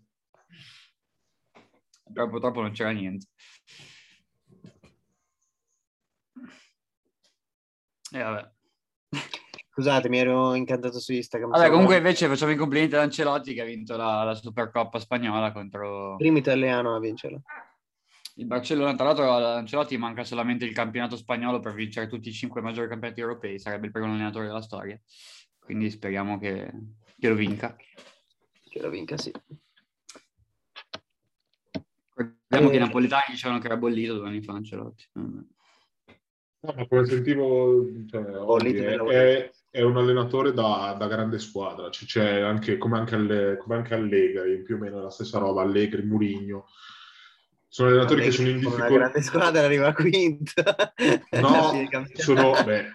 Però 2.11 2.27
purtroppo 2.29 2.61
non 2.61 2.71
c'era 2.71 2.89
niente. 2.89 3.27
E 8.11 8.19
vabbè. 8.23 8.55
Scusate, 9.77 10.09
mi 10.09 10.17
ero 10.17 10.55
incantato 10.55 10.99
su 10.99 11.13
Instagram. 11.13 11.51
Vabbè, 11.51 11.69
comunque 11.69 11.97
invece 11.97 12.27
facciamo 12.27 12.51
i 12.51 12.55
complimenti 12.55 12.95
ad 12.95 13.01
Ancelotti 13.01 13.53
che 13.53 13.61
ha 13.61 13.65
vinto 13.65 13.95
la, 13.95 14.23
la 14.23 14.33
Supercoppa 14.33 14.97
spagnola 14.97 15.51
contro 15.51 16.15
Primo 16.15 16.39
italiano 16.39 16.95
a 16.95 16.99
vincerla. 16.99 17.39
il 18.37 18.45
Barcellona. 18.47 18.95
Tra 18.95 19.05
l'altro 19.05 19.31
ad 19.31 19.43
Ancelotti 19.43 19.95
manca 19.97 20.23
solamente 20.23 20.65
il 20.65 20.73
campionato 20.73 21.15
spagnolo 21.15 21.59
per 21.59 21.75
vincere 21.75 22.07
tutti 22.07 22.29
i 22.29 22.33
cinque 22.33 22.59
maggiori 22.59 22.87
campionati 22.87 23.21
europei, 23.21 23.59
sarebbe 23.59 23.85
il 23.85 23.91
primo 23.91 24.07
allenatore 24.07 24.47
della 24.47 24.63
storia. 24.63 24.99
Quindi 25.59 25.91
speriamo 25.91 26.39
che, 26.39 26.71
che 27.19 27.29
lo 27.29 27.35
vinca. 27.35 27.75
Che 28.67 28.81
lo 28.81 28.89
vinca, 28.89 29.15
sì. 29.15 29.31
Ricordiamo 32.15 32.67
Eh. 32.67 32.71
che 32.71 32.77
i 32.77 32.79
napoletani 32.79 33.23
dicevano 33.29 33.59
che 33.59 33.67
era 33.67 33.77
bollito 33.77 34.15
due 34.17 34.27
anni 34.27 34.41
fa 34.41 34.53
Ancelotti. 34.53 35.05
No, 35.13 36.73
ma 36.75 36.87
come 36.87 37.05
sentivo, 37.05 37.85
cioè, 38.07 38.35
oggi 38.39 38.73
lì 38.73 38.79
è, 38.79 38.97
è- 38.97 39.51
è 39.69 39.81
un 39.81 39.97
allenatore 39.97 40.53
da, 40.53 40.95
da 40.97 41.07
grande 41.07 41.39
squadra, 41.39 41.89
C- 41.89 42.05
c'è 42.05 42.39
anche, 42.39 42.77
come, 42.77 42.97
anche 42.97 43.15
alle, 43.15 43.57
come 43.57 43.75
anche 43.75 43.93
Allegri, 43.93 44.61
più 44.63 44.75
o 44.75 44.77
meno 44.79 45.01
la 45.01 45.09
stessa 45.09 45.37
roba, 45.39 45.61
Allegri, 45.61 46.03
Murigno. 46.03 46.65
Sono 47.67 47.89
allenatori 47.89 48.21
Vabbè, 48.21 48.29
che 48.31 48.35
sono 48.35 48.47
in 48.49 48.57
difficoltà. 48.59 48.87
grande 48.89 49.21
squadra 49.21 49.61
arriva 49.61 49.93
quinto. 49.93 50.51
No, 51.41 51.71
sono... 52.15 52.53
Beh, 52.63 52.85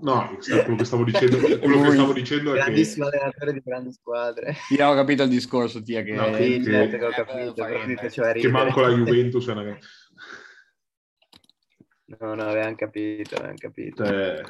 no, 0.00 0.36
quello 0.64 0.76
che 0.76 0.84
stavo 0.84 1.04
dicendo, 1.04 1.38
quello 1.38 1.82
che 1.82 1.92
stavo 1.92 2.12
dicendo 2.12 2.50
è 2.50 2.54
che... 2.56 2.60
Grandissimo 2.64 3.06
allenatore 3.06 3.52
di 3.52 3.62
grandi 3.64 3.92
squadre. 3.92 4.56
Io 4.76 4.86
ho 4.88 4.94
capito 4.94 5.22
il 5.22 5.28
discorso, 5.30 5.82
Tia, 5.82 6.02
che... 6.02 6.12
No, 6.14 6.30
che- 6.32 6.62
certo 6.62 6.98
che 6.98 7.04
ho 7.04 7.08
Eh, 7.10 7.14
capito, 7.14 7.64
faceva 7.96 8.26
che 8.26 8.32
ridere. 8.34 8.52
manco 8.52 8.80
la 8.80 8.88
Juventus 8.90 9.48
è 9.48 9.52
una... 9.52 9.78
No, 12.18 12.34
no, 12.34 12.42
avevamo 12.42 12.74
capito, 12.74 13.34
avevamo 13.36 13.58
capito. 13.58 14.04
Cioè, 14.04 14.40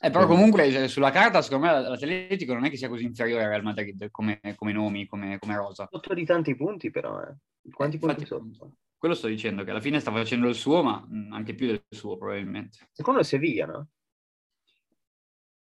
Eh, 0.00 0.10
però 0.10 0.26
comunque 0.26 0.70
cioè, 0.70 0.86
sulla 0.86 1.10
carta, 1.10 1.42
secondo 1.42 1.66
me, 1.66 1.80
l'Atletico 1.80 2.54
non 2.54 2.64
è 2.64 2.70
che 2.70 2.76
sia 2.76 2.88
così 2.88 3.04
inferiore 3.04 3.42
al 3.44 3.50
Real 3.50 3.62
Madrid 3.64 4.08
come, 4.10 4.40
come 4.54 4.72
nomi, 4.72 5.06
come, 5.06 5.38
come 5.38 5.56
rosa. 5.56 5.88
Sotto 5.90 6.14
di 6.14 6.24
tanti 6.24 6.54
punti, 6.54 6.90
però, 6.90 7.20
eh. 7.20 7.34
Quanti 7.70 7.96
Eh, 7.96 7.98
punti 7.98 8.20
infatti- 8.22 8.26
sotto? 8.54 8.72
Quello 8.98 9.14
sto 9.14 9.28
dicendo, 9.28 9.62
che 9.62 9.70
alla 9.70 9.80
fine 9.80 10.00
sta 10.00 10.10
facendo 10.10 10.48
il 10.48 10.54
suo, 10.56 10.82
ma 10.82 11.04
mh, 11.06 11.32
anche 11.32 11.54
più 11.54 11.66
del 11.68 11.82
suo, 11.88 12.16
probabilmente. 12.16 12.78
Secondo 12.90 13.22
Sevilla, 13.22 13.66
no? 13.66 13.88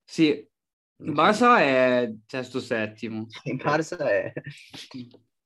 Sì, 0.05 0.29
il 0.29 1.12
Barça 1.12 1.59
è 1.59 2.12
sesto 2.27 2.61
settimo. 2.61 3.27
Il 3.45 3.57
Barça 3.57 3.99
è... 3.99 4.33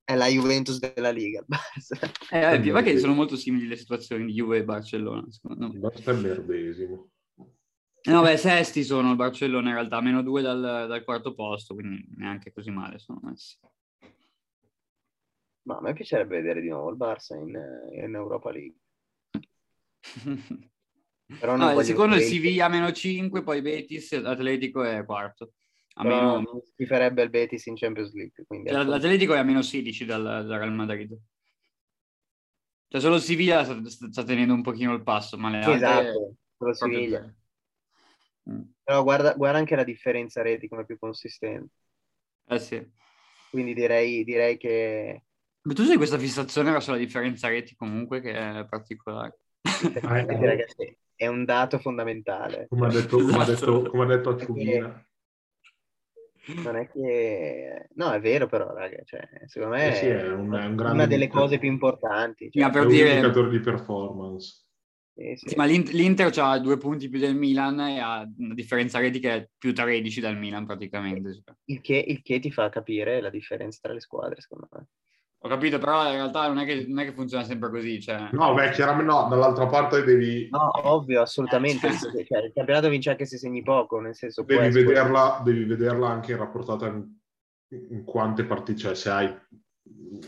è 0.04 0.14
la 0.14 0.26
Juventus 0.26 0.78
della 0.78 1.10
Liga, 1.10 1.40
il 1.40 1.46
Barça. 1.48 2.10
Eh, 2.30 2.60
più 2.60 2.74
che 2.82 2.98
sono 2.98 3.14
molto 3.14 3.36
simili 3.36 3.66
le 3.66 3.76
situazioni 3.76 4.26
di 4.26 4.32
Juve 4.32 4.58
e 4.58 4.64
Barcellona, 4.64 5.24
secondo 5.30 5.68
me. 5.68 5.74
il 5.74 5.80
Barça 5.80 6.10
è 6.10 6.14
il 6.14 6.20
merdesimo. 6.20 7.09
Eh, 8.02 8.10
No, 8.10 8.22
beh, 8.22 8.36
sesti 8.36 8.82
sono 8.82 9.10
il 9.10 9.16
Barcellona 9.16 9.68
in 9.68 9.74
realtà, 9.74 10.00
meno 10.00 10.22
due 10.22 10.40
dal, 10.42 10.60
dal 10.60 11.04
quarto 11.04 11.34
posto, 11.34 11.74
quindi 11.74 12.02
neanche 12.16 12.52
così 12.52 12.70
male 12.70 12.98
sono 12.98 13.20
messi. 13.22 13.58
Ma 15.62 15.76
a 15.76 15.80
me 15.82 15.92
piacerebbe 15.92 16.36
vedere 16.40 16.60
di 16.62 16.68
nuovo 16.68 16.90
il 16.90 16.96
Barça 16.96 17.34
in, 17.36 17.48
in 17.92 18.14
Europa 18.14 18.50
League. 18.50 18.78
Però 21.38 21.54
non 21.56 21.72
No, 21.72 21.78
il 21.78 21.84
secondo 21.84 22.14
vedere- 22.16 22.30
Siviglia 22.30 22.64
a 22.66 22.68
meno 22.68 22.90
5, 22.90 23.42
poi 23.42 23.60
Betis, 23.62 24.12
Atletico 24.14 24.82
è 24.82 25.04
quarto. 25.04 25.52
A 25.94 26.02
Però 26.02 26.38
meno- 26.38 26.52
mi 26.54 26.60
schiferebbe 26.64 27.22
il 27.22 27.30
Betis 27.30 27.66
in 27.66 27.76
Champions 27.76 28.12
League. 28.14 28.44
Quindi 28.46 28.70
Cioè, 28.70 28.82
L'Atletico 28.84 29.34
è 29.34 29.38
a 29.38 29.42
meno 29.44 29.62
16 29.62 30.04
dal, 30.06 30.22
dal 30.22 30.58
Real 30.58 30.72
Madrid. 30.72 31.16
Cioè 32.88 33.00
solo 33.00 33.16
il 33.16 33.20
Siviglia 33.20 33.62
sta, 33.62 34.08
sta- 34.08 34.24
tenendo 34.24 34.54
un 34.54 34.62
pochino 34.62 34.92
il 34.94 35.02
passo, 35.04 35.36
ma 35.36 35.50
le 35.50 35.56
altre... 35.58 35.74
esatto, 35.74 36.34
solo 36.56 36.72
Siviglia. 36.72 37.32
Mm. 38.48 38.60
Però 38.82 39.02
guarda, 39.02 39.34
guarda 39.34 39.58
anche 39.58 39.76
la 39.76 39.84
differenza 39.84 40.42
reti 40.42 40.68
come 40.68 40.84
più 40.84 40.98
consistente. 40.98 41.74
Eh 42.46 42.58
sì. 42.58 42.88
Quindi 43.50 43.74
direi, 43.74 44.22
direi 44.24 44.56
che 44.56 45.24
Ma 45.62 45.74
tu 45.74 45.82
sai 45.84 45.96
questa 45.96 46.18
fissazione 46.18 46.70
verso 46.70 46.92
la 46.92 46.96
differenza 46.96 47.48
reti 47.48 47.74
comunque 47.76 48.20
che 48.20 48.32
è 48.32 48.64
particolare. 48.68 49.38
effettivamente, 49.62 50.46
ragazzi, 50.46 50.96
è 51.14 51.26
un 51.26 51.44
dato 51.44 51.78
fondamentale. 51.78 52.66
Come 52.68 52.86
ha 52.86 52.90
detto, 52.90 53.18
come 53.18 53.32
ha 53.36 53.42
Esatto. 53.42 53.78
detto, 53.78 53.90
come 53.90 54.04
ha 54.04 54.06
detto 54.06 54.30
Acciughina. 54.30 55.04
Non 56.64 56.76
è 56.76 56.88
che... 56.90 57.88
No, 57.94 58.10
è 58.12 58.20
vero 58.20 58.46
però, 58.48 58.72
raga. 58.72 59.02
Cioè, 59.04 59.20
secondo 59.46 59.76
me 59.76 59.90
Eh 59.90 59.94
sì, 59.94 60.06
è 60.06 60.28
un- 60.32 60.52
è 60.54 60.64
un 60.64 60.78
una 60.80 61.06
delle 61.06 61.28
cose 61.28 61.58
più 61.58 61.68
importanti. 61.70 62.50
Cioè, 62.50 62.62
Ma 62.62 62.68
È 62.68 62.72
per 62.72 62.82
un 62.86 62.88
dire- 62.88 63.10
indicatore 63.10 63.50
di 63.50 63.60
performance. 63.60 64.64
Sì, 65.20 65.36
sì. 65.36 65.48
Sì, 65.50 65.56
ma 65.56 65.66
l'In- 65.66 65.90
l'Inter 65.90 66.32
ha 66.38 66.58
due 66.58 66.78
punti 66.78 67.08
più 67.10 67.18
del 67.18 67.36
Milan 67.36 67.78
e 67.80 67.98
ha 67.98 68.26
una 68.38 68.54
differenza 68.54 68.98
reti 68.98 69.20
che 69.20 69.34
è 69.34 69.48
più 69.58 69.74
13 69.74 70.20
dal 70.20 70.38
Milan 70.38 70.64
praticamente. 70.64 71.42
Il 71.64 71.80
che, 71.82 72.02
il 72.06 72.22
che 72.22 72.38
ti 72.38 72.50
fa 72.50 72.70
capire 72.70 73.20
la 73.20 73.30
differenza 73.30 73.80
tra 73.82 73.92
le 73.92 74.00
squadre, 74.00 74.40
secondo 74.40 74.68
me. 74.72 74.86
Ho 75.42 75.48
capito, 75.48 75.78
però 75.78 76.06
in 76.06 76.12
realtà 76.12 76.46
non 76.48 76.58
è 76.58 76.66
che, 76.66 76.86
non 76.86 76.98
è 76.98 77.04
che 77.04 77.12
funziona 77.12 77.44
sempre 77.44 77.70
così. 77.70 78.00
Cioè... 78.00 78.28
No, 78.32 78.52
beh, 78.52 78.70
chiaramente 78.70 79.10
no, 79.10 79.26
dall'altra 79.28 79.66
parte 79.66 80.02
devi, 80.02 80.48
No, 80.50 80.70
ovvio, 80.88 81.22
assolutamente. 81.22 81.86
Eh, 81.86 81.92
certo. 81.92 82.24
Cioè, 82.24 82.44
il 82.44 82.52
campionato 82.54 82.88
vince 82.88 83.10
anche 83.10 83.24
se 83.24 83.38
segni 83.38 83.62
poco, 83.62 84.00
nel 84.00 84.14
senso 84.14 84.42
devi, 84.42 84.66
essere- 84.66 84.84
vederla, 84.84 85.40
devi 85.42 85.64
vederla 85.64 86.08
anche 86.08 86.36
rapportata 86.36 86.86
in, 86.88 87.06
in 87.90 88.04
quante 88.04 88.44
partite, 88.44 88.78
cioè 88.78 88.94
se 88.94 89.10
hai, 89.10 89.34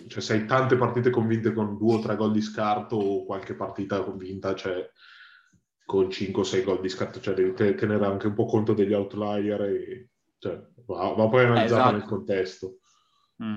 cioè 0.08 0.22
se 0.22 0.32
hai 0.34 0.46
tante 0.46 0.76
partite 0.76 1.10
convinte 1.10 1.52
con 1.52 1.76
due 1.76 1.96
o 1.96 2.00
tre 2.00 2.16
gol 2.16 2.32
di 2.32 2.40
scarto 2.40 2.96
o 2.96 3.24
qualche 3.24 3.54
partita 3.54 4.02
convinta 4.02 4.54
cioè, 4.54 4.88
con 5.84 6.10
5 6.10 6.40
o 6.40 6.44
6 6.44 6.62
gol 6.62 6.80
di 6.80 6.88
scarto, 6.88 7.20
cioè 7.20 7.34
devi 7.34 7.52
te- 7.54 7.74
tenere 7.74 8.04
anche 8.06 8.28
un 8.28 8.34
po' 8.34 8.46
conto 8.46 8.72
degli 8.72 8.92
outlier 8.92 9.60
e 9.62 10.08
cioè, 10.38 10.60
va, 10.86 11.12
va 11.12 11.28
poi 11.28 11.44
analizzata 11.44 11.82
esatto. 11.82 11.96
nel 11.96 12.04
contesto. 12.04 12.76
Mm. 13.42 13.56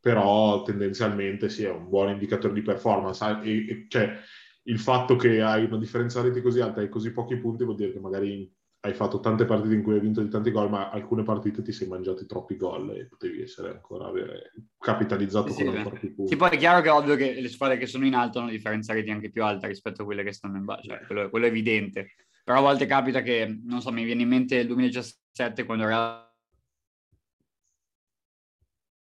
però 0.00 0.62
tendenzialmente 0.62 1.48
sì, 1.48 1.64
è 1.64 1.70
un 1.70 1.88
buon 1.88 2.08
indicatore 2.10 2.54
di 2.54 2.62
performance. 2.62 3.24
E, 3.42 3.66
e- 3.68 3.86
cioè, 3.88 4.18
il 4.64 4.78
fatto 4.78 5.16
che 5.16 5.40
hai 5.42 5.64
una 5.64 5.78
differenza 5.78 6.20
reti 6.22 6.40
così 6.40 6.60
alta 6.60 6.80
e 6.80 6.88
così 6.88 7.12
pochi 7.12 7.36
punti 7.36 7.64
vuol 7.64 7.76
dire 7.76 7.92
che 7.92 8.00
magari 8.00 8.52
hai 8.82 8.94
fatto 8.94 9.20
tante 9.20 9.44
partite 9.44 9.74
in 9.74 9.82
cui 9.82 9.94
hai 9.94 10.00
vinto 10.00 10.22
di 10.22 10.30
tanti 10.30 10.50
gol, 10.50 10.70
ma 10.70 10.88
alcune 10.90 11.22
partite 11.22 11.60
ti 11.62 11.70
sei 11.70 11.86
mangiati 11.86 12.24
troppi 12.24 12.56
gol 12.56 12.90
e 12.96 13.06
potevi 13.06 13.42
essere 13.42 13.70
ancora 13.70 14.06
avere 14.06 14.52
capitalizzato 14.78 15.48
Sì, 15.50 15.64
con 15.64 15.72
sì. 15.72 15.78
ancora 15.78 15.96
più 15.98 16.14
punti. 16.14 16.32
Sì, 16.32 16.38
poi 16.38 16.50
è 16.50 16.56
chiaro 16.56 16.80
che 16.80 16.88
è 16.88 16.92
ovvio 16.92 17.14
che 17.16 17.40
le 17.40 17.48
squadre 17.48 17.76
che 17.76 17.86
sono 17.86 18.06
in 18.06 18.14
alto 18.14 18.38
hanno 18.38 18.48
differenza 18.50 18.94
reti 18.94 19.10
anche 19.10 19.30
più 19.30 19.44
alta 19.44 19.66
rispetto 19.66 20.00
a 20.02 20.04
quelle 20.06 20.22
che 20.24 20.32
stanno 20.32 20.56
in 20.56 20.64
basso, 20.64 20.88
cioè, 20.88 21.04
quello, 21.04 21.28
quello 21.28 21.44
è 21.44 21.48
evidente. 21.48 22.14
Però 22.42 22.56
a 22.56 22.62
volte 22.62 22.86
capita 22.86 23.20
che, 23.20 23.60
non 23.64 23.82
so, 23.82 23.92
mi 23.92 24.04
viene 24.04 24.22
in 24.22 24.28
mente 24.28 24.56
il 24.56 24.66
2017 24.66 25.64
quando 25.64 25.84
Real 25.84 26.28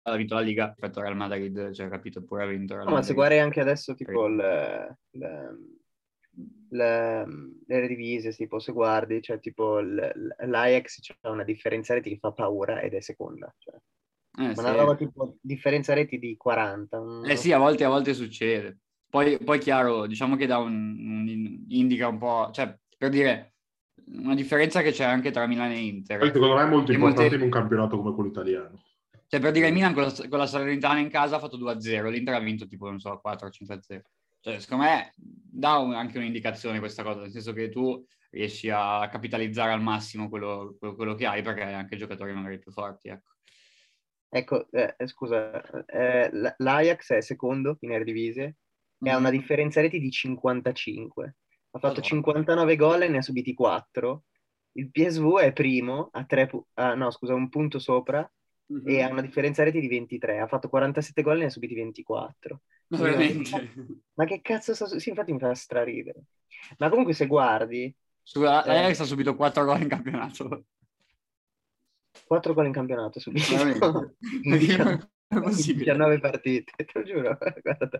ha 0.02 0.16
vinto 0.16 0.34
la 0.34 0.40
Liga 0.40 0.68
rispetto 0.68 0.98
al 1.00 1.04
Real 1.04 1.16
Madrid, 1.16 1.70
cioè 1.72 1.88
capito, 1.90 2.24
pure 2.24 2.44
ha 2.44 2.46
vinto 2.46 2.74
Real 2.74 2.86
No, 2.86 2.92
ma 2.92 3.02
se 3.02 3.12
Madrid. 3.12 3.16
guardi 3.16 3.38
anche 3.38 3.60
adesso 3.60 3.94
tipo 3.94 4.26
il- 4.26 4.96
le, 6.70 7.24
le 7.66 7.86
divise, 7.88 8.32
tipo 8.32 8.58
se 8.58 8.72
guardi, 8.72 9.20
cioè 9.22 9.40
tipo 9.40 9.78
il- 9.80 10.34
l'Ajax 10.46 11.00
c'è 11.00 11.14
una 11.28 11.44
differenza 11.44 11.94
reti 11.94 12.10
che 12.10 12.18
fa 12.18 12.32
paura 12.32 12.80
ed 12.80 12.94
è 12.94 13.00
seconda. 13.00 13.52
Cioè, 13.58 13.74
Eh, 14.38 14.46
ma 14.48 14.54
sì. 14.54 14.60
una 14.60 14.72
roba 14.74 14.94
tipo 14.94 15.36
differenza 15.40 15.92
reti 15.94 16.18
di 16.18 16.36
40. 16.36 17.00
un- 17.00 17.28
Eh 17.28 17.36
sì, 17.36 17.52
a 17.52 17.58
volte, 17.58 17.84
a 17.84 17.88
volte 17.88 18.14
succede. 18.14 18.78
Poi, 19.10 19.38
poi 19.38 19.58
chiaro, 19.58 20.06
diciamo 20.06 20.36
che 20.36 20.46
dà 20.46 20.58
un, 20.58 20.72
un- 20.72 21.64
indica 21.68 22.06
un 22.06 22.18
po', 22.18 22.50
cioè 22.52 22.72
per 22.96 23.08
dire 23.10 23.54
una 24.12 24.34
differenza 24.34 24.82
che 24.82 24.92
c'è 24.92 25.04
anche 25.04 25.30
tra 25.32 25.46
Milan 25.46 25.72
e 25.72 25.78
Inter. 25.80 26.18
Poi 26.18 26.30
secondo 26.32 26.54
me 26.54 26.62
è 26.62 26.68
molto 26.68 26.92
E 26.92 26.94
importante 26.94 27.22
molte- 27.22 27.36
in 27.36 27.42
un 27.42 27.50
campionato 27.50 27.96
come 27.96 28.14
quello 28.14 28.28
italiano. 28.30 28.82
Cioè, 29.26 29.40
per 29.40 29.52
dire, 29.52 29.68
il 29.68 29.72
Milan 29.72 29.94
con 29.94 30.02
la, 30.04 30.12
con 30.28 30.38
la 30.38 30.46
Salernitana 30.46 30.98
in 30.98 31.08
casa 31.08 31.36
ha 31.36 31.38
fatto 31.38 31.56
2-0, 31.56 32.08
l'Inter 32.08 32.34
ha 32.34 32.40
vinto 32.40 32.66
tipo, 32.66 32.88
non 32.88 32.98
so, 32.98 33.20
4-5-0. 33.20 34.02
Cioè, 34.40 34.58
secondo 34.58 34.84
me 34.84 35.12
dà 35.16 35.76
un- 35.78 35.94
anche 35.94 36.18
un'indicazione 36.18 36.78
questa 36.78 37.02
cosa, 37.02 37.20
nel 37.20 37.30
senso 37.30 37.52
che 37.52 37.68
tu 37.68 38.04
riesci 38.30 38.70
a 38.70 39.06
capitalizzare 39.10 39.72
al 39.72 39.82
massimo 39.82 40.28
quello, 40.28 40.76
quello- 40.78 41.14
che 41.14 41.26
hai 41.26 41.42
perché 41.42 41.62
hai 41.62 41.74
anche 41.74 41.96
giocatori 41.96 42.32
magari 42.32 42.58
più 42.58 42.70
forti, 42.72 43.08
ecco. 43.08 43.32
Ecco, 44.32 44.70
eh, 44.70 44.94
eh, 44.96 45.06
scusa, 45.08 45.60
eh, 45.86 46.30
l'Ajax 46.58 47.12
è 47.14 47.20
secondo 47.20 47.76
in 47.80 47.92
Eredivisie 47.92 48.56
e 49.02 49.10
ha 49.10 49.16
una 49.16 49.30
differenza 49.30 49.80
reti 49.80 49.98
di 49.98 50.10
55. 50.10 51.24
Ha 51.72 51.78
fatto 51.78 51.86
Madonna. 52.00 52.06
59 52.06 52.76
gol 52.76 53.02
e 53.02 53.08
ne 53.08 53.18
ha 53.18 53.22
subiti 53.22 53.54
4. 53.54 54.24
Il 54.72 54.90
PSV 54.90 55.38
è 55.38 55.52
primo, 55.52 56.08
a 56.12 56.24
tre 56.24 56.46
pu- 56.46 56.64
ah, 56.74 56.94
no, 56.94 57.10
scusa, 57.10 57.34
un 57.34 57.48
punto 57.48 57.80
sopra 57.80 58.30
Mhm. 58.70 58.88
e 58.88 59.02
ha 59.02 59.08
una 59.10 59.20
differenza 59.20 59.64
reti 59.64 59.80
di 59.80 59.88
23. 59.88 60.38
Ha 60.38 60.46
fatto 60.46 60.68
47 60.68 61.22
gol 61.22 61.36
e 61.36 61.40
ne 61.40 61.44
ha 61.46 61.50
subiti 61.50 61.74
24. 61.74 62.60
Ma 62.88 62.98
veramente. 62.98 63.72
Ma 64.14 64.24
che 64.24 64.40
cazzo 64.40 64.74
sta 64.74 64.86
Sì, 64.86 65.08
infatti 65.10 65.32
mi 65.32 65.38
fa 65.38 65.52
straridere. 65.54 66.24
Ma 66.78 66.88
comunque 66.88 67.12
se 67.14 67.26
guardi, 67.26 67.94
Scusa, 68.22 68.62
Eh. 68.62 68.66
l'Ajax 68.68 69.00
ha 69.00 69.04
subito 69.04 69.34
4 69.34 69.64
gol 69.64 69.80
in 69.80 69.88
campionato. 69.88 70.64
4 72.26 72.54
gol 72.54 72.66
in 72.66 72.72
campionato. 72.72 73.20
Veramente? 73.24 74.16
in 74.42 74.58
19 74.58 75.10
È 75.26 75.34
in 75.34 75.40
possibile. 75.42 75.84
19 75.84 76.18
partite, 76.20 76.72
te 76.84 76.90
lo 76.92 77.02
giuro, 77.04 77.38
guarda. 77.62 77.98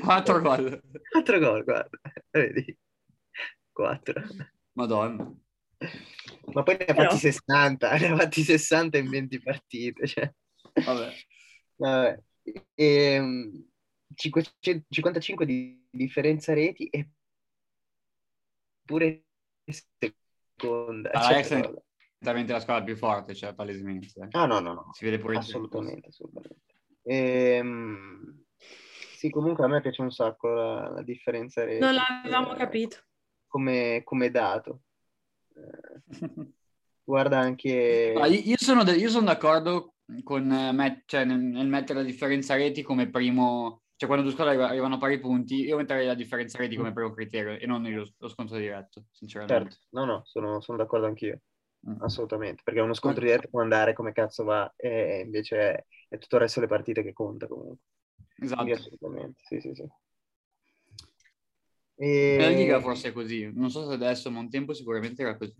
4 0.00 0.40
gol. 0.40 0.82
4 1.10 1.38
gol, 1.40 1.64
guarda, 1.64 1.98
vedi? 2.30 2.76
4. 3.72 4.22
Madonna. 4.72 5.34
Ma 6.52 6.62
poi 6.62 6.76
ne 6.78 6.84
ha 6.84 6.94
fatti 6.94 7.18
60, 7.18 7.92
ne 7.98 8.06
ha 8.06 8.16
fatti 8.16 8.42
60 8.42 8.98
in 8.98 9.08
20 9.08 9.40
partite, 9.40 10.06
cioè. 10.06 10.32
Vabbè. 10.84 11.12
Vabbè. 11.76 12.22
Ehm, 12.74 13.68
500 14.14 14.86
55 14.88 15.46
di 15.46 15.86
differenza 15.90 16.54
reti 16.54 16.86
e 16.86 17.10
pure 18.84 19.24
seconda. 19.66 21.10
Ah, 21.10 21.42
cioè, 21.42 21.60
è 21.60 21.72
veramente 22.18 22.52
la 22.52 22.60
squadra 22.60 22.84
più 22.84 22.96
forte, 22.96 23.34
cioè 23.34 23.54
palesemente. 23.54 24.20
eh. 24.20 24.28
Ah, 24.30 24.46
no, 24.46 24.60
no, 24.60 24.72
no, 24.72 24.92
Si 24.92 25.04
vede 25.04 25.18
pure 25.18 25.34
in 25.34 25.40
assolutamente, 25.40 26.08
assolutamente. 26.08 26.64
Ehm, 27.02 28.44
sì, 28.56 29.30
comunque 29.30 29.64
a 29.64 29.68
me 29.68 29.80
piace 29.80 30.02
un 30.02 30.10
sacco 30.10 30.48
la, 30.48 30.88
la 30.88 31.02
differenza 31.02 31.64
reti. 31.64 31.80
Non 31.80 31.94
l'avevamo 31.94 32.54
eh, 32.54 32.56
capito. 32.56 32.98
Come, 33.46 34.02
come 34.04 34.30
dato. 34.30 34.82
Guarda 37.04 37.38
anche... 37.38 38.12
Ah, 38.16 38.26
io, 38.26 38.56
sono 38.56 38.82
de- 38.82 38.96
io 38.96 39.08
sono 39.08 39.26
d'accordo 39.26 39.94
con, 40.24 40.50
eh, 40.50 40.72
met- 40.72 41.02
cioè, 41.06 41.24
nel, 41.24 41.38
nel 41.38 41.68
mettere 41.68 42.00
la 42.00 42.04
differenza 42.04 42.54
reti 42.56 42.82
come 42.82 43.08
primo, 43.08 43.82
cioè 43.94 44.08
quando 44.08 44.24
due 44.24 44.34
squadre 44.34 44.54
arri- 44.54 44.64
arrivano 44.70 44.96
a 44.96 44.98
pari 44.98 45.20
punti, 45.20 45.60
io 45.60 45.76
metterei 45.76 46.06
la 46.06 46.14
differenza 46.14 46.58
reti 46.58 46.76
come 46.76 46.92
primo 46.92 47.12
criterio 47.12 47.58
e 47.58 47.66
non 47.66 47.82
lo, 47.82 48.06
lo 48.16 48.28
scontro 48.28 48.56
diretto, 48.56 49.04
sinceramente. 49.12 49.70
Certo, 49.70 49.76
no, 49.90 50.04
no, 50.04 50.22
sono, 50.24 50.60
sono 50.60 50.78
d'accordo 50.78 51.06
anch'io, 51.06 51.40
Mm. 51.88 52.02
assolutamente, 52.02 52.62
perché 52.64 52.80
uno 52.80 52.94
scontro 52.94 53.22
diretto 53.22 53.46
può 53.48 53.60
andare 53.60 53.92
come 53.92 54.10
cazzo 54.10 54.42
va, 54.42 54.72
e 54.74 55.20
invece 55.24 55.56
è, 55.58 55.84
è 56.08 56.18
tutto 56.18 56.34
il 56.34 56.42
resto 56.42 56.58
delle 56.58 56.72
partite 56.72 57.04
che 57.04 57.12
conta 57.12 57.46
comunque. 57.46 57.84
Esatto. 58.38 58.62
Quindi 58.62 58.80
assolutamente, 58.80 59.42
sì, 59.44 59.60
sì, 59.60 59.72
sì. 59.72 59.86
E... 61.98 62.36
Liga 62.54 62.80
forse 62.80 63.08
è 63.08 63.12
così, 63.12 63.50
non 63.54 63.70
so 63.70 63.86
se 63.86 63.94
adesso, 63.94 64.30
ma 64.30 64.40
un 64.40 64.50
tempo 64.50 64.74
sicuramente 64.74 65.22
era 65.22 65.36
così. 65.36 65.54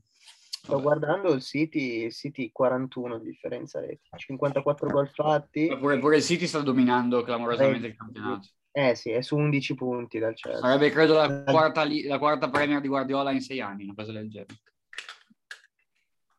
Sto 0.67 0.81
guardando 0.81 1.33
il 1.33 1.43
City, 1.43 2.03
il 2.07 2.13
City 2.13 2.51
41 2.51 3.19
di 3.21 3.27
differenza 3.31 3.79
reti, 3.79 4.01
54 4.17 4.89
gol 4.91 5.09
fatti, 5.09 5.69
Pure, 5.79 6.01
pure 6.01 6.17
il 6.17 6.23
City 6.25 6.49
sta 6.49 6.59
dominando 6.61 7.23
clamorosamente 7.23 7.87
Eh, 7.87 7.91
il 7.91 7.97
campionato. 7.97 8.49
eh 8.73 8.97
sì, 8.97 9.11
è 9.11 9.21
su 9.23 9.37
11 9.37 9.75
punti 9.77 10.19
dal 10.19 10.35
Chelsea. 10.35 10.61
Sarebbe 10.61 10.91
credo 10.91 11.15
la 11.15 11.45
quarta, 11.45 11.85
la 11.87 12.19
quarta 12.19 12.51
Premier 12.51 12.81
di 12.81 12.89
Guardiola 12.89 13.31
in 13.31 13.41
sei 13.43 13.61
anni, 13.61 13.85
una 13.85 13.95
cosa 13.95 14.11
del 14.11 14.29
genere. 14.29 14.55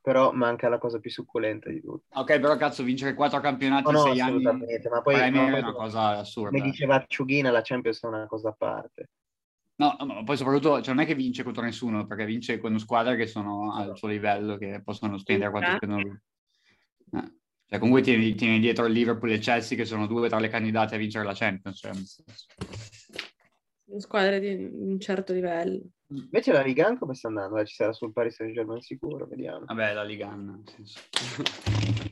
Però 0.02 0.32
manca 0.34 0.68
la 0.68 0.78
cosa 0.78 1.00
più 1.00 1.10
succulenta 1.10 1.70
di 1.70 1.80
tutti. 1.82 2.06
Ok, 2.14 2.40
però 2.40 2.58
cazzo, 2.58 2.84
vincere 2.84 3.14
quattro 3.14 3.40
campionati 3.40 3.84
No, 3.84 3.90
in 3.92 3.96
no, 3.96 4.02
sei 4.02 4.20
anni 4.20 4.22
assolutamente, 4.46 4.90
ma 4.90 5.02
poi 5.02 5.16
Premier 5.16 5.50
no, 5.52 5.56
è 5.56 5.60
una 5.62 5.74
cosa 5.74 6.18
assurda. 6.18 6.50
come 6.50 6.62
diceva 6.70 6.96
Acciughina, 6.96 7.50
la 7.50 7.62
Champions 7.64 8.04
è 8.04 8.08
una 8.08 8.28
cosa 8.28 8.50
a 8.50 8.56
parte. 8.58 9.10
No, 9.80 9.96
no, 10.00 10.06
ma 10.06 10.24
poi 10.24 10.38
soprattutto 10.38 10.82
cioè, 10.82 10.94
non 10.96 11.04
è 11.04 11.08
che 11.08 11.14
vince 11.16 11.44
contro 11.44 11.62
nessuno, 11.64 12.08
perché 12.08 12.26
vince 12.26 12.58
con 12.60 12.78
squadre 12.80 13.16
che 13.16 13.28
sono 13.28 13.74
al 13.74 13.96
suo 13.96 14.08
livello, 14.08 14.58
che 14.58 14.82
possono 14.84 15.18
spendere 15.18 15.52
quanto 15.52 15.70
Eh. 15.72 15.76
spendono 15.76 16.02
lui. 16.02 16.20
Eh. 17.14 17.36
Cioè, 17.70 17.80
comunque 17.80 18.02
tieni, 18.02 18.34
tieni 18.34 18.60
dietro 18.60 18.86
il 18.86 18.94
Liverpool 18.94 19.32
e 19.32 19.36
il 19.36 19.42
Chelsea, 19.42 19.78
che 19.78 19.86
sono 19.86 20.08
due 20.08 20.30
tra 20.30 20.40
le 20.40 20.48
candidate 20.50 20.96
a 20.96 20.98
vincere 20.98 21.26
la 21.26 21.34
Champions. 21.36 21.78
Cioè. 21.78 21.92
Squadre 24.00 24.40
di 24.40 24.70
un 24.72 25.00
certo 25.00 25.34
livello. 25.34 25.82
Invece 26.10 26.54
la 26.54 26.62
Liga 26.62 26.98
come 26.98 27.14
sta 27.14 27.28
andando? 27.28 27.58
Eh, 27.58 27.66
Ci 27.66 27.76
sarà 27.76 27.92
sul 27.94 28.14
Paris 28.14 28.36
Saint-Germain 28.36 28.82
sicuro, 28.82 29.28
vediamo. 29.28 29.66
Vabbè, 29.66 29.94
la 29.94 30.04
Liga, 30.04 30.34
nel 30.34 30.62
senso. 30.66 31.00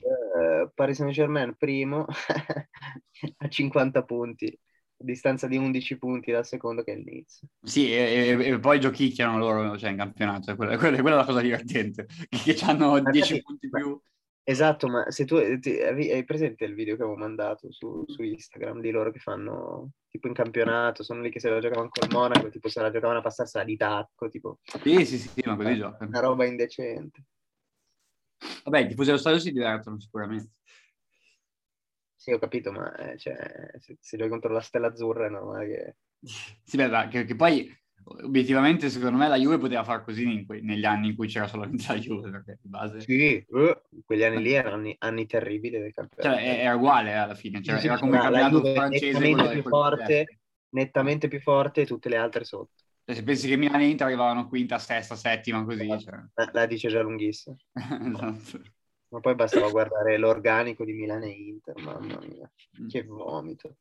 Eh, 0.02 0.70
Paris 0.74 0.98
Saint-Germain 0.98 1.56
primo 1.58 2.06
a 3.38 3.48
50 3.48 4.04
punti, 4.04 4.60
distanza 4.98 5.48
di 5.48 5.58
11 5.58 5.98
punti 5.98 6.32
dal 6.32 6.46
secondo 6.46 6.84
che 6.84 6.94
è 6.94 6.96
il 6.96 7.04
Leeds. 7.04 7.46
Sì, 7.62 7.92
e, 7.92 8.38
e- 8.40 8.48
e 8.54 8.60
poi 8.60 8.80
giochicchiano 8.80 9.38
loro 9.38 9.78
cioè, 9.78 9.90
in 9.92 9.98
campionato, 9.98 10.52
è 10.52 10.56
quella, 10.56 10.78
quella- 10.78 11.02
quella 11.02 11.16
è 11.18 11.20
la 11.20 11.26
cosa 11.26 11.42
divertente, 11.42 12.08
che 12.56 12.58
hanno 12.66 13.00
10 13.02 13.18
infatti- 13.34 13.42
punti 13.44 13.68
ma- 13.70 13.80
più. 13.80 14.02
Esatto, 14.48 14.88
ma 14.88 15.10
se 15.10 15.26
tu 15.26 15.38
ti- 15.60 15.82
hai 15.82 16.12
hai 16.12 16.24
presente 16.24 16.66
il 16.66 16.76
video 16.76 16.96
che 16.96 17.02
avevo 17.02 17.18
mandato 17.18 17.72
su, 17.72 18.04
su 18.06 18.22
Instagram 18.22 18.80
di 18.80 18.92
loro 18.92 19.10
che 19.12 19.18
fanno 19.18 19.90
tipo 20.08 20.28
in 20.28 20.34
campionato, 20.36 21.02
sono 21.02 21.22
lì 21.22 21.32
che 21.32 21.40
se 21.40 21.50
la 21.50 21.60
giocavano 21.60 21.90
col 21.90 22.10
Monaco, 22.12 22.50
tipo 22.50 22.70
se 22.70 22.80
la 22.80 22.92
giocavano 22.92 23.18
a 23.20 23.22
passarsela 23.24 23.64
di 23.64 23.76
tacco, 23.76 24.30
tipo 24.30 24.60
Sì, 24.84 25.04
sì, 25.04 25.18
sì, 25.18 25.42
ma 25.46 25.56
così 25.56 25.76
giocano. 25.78 26.10
una 26.10 26.20
roba 26.20 26.46
indecente. 26.46 27.24
Vabbè, 28.66 28.80
i 28.82 28.88
tifosi 28.88 29.08
dello 29.08 29.20
stadio 29.20 29.40
si 29.40 29.52
divertono 29.52 30.00
sicuramente. 30.00 30.52
Sì, 32.26 32.32
ho 32.32 32.40
capito, 32.40 32.72
ma 32.72 32.92
eh, 32.96 33.18
cioè, 33.20 33.36
se, 33.80 33.98
se 34.00 34.18
giochi 34.18 34.30
contro 34.32 34.52
la 34.52 34.60
Stella 34.60 34.88
Azzurra 34.88 35.28
è 35.28 35.30
normale 35.30 35.68
che... 35.68 35.96
Sì, 36.64 36.78
beh, 36.78 36.88
ma 36.88 37.08
che, 37.08 37.24
che 37.26 37.36
poi 37.36 37.72
obiettivamente 38.24 38.90
secondo 38.90 39.18
me 39.18 39.28
la 39.28 39.36
Juve 39.38 39.60
poteva 39.60 39.84
far 39.84 40.04
così 40.04 40.24
in 40.24 40.46
que- 40.48 40.60
negli 40.62 40.86
anni 40.86 41.10
in 41.10 41.16
cui 41.16 41.28
c'era 41.28 41.48
solamente 41.48 41.86
la 41.88 42.00
Juve, 42.00 42.32
perché 42.32 42.58
di 42.62 42.68
base... 42.68 43.00
Sì, 43.02 43.36
eh, 43.48 43.82
quegli 44.04 44.24
anni 44.24 44.42
lì 44.42 44.54
erano 44.54 44.76
anni, 44.78 44.96
anni 44.98 45.28
terribili 45.28 45.78
del 45.80 45.94
campionato. 45.94 46.36
Cioè, 46.40 46.58
è- 46.58 46.62
era 46.66 46.76
uguale 46.76 47.12
eh, 47.12 47.14
alla 47.14 47.36
fine, 47.36 47.62
cioè, 47.62 47.78
Sì, 47.78 47.86
era 47.86 48.00
come 48.00 48.18
il 48.18 48.24
campionato 48.24 48.64
francese. 48.74 49.20
nettamente 49.20 49.50
più 49.50 49.62
forte. 49.70 50.40
nettamente 50.70 51.28
più 51.28 51.40
forte 51.40 51.82
e 51.82 51.86
tutte 51.86 52.10
le 52.10 52.18
altre 52.18 52.44
sotto. 52.44 52.74
Cioè, 53.06 53.16
se 53.16 53.24
pensi 53.24 53.48
che 53.48 53.56
Milan 53.56 53.82
e 53.82 53.88
Inter 53.90 54.08
arrivavano 54.08 54.48
quinta, 54.48 54.80
sesta, 54.80 55.16
settima, 55.16 55.64
così, 55.64 55.88
cioè. 56.00 56.20
La, 56.36 56.50
la 56.54 56.66
dice 56.66 56.88
già 56.90 57.02
lunghissima. 57.02 57.56
esatto. 57.76 58.75
Ma 59.16 59.22
poi 59.22 59.36
bastava 59.36 59.70
guardare 59.70 60.18
l'organico 60.18 60.84
di 60.84 60.92
Milan 60.92 61.24
e 61.24 61.30
Inter, 61.30 61.82
mamma 61.82 62.20
mia, 62.28 62.52
Mm. 62.82 62.88
che 62.90 63.02
vomito. 63.04 63.78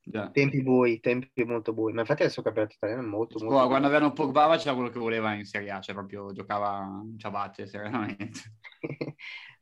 Già. 0.00 0.30
Tempi 0.30 0.62
bui, 0.62 1.00
tempi 1.00 1.42
molto 1.42 1.72
bui. 1.72 1.92
Ma 1.92 2.02
infatti 2.02 2.22
adesso 2.22 2.38
il 2.38 2.44
campionato 2.44 2.76
italiano 2.76 3.02
è 3.02 3.04
molto, 3.04 3.38
molto 3.40 3.54
buio. 3.56 3.66
Quando 3.66 3.88
avevano 3.88 4.12
Pogba 4.12 4.56
c'era 4.56 4.74
quello 4.74 4.90
che 4.90 4.98
voleva 5.00 5.34
in 5.34 5.44
Serie 5.44 5.72
A, 5.72 5.80
cioè 5.80 5.92
proprio 5.96 6.30
giocava 6.32 7.02
in 7.04 7.18
ciabatte 7.18 7.66
serenamente. 7.66 8.40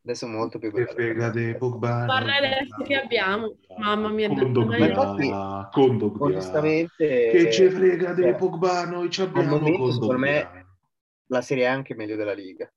adesso 0.05 0.27
molto 0.29 0.59
più 0.59 0.70
Che 0.70 0.85
frega 0.87 1.31
dei 1.31 1.57
Pogba. 1.57 2.05
Parla 2.07 2.37
adesso 2.37 2.83
che 2.85 2.97
abbiamo. 2.97 3.57
Mamma 3.79 4.11
mia, 4.11 4.29
Ma 4.29 4.39
Condogbia, 4.39 4.87
infatti, 4.87 5.31
Condogbia. 5.72 6.24
Onestamente, 6.27 7.29
Che 7.33 7.51
ce 7.51 7.70
frega 7.70 8.12
dei 8.12 8.24
cioè, 8.31 8.35
Pogba, 8.37 8.85
noi 8.85 9.09
ci 9.11 9.22
abbiamo 9.22 9.57
momento, 9.57 9.91
secondo 9.91 10.07
Condogbia. 10.14 10.51
me, 10.53 10.66
la 11.29 11.41
Serie 11.41 11.66
A 11.66 11.70
è 11.70 11.72
anche 11.72 11.95
meglio 11.95 12.14
della 12.14 12.35
Liga. 12.35 12.70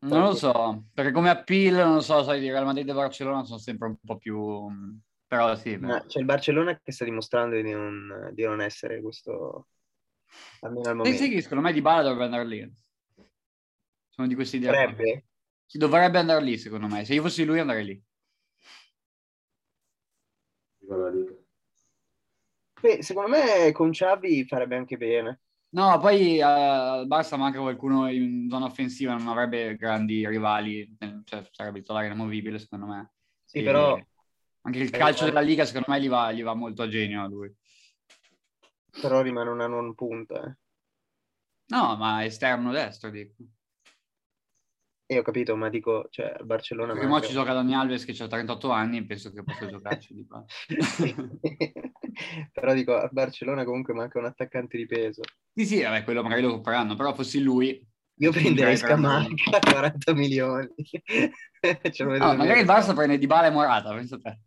Non 0.00 0.22
lo 0.22 0.34
so, 0.34 0.84
perché 0.94 1.10
come 1.10 1.28
appeal, 1.28 1.74
non 1.74 1.94
lo 1.94 2.00
so, 2.00 2.22
sai, 2.22 2.38
di 2.38 2.48
Real 2.48 2.64
Madrid 2.64 2.88
e 2.88 2.92
Barcellona 2.92 3.44
sono 3.44 3.58
sempre 3.58 3.88
un 3.88 3.96
po' 4.04 4.16
più... 4.16 4.66
Però 5.26 5.54
sì. 5.56 5.76
Ma 5.76 6.04
c'è 6.06 6.20
il 6.20 6.24
Barcellona 6.24 6.78
che 6.80 6.92
sta 6.92 7.04
dimostrando 7.04 7.56
di 7.60 7.70
non, 7.72 8.30
di 8.32 8.44
non 8.44 8.60
essere 8.60 9.02
questo, 9.02 9.66
almeno 10.60 10.88
al 10.88 10.94
Sì, 10.94 10.96
momento. 10.96 11.22
sì, 11.22 11.30
che 11.30 11.42
secondo 11.42 11.64
me 11.64 11.72
Di 11.72 11.82
Bala 11.82 12.02
dovrebbe 12.02 12.24
andare 12.24 12.46
lì. 12.46 12.72
Sono 14.08 14.26
di 14.28 14.34
questa 14.34 14.56
idea. 14.56 14.72
Dovrebbe? 14.72 15.24
Sì, 15.66 15.78
dovrebbe 15.78 16.18
andare 16.18 16.44
lì, 16.44 16.56
secondo 16.56 16.86
me. 16.86 17.04
Se 17.04 17.14
io 17.14 17.22
fossi 17.22 17.44
lui 17.44 17.58
andrei 17.58 17.84
lì. 17.84 18.02
Beh, 22.80 23.02
secondo 23.02 23.30
me 23.30 23.72
con 23.72 23.90
Xavi 23.90 24.46
farebbe 24.46 24.76
anche 24.76 24.96
bene. 24.96 25.40
No, 25.70 25.98
poi 25.98 26.38
eh, 26.38 26.42
al 26.42 27.06
Barça 27.06 27.36
manca 27.36 27.60
qualcuno 27.60 28.08
in 28.10 28.48
zona 28.48 28.64
offensiva, 28.64 29.14
non 29.14 29.28
avrebbe 29.28 29.76
grandi 29.76 30.26
rivali, 30.26 30.96
eh, 30.98 31.20
cioè 31.24 31.46
sarebbe 31.50 31.80
titolare 31.80 32.06
inamovibile 32.06 32.58
secondo 32.58 32.86
me. 32.86 33.12
Sì, 33.44 33.58
E 33.58 33.62
però, 33.64 33.98
Anche 34.62 34.78
il 34.78 34.90
calcio 34.90 35.24
della 35.24 35.40
Liga 35.40 35.64
secondo 35.64 35.86
me 35.90 36.00
gli 36.00 36.08
va, 36.08 36.32
gli 36.32 36.42
va 36.42 36.54
molto 36.54 36.82
a 36.82 36.88
genio 36.88 37.22
a 37.22 37.26
lui. 37.26 37.54
però 39.00 39.22
rimane 39.22 39.50
una 39.50 39.66
non 39.66 39.94
punta. 39.94 40.44
eh. 40.44 40.56
No, 41.70 41.96
ma 41.96 42.24
esterno 42.24 42.72
destro, 42.72 43.10
dico. 43.10 43.34
E 45.10 45.18
ho 45.18 45.22
capito, 45.22 45.56
ma 45.56 45.70
dico, 45.70 46.06
cioè, 46.10 46.36
Barcellona... 46.44 46.92
Perché 46.92 47.06
mo 47.06 47.12
manca- 47.14 47.28
ci 47.28 47.32
gioca 47.32 47.54
Dani 47.54 47.74
Alves 47.74 48.04
che 48.04 48.14
ha 48.22 48.26
38 48.26 48.70
anni 48.70 48.98
e 48.98 49.06
penso 49.06 49.32
che 49.32 49.42
possa 49.42 49.66
giocarci 49.66 50.12
di 50.12 50.26
qua. 50.26 50.44
Però 52.52 52.74
dico, 52.74 52.94
al 52.94 53.08
Barcellona 53.10 53.64
comunque 53.64 53.94
manca 53.94 54.18
un 54.18 54.26
attaccante 54.26 54.76
di 54.76 54.84
peso. 54.84 55.22
Sì, 55.54 55.64
sì, 55.64 55.82
vabbè, 55.82 56.04
quello 56.04 56.22
magari 56.22 56.42
lo 56.42 56.50
compreranno, 56.50 56.94
però 56.94 57.14
fossi 57.14 57.40
lui... 57.40 57.82
Io 58.20 58.32
prenderei 58.32 58.76
Scamacca 58.76 59.56
a 59.56 59.60
40 59.60 60.12
milioni. 60.12 60.68
Ce 60.82 62.02
lo 62.04 62.10
vedo 62.10 62.24
No, 62.24 62.30
bene. 62.32 62.36
magari 62.36 62.60
il 62.60 62.66
Barça 62.66 62.92
prende 62.92 63.16
Di 63.16 63.26
Bala 63.26 63.46
e 63.46 63.50
Morata, 63.50 63.94
pensa 63.94 64.16
a 64.16 64.18
te. 64.18 64.40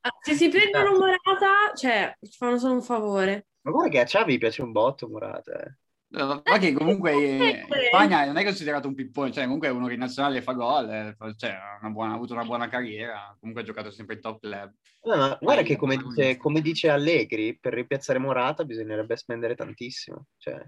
Ah, 0.00 0.10
Se 0.22 0.34
si 0.34 0.48
prendono 0.48 0.92
Morata, 0.92 1.74
cioè, 1.74 2.16
ci 2.22 2.36
fanno 2.38 2.56
solo 2.56 2.74
un 2.74 2.82
favore. 2.82 3.48
Ma 3.62 3.72
guarda 3.72 3.90
che 3.90 4.00
a 4.00 4.04
Xavi 4.04 4.38
piace 4.38 4.62
un 4.62 4.72
botto 4.72 5.08
Morata. 5.08 5.52
eh. 5.64 5.76
Ma 6.14 6.58
che 6.58 6.72
comunque 6.72 7.12
eh, 7.12 7.36
in 7.36 7.42
Eh, 7.42 7.66
Spagna 7.88 8.24
non 8.26 8.36
è 8.36 8.44
considerato 8.44 8.86
un 8.86 8.94
pippone, 8.94 9.32
cioè 9.32 9.44
comunque 9.44 9.68
è 9.68 9.70
uno 9.72 9.86
che 9.86 9.94
in 9.94 9.98
nazionale 9.98 10.42
fa 10.42 10.52
gol, 10.52 10.88
eh, 10.90 11.16
cioè, 11.36 11.56
buona- 11.90 12.12
ha 12.12 12.14
avuto 12.14 12.34
una 12.34 12.44
buona 12.44 12.68
carriera, 12.68 13.36
comunque 13.40 13.62
ha 13.62 13.66
giocato 13.66 13.90
sempre 13.90 14.14
in 14.16 14.20
top 14.20 14.40
club. 14.40 14.72
No, 15.02 15.16
ma 15.16 15.38
guarda 15.40 15.62
che 15.62 15.76
come 15.76 15.96
dice, 15.96 16.36
come 16.36 16.60
dice 16.60 16.88
Allegri, 16.88 17.58
per 17.58 17.74
ripiazzare 17.74 18.18
Morata 18.18 18.64
bisognerebbe 18.64 19.16
spendere 19.16 19.54
tantissimo. 19.54 20.26
Cioè, 20.36 20.64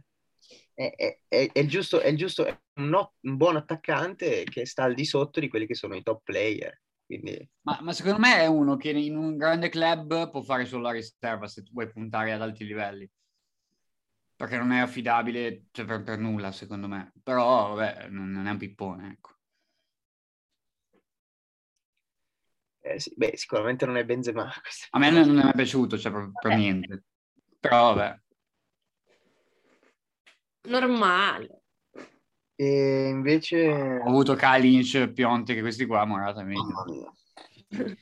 è, 0.74 0.92
è- 0.94 1.18
è- 1.28 1.50
è 1.52 1.58
il 1.60 1.68
giusto, 1.68 2.00
è 2.00 2.08
il 2.08 2.16
giusto, 2.16 2.44
è 2.44 2.58
un, 2.80 2.88
no- 2.88 3.14
un 3.20 3.36
buon 3.36 3.56
attaccante 3.56 4.44
che 4.44 4.66
sta 4.66 4.84
al 4.84 4.94
di 4.94 5.04
sotto 5.04 5.40
di 5.40 5.48
quelli 5.48 5.66
che 5.66 5.74
sono 5.74 5.94
i 5.94 6.02
top 6.02 6.22
player. 6.24 6.82
Quindi, 7.06 7.48
Ma, 7.62 7.78
ma 7.82 7.92
secondo 7.92 8.18
me 8.18 8.40
è 8.40 8.46
uno 8.46 8.76
che 8.76 8.90
in 8.90 9.16
un 9.16 9.36
grande 9.36 9.68
club 9.68 10.28
può 10.28 10.42
fare 10.42 10.64
solo 10.64 10.82
la 10.82 10.90
riserva 10.90 11.46
se 11.46 11.62
tu 11.62 11.70
vuoi 11.72 11.88
puntare 11.88 12.32
ad 12.32 12.42
alti 12.42 12.64
livelli. 12.64 13.08
Perché 14.36 14.58
non 14.58 14.72
è 14.72 14.80
affidabile 14.80 15.66
cioè, 15.72 15.86
per, 15.86 16.02
per 16.02 16.18
nulla, 16.18 16.52
secondo 16.52 16.88
me. 16.88 17.12
Però, 17.22 17.74
vabbè, 17.74 18.08
non, 18.08 18.30
non 18.30 18.46
è 18.46 18.50
un 18.50 18.58
pippone, 18.58 19.12
ecco. 19.12 19.36
eh, 22.86 23.00
sì, 23.00 23.12
beh, 23.16 23.32
sicuramente 23.34 23.84
non 23.84 23.96
è 23.96 24.04
Benzema. 24.04 24.48
A 24.90 24.98
me 24.98 25.10
non, 25.10 25.26
non 25.26 25.40
è 25.40 25.44
mai 25.44 25.54
piaciuto, 25.54 25.98
cioè, 25.98 26.12
per, 26.12 26.30
per 26.40 26.56
niente. 26.56 27.04
Però, 27.58 27.94
vabbè. 27.94 28.20
Normale. 30.68 31.62
E 32.54 33.08
invece... 33.08 33.68
Ho 33.68 34.08
avuto 34.08 34.34
Kalinic, 34.34 35.08
Pionte, 35.08 35.54
che 35.54 35.60
questi 35.60 35.84
qua, 35.84 36.04
Morata 36.04 36.40
è 36.40 36.44
meglio. 36.44 36.62
Mamma 36.62 36.84
mia. 36.86 37.96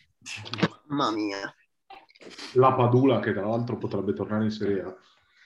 Mamma 0.87 1.11
mia. 1.13 1.55
La 2.55 2.73
Padula 2.75 3.21
che 3.21 3.33
tra 3.33 3.47
l'altro 3.47 3.77
potrebbe 3.77 4.13
tornare 4.13 4.45
in 4.45 4.51
Serie 4.51 4.83
A. 4.83 4.97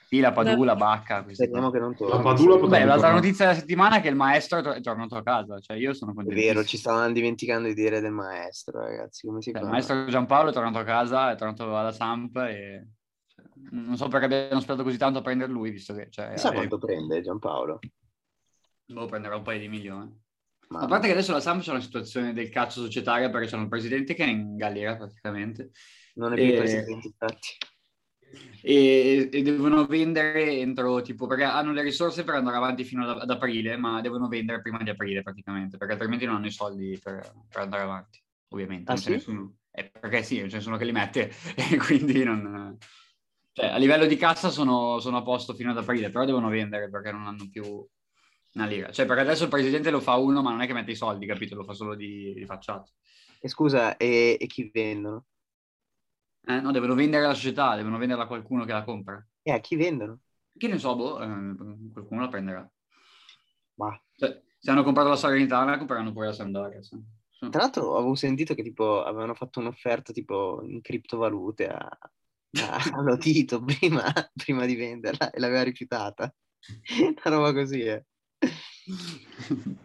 Sì, 0.09 0.19
la 0.21 0.31
Padula, 0.31 0.75
Bacca. 0.75 1.21
questi 1.23 1.43
Speriamo 1.43 1.69
che 1.69 1.77
non 1.77 1.95
torni. 1.95 2.13
La 2.15 2.19
Padula 2.21 2.55
Beh, 2.55 2.59
potrebbe 2.61 2.85
l'altra 2.85 3.07
tornare. 3.09 3.25
notizia 3.27 3.45
della 3.45 3.57
settimana 3.59 3.97
è 3.97 4.01
che 4.01 4.07
il 4.07 4.15
maestro 4.15 4.57
è 4.57 4.63
tor- 4.63 4.75
è 4.77 4.81
tornato 4.81 5.15
a 5.15 5.21
casa, 5.21 5.59
cioè 5.59 5.77
io 5.77 5.93
sono 5.93 6.11
È 6.11 6.15
contento. 6.15 6.41
vero, 6.41 6.63
ci 6.63 6.77
stavano 6.77 7.11
dimenticando 7.11 7.67
di 7.67 7.75
dire 7.75 7.99
del 7.99 8.11
maestro, 8.11 8.81
ragazzi. 8.81 9.27
Come 9.27 9.39
si 9.43 9.51
Cioè, 9.51 9.59
fa? 9.59 9.65
il 9.67 9.71
maestro 9.71 10.05
Giampaolo 10.07 10.49
è 10.49 10.53
tornato 10.53 10.79
a 10.79 10.83
casa, 10.83 11.29
è 11.31 11.35
tornato 11.35 11.77
alla 11.77 11.91
Samp 11.91 12.35
e 12.37 12.87
cioè, 13.27 13.45
non 13.69 13.97
so 13.97 14.07
perché 14.07 14.25
abbiano 14.25 14.59
sperato 14.61 14.81
così 14.83 14.97
tanto 14.97 15.19
a 15.19 15.21
prendere 15.21 15.51
lui, 15.51 15.69
visto 15.69 15.93
che 15.93 16.07
cioè, 16.09 16.31
Chissà 16.31 16.49
eh, 16.49 16.53
quanto 16.53 16.79
prende 16.79 17.21
Giampaolo. 17.21 17.79
boh, 18.85 19.05
prenderà 19.05 19.35
un 19.35 19.43
paio 19.43 19.59
di 19.59 19.67
milioni. 19.67 20.11
Ma 20.69 20.79
A 20.79 20.87
parte 20.87 21.05
che 21.05 21.13
adesso 21.13 21.33
la 21.33 21.39
Samp 21.39 21.61
c'è 21.61 21.69
una 21.69 21.81
situazione 21.81 22.33
del 22.33 22.49
cazzo 22.49 22.81
societaria 22.81 23.29
perché 23.29 23.47
c'hanno 23.47 23.63
il 23.63 23.69
presidente 23.69 24.15
che 24.15 24.23
è 24.23 24.27
in 24.27 24.55
galera 24.55 24.95
praticamente 24.97 25.69
non 26.15 26.31
è 26.31 26.35
più 26.35 26.45
il 26.45 26.53
Eh, 26.53 26.57
presidente, 26.57 27.07
infatti. 27.07 27.49
E, 28.61 29.29
e 29.31 29.41
devono 29.41 29.85
vendere 29.85 30.57
entro 30.57 31.01
tipo 31.01 31.27
perché 31.27 31.43
hanno 31.43 31.71
le 31.71 31.81
risorse 31.81 32.23
per 32.23 32.35
andare 32.35 32.57
avanti 32.57 32.83
fino 32.83 33.09
ad, 33.09 33.21
ad 33.21 33.29
aprile, 33.29 33.77
ma 33.77 34.01
devono 34.01 34.27
vendere 34.27 34.61
prima 34.61 34.81
di 34.83 34.89
aprile 34.89 35.21
praticamente 35.21 35.77
perché 35.77 35.93
altrimenti 35.93 36.25
non 36.25 36.35
hanno 36.35 36.47
i 36.47 36.51
soldi 36.51 36.99
per, 37.01 37.31
per 37.49 37.61
andare 37.61 37.83
avanti, 37.83 38.21
ovviamente. 38.49 38.91
Ah, 38.91 38.95
non 38.95 39.03
sì? 39.03 39.11
nessuno, 39.11 39.53
eh, 39.71 39.89
perché 39.89 40.23
sì, 40.23 40.39
non 40.39 40.49
c'è 40.49 40.55
nessuno 40.55 40.77
che 40.77 40.85
li 40.85 40.91
mette 40.91 41.31
e 41.55 41.77
quindi 41.77 42.23
non... 42.23 42.77
Cioè, 43.51 43.67
a 43.67 43.77
livello 43.77 44.05
di 44.05 44.15
cassa 44.15 44.49
sono, 44.49 44.99
sono 44.99 45.17
a 45.17 45.21
posto 45.21 45.53
fino 45.53 45.71
ad 45.71 45.77
aprile, 45.77 46.09
però 46.09 46.23
devono 46.23 46.49
vendere 46.49 46.89
perché 46.89 47.11
non 47.11 47.25
hanno 47.25 47.47
più 47.51 47.63
una 48.53 48.65
lira. 48.65 48.91
Cioè, 48.91 49.05
perché 49.05 49.21
adesso 49.21 49.43
il 49.43 49.49
presidente 49.49 49.89
lo 49.89 49.99
fa 49.99 50.15
uno, 50.15 50.41
ma 50.41 50.51
non 50.51 50.61
è 50.61 50.67
che 50.67 50.73
mette 50.73 50.91
i 50.91 50.95
soldi, 50.95 51.25
capito? 51.25 51.55
Lo 51.55 51.63
fa 51.63 51.73
solo 51.73 51.95
di, 51.95 52.33
di 52.33 52.45
facciata. 52.45 52.89
E 53.41 53.47
scusa, 53.47 53.97
e, 53.97 54.37
e 54.39 54.47
chi 54.47 54.69
vendono? 54.71 55.25
Eh, 56.49 56.61
no, 56.61 56.71
devono 56.71 56.95
vendere 56.95 57.27
la 57.27 57.35
società, 57.35 57.75
devono 57.75 57.99
venderla 57.99 58.23
a 58.23 58.27
qualcuno 58.27 58.65
che 58.65 58.71
la 58.71 58.83
compra. 58.83 59.23
E 59.43 59.51
a 59.51 59.59
chi 59.59 59.75
vendono? 59.75 60.21
Che 60.57 60.67
ne 60.67 60.79
so, 60.79 60.95
boh, 60.95 61.21
eh, 61.21 61.55
qualcuno 61.93 62.21
la 62.21 62.27
prenderà. 62.27 62.71
Ma 63.75 64.01
Cioè, 64.15 64.41
se 64.57 64.71
hanno 64.71 64.81
comprato 64.81 65.09
la 65.09 65.15
Salernitana, 65.15 65.77
compreranno 65.77 66.11
pure 66.11 66.25
la 66.27 66.33
Sampdoria. 66.33 66.81
sì. 66.81 66.97
Sì. 67.29 67.49
tra 67.49 67.61
l'altro 67.61 67.95
avevo 67.95 68.15
sentito 68.15 68.55
che 68.55 68.63
tipo 68.63 69.03
avevano 69.03 69.35
fatto 69.35 69.59
un'offerta 69.59 70.11
tipo 70.11 70.61
in 70.63 70.81
criptovalute 70.81 71.67
a, 71.67 71.77
a, 71.77 72.77
allo 72.93 73.15
Tito 73.17 73.61
prima, 73.63 74.11
prima 74.33 74.65
di 74.65 74.75
venderla 74.75 75.29
e 75.29 75.39
l'aveva 75.39 75.61
rifiutata. 75.61 76.33
Una 76.99 77.35
roba 77.35 77.53
così, 77.53 77.81
eh. 77.81 78.05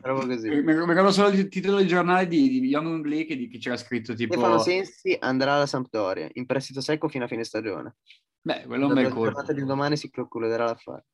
Così. 0.00 0.48
Mi 0.48 0.62
mi 0.62 0.72
ricordo 0.72 1.12
solo 1.12 1.28
il 1.28 1.48
titolo 1.48 1.76
del 1.78 1.86
giornale 1.86 2.26
di, 2.26 2.48
di 2.48 2.66
Young 2.66 3.00
Blake 3.00 3.26
che, 3.26 3.36
di- 3.36 3.48
che 3.48 3.58
c'era 3.58 3.76
scritto 3.76 4.14
tipo... 4.14 4.34
Stefano 4.34 4.58
Sensi 4.58 5.16
andrà 5.20 5.54
alla 5.54 5.66
Sampdoria 5.66 6.28
in 6.34 6.46
prestito 6.46 6.80
secco 6.80 7.08
fino 7.08 7.24
a 7.24 7.28
fine 7.28 7.44
stagione. 7.44 7.96
Beh, 8.40 8.64
quello 8.66 8.84
è 8.84 8.88
un 8.88 8.94
La 8.94 9.02
bel 9.02 9.10
colpo. 9.10 9.24
giornata 9.24 9.52
di 9.52 9.64
domani 9.64 9.96
si 9.96 10.10
concluderà 10.10 10.64
l'affare. 10.64 11.06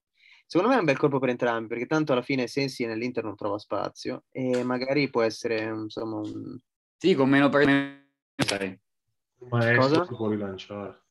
Secondo 0.47 0.73
me 0.73 0.79
è 0.79 0.81
un 0.81 0.87
bel 0.87 0.99
colpo 0.99 1.21
per 1.21 1.29
entrambi, 1.29 1.69
perché 1.69 1.87
tanto 1.87 2.13
alla 2.13 2.23
fine 2.23 2.49
Sensi 2.49 2.85
nell'Inter 2.85 3.23
non 3.23 3.37
trova 3.37 3.59
spazio 3.59 4.25
e 4.31 4.65
magari 4.65 5.09
può 5.09 5.23
essere 5.23 5.63
insomma 5.63 6.17
un... 6.17 6.59
Sì, 6.97 7.15
con 7.15 7.29
meno 7.29 7.49
per... 7.49 8.03
Cosa? 9.49 10.05
può 10.07 10.29
rilanciare. 10.29 11.03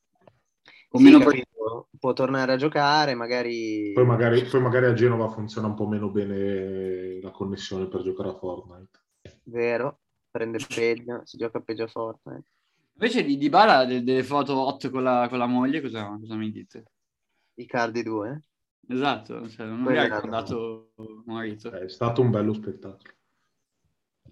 Con 0.90 1.00
Sì, 1.02 1.06
meno 1.06 1.18
per- 1.18 1.28
capito? 1.28 1.88
può 2.00 2.12
tornare 2.12 2.52
a 2.52 2.56
giocare, 2.56 3.14
magari... 3.14 3.92
Poi 3.92 4.04
magari, 4.04 4.42
poi 4.44 4.60
magari 4.60 4.86
a 4.86 4.92
Genova 4.92 5.28
funziona 5.30 5.68
un 5.68 5.74
po' 5.74 5.86
meno 5.86 6.10
bene 6.10 7.20
la 7.20 7.30
connessione 7.30 7.86
per 7.86 8.02
giocare 8.02 8.30
a 8.30 8.34
Fortnite. 8.34 8.98
Vero, 9.44 10.00
prende 10.28 10.58
peggio, 10.66 11.20
si 11.24 11.36
gioca 11.36 11.60
peggio 11.60 11.84
a 11.84 11.86
Fortnite. 11.86 12.48
Invece 12.94 13.24
di 13.24 13.38
Dybala 13.38 13.84
de- 13.84 14.02
delle 14.02 14.24
foto 14.24 14.58
hot 14.66 14.90
con 14.90 15.04
la, 15.04 15.28
con 15.28 15.38
la 15.38 15.46
moglie, 15.46 15.80
cosa, 15.80 16.08
cosa 16.18 16.34
mi 16.34 16.50
dite? 16.50 16.84
I 17.54 17.66
cardi 17.66 18.02
due. 18.02 18.42
Esatto, 18.88 19.48
cioè, 19.48 19.66
non 19.66 19.82
mi 19.82 19.96
ha 19.96 20.02
ricordato 20.02 20.90
marito. 21.26 21.70
È 21.70 21.88
stato 21.88 22.20
un 22.20 22.30
bello 22.30 22.52
spettacolo. 22.52 23.12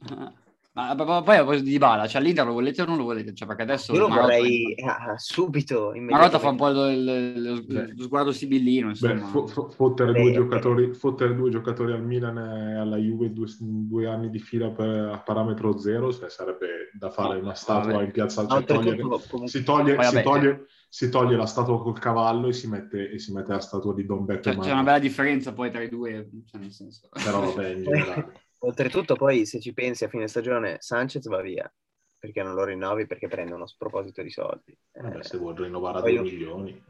Ah. 0.09 0.33
Ma 0.79 0.95
poi 0.95 1.35
a 1.35 1.39
proposito 1.39 1.65
di 1.65 1.71
Dybala, 1.71 2.07
cioè 2.07 2.23
l'Inter 2.23 2.47
lo 2.47 2.53
volete 2.53 2.83
o 2.83 2.85
non 2.85 2.99
lo 2.99 3.03
volete? 3.03 3.35
Cioè, 3.35 3.49
perché 3.49 3.63
adesso 3.63 3.93
Io 3.93 3.99
lo 3.99 4.09
Marotta- 4.09 4.27
vorrei 4.27 4.75
ah, 4.87 5.19
subito, 5.19 5.93
Marotta 5.97 6.39
fa 6.39 6.51
un 6.51 6.57
po' 6.57 6.69
lo, 6.69 6.89
lo- 6.95 7.63
lo 7.67 8.03
sguardo 8.03 8.31
sibillino, 8.31 8.93
Beh, 8.97 9.17
fo- 9.17 9.49
fo- 9.49 9.69
fottere, 9.71 10.13
Beh, 10.13 10.33
due 10.33 10.95
fottere 10.95 11.35
due 11.35 11.51
giocatori 11.51 11.93
al 11.93 12.05
Milan 12.05 12.39
e 12.39 12.77
alla 12.77 12.97
Juve 12.97 13.33
due, 13.33 13.49
due 13.59 14.07
anni 14.07 14.31
di 14.31 14.39
fila 14.39 14.71
per- 14.71 15.11
a 15.15 15.19
parametro 15.21 15.77
zero 15.79 16.13
cioè, 16.13 16.31
sarebbe 16.31 16.91
da 16.97 17.11
fare 17.11 17.41
una 17.41 17.55
statua 17.55 17.91
vabbè. 17.93 18.05
in 18.05 18.11
piazza. 18.13 18.47
Cioè, 18.47 18.63
togliere- 18.63 19.03
Oltretutto, 19.03 19.23
comunque, 19.31 19.49
si, 19.49 19.65
toglie, 19.65 19.95
Poi, 19.97 20.05
si, 20.05 20.15
vabbè, 20.15 20.25
toglie, 20.25 20.67
si 20.89 21.09
toglie 21.11 21.37
la 21.37 21.47
statua 21.47 21.83
col 21.83 21.99
cavallo 21.99 22.47
e 22.47 22.53
si 22.53 22.69
mette, 22.69 23.11
e 23.11 23.19
si 23.19 23.33
mette 23.33 23.51
la 23.53 23.61
statua 23.61 23.93
di 23.95 24.07
Don 24.07 24.25
Beppe 24.25 24.43
Cioè, 24.43 24.57
c'è 24.59 24.71
una 24.73 24.85
bella 24.85 25.01
differenza 25.01 25.53
poi 25.53 25.73
tra 25.73 25.83
i 25.83 25.89
due, 25.89 26.31
cioè, 26.47 26.61
nel 26.61 26.71
senso. 26.71 27.09
Però 27.11 27.41
vabbè, 27.41 27.69
in 27.71 27.83
generale. 27.83 28.33
Oltretutto 28.59 29.15
poi 29.15 29.47
se 29.47 29.61
ci 29.61 29.73
pensi 29.73 30.05
a 30.05 30.09
fine 30.09 30.29
stagione 30.29 30.77
Sanchez 30.81 31.27
va 31.29 31.41
via, 31.41 31.73
perché 32.19 32.43
non 32.43 32.55
lo 32.55 32.65
rinnovi 32.65 33.07
perché 33.07 33.29
prende 33.29 33.55
uno 33.55 33.67
sproposito 33.67 34.23
di 34.23 34.31
soldi. 34.31 34.77
Vabbè, 34.93 35.19
Eh, 35.19 35.23
se 35.23 35.37
vuoi 35.39 35.55
rinnovare 35.57 35.99
a 35.99 36.01
poi 36.03 36.17
2 36.17 36.25
io- 36.25 36.31
milioni. 36.31 36.85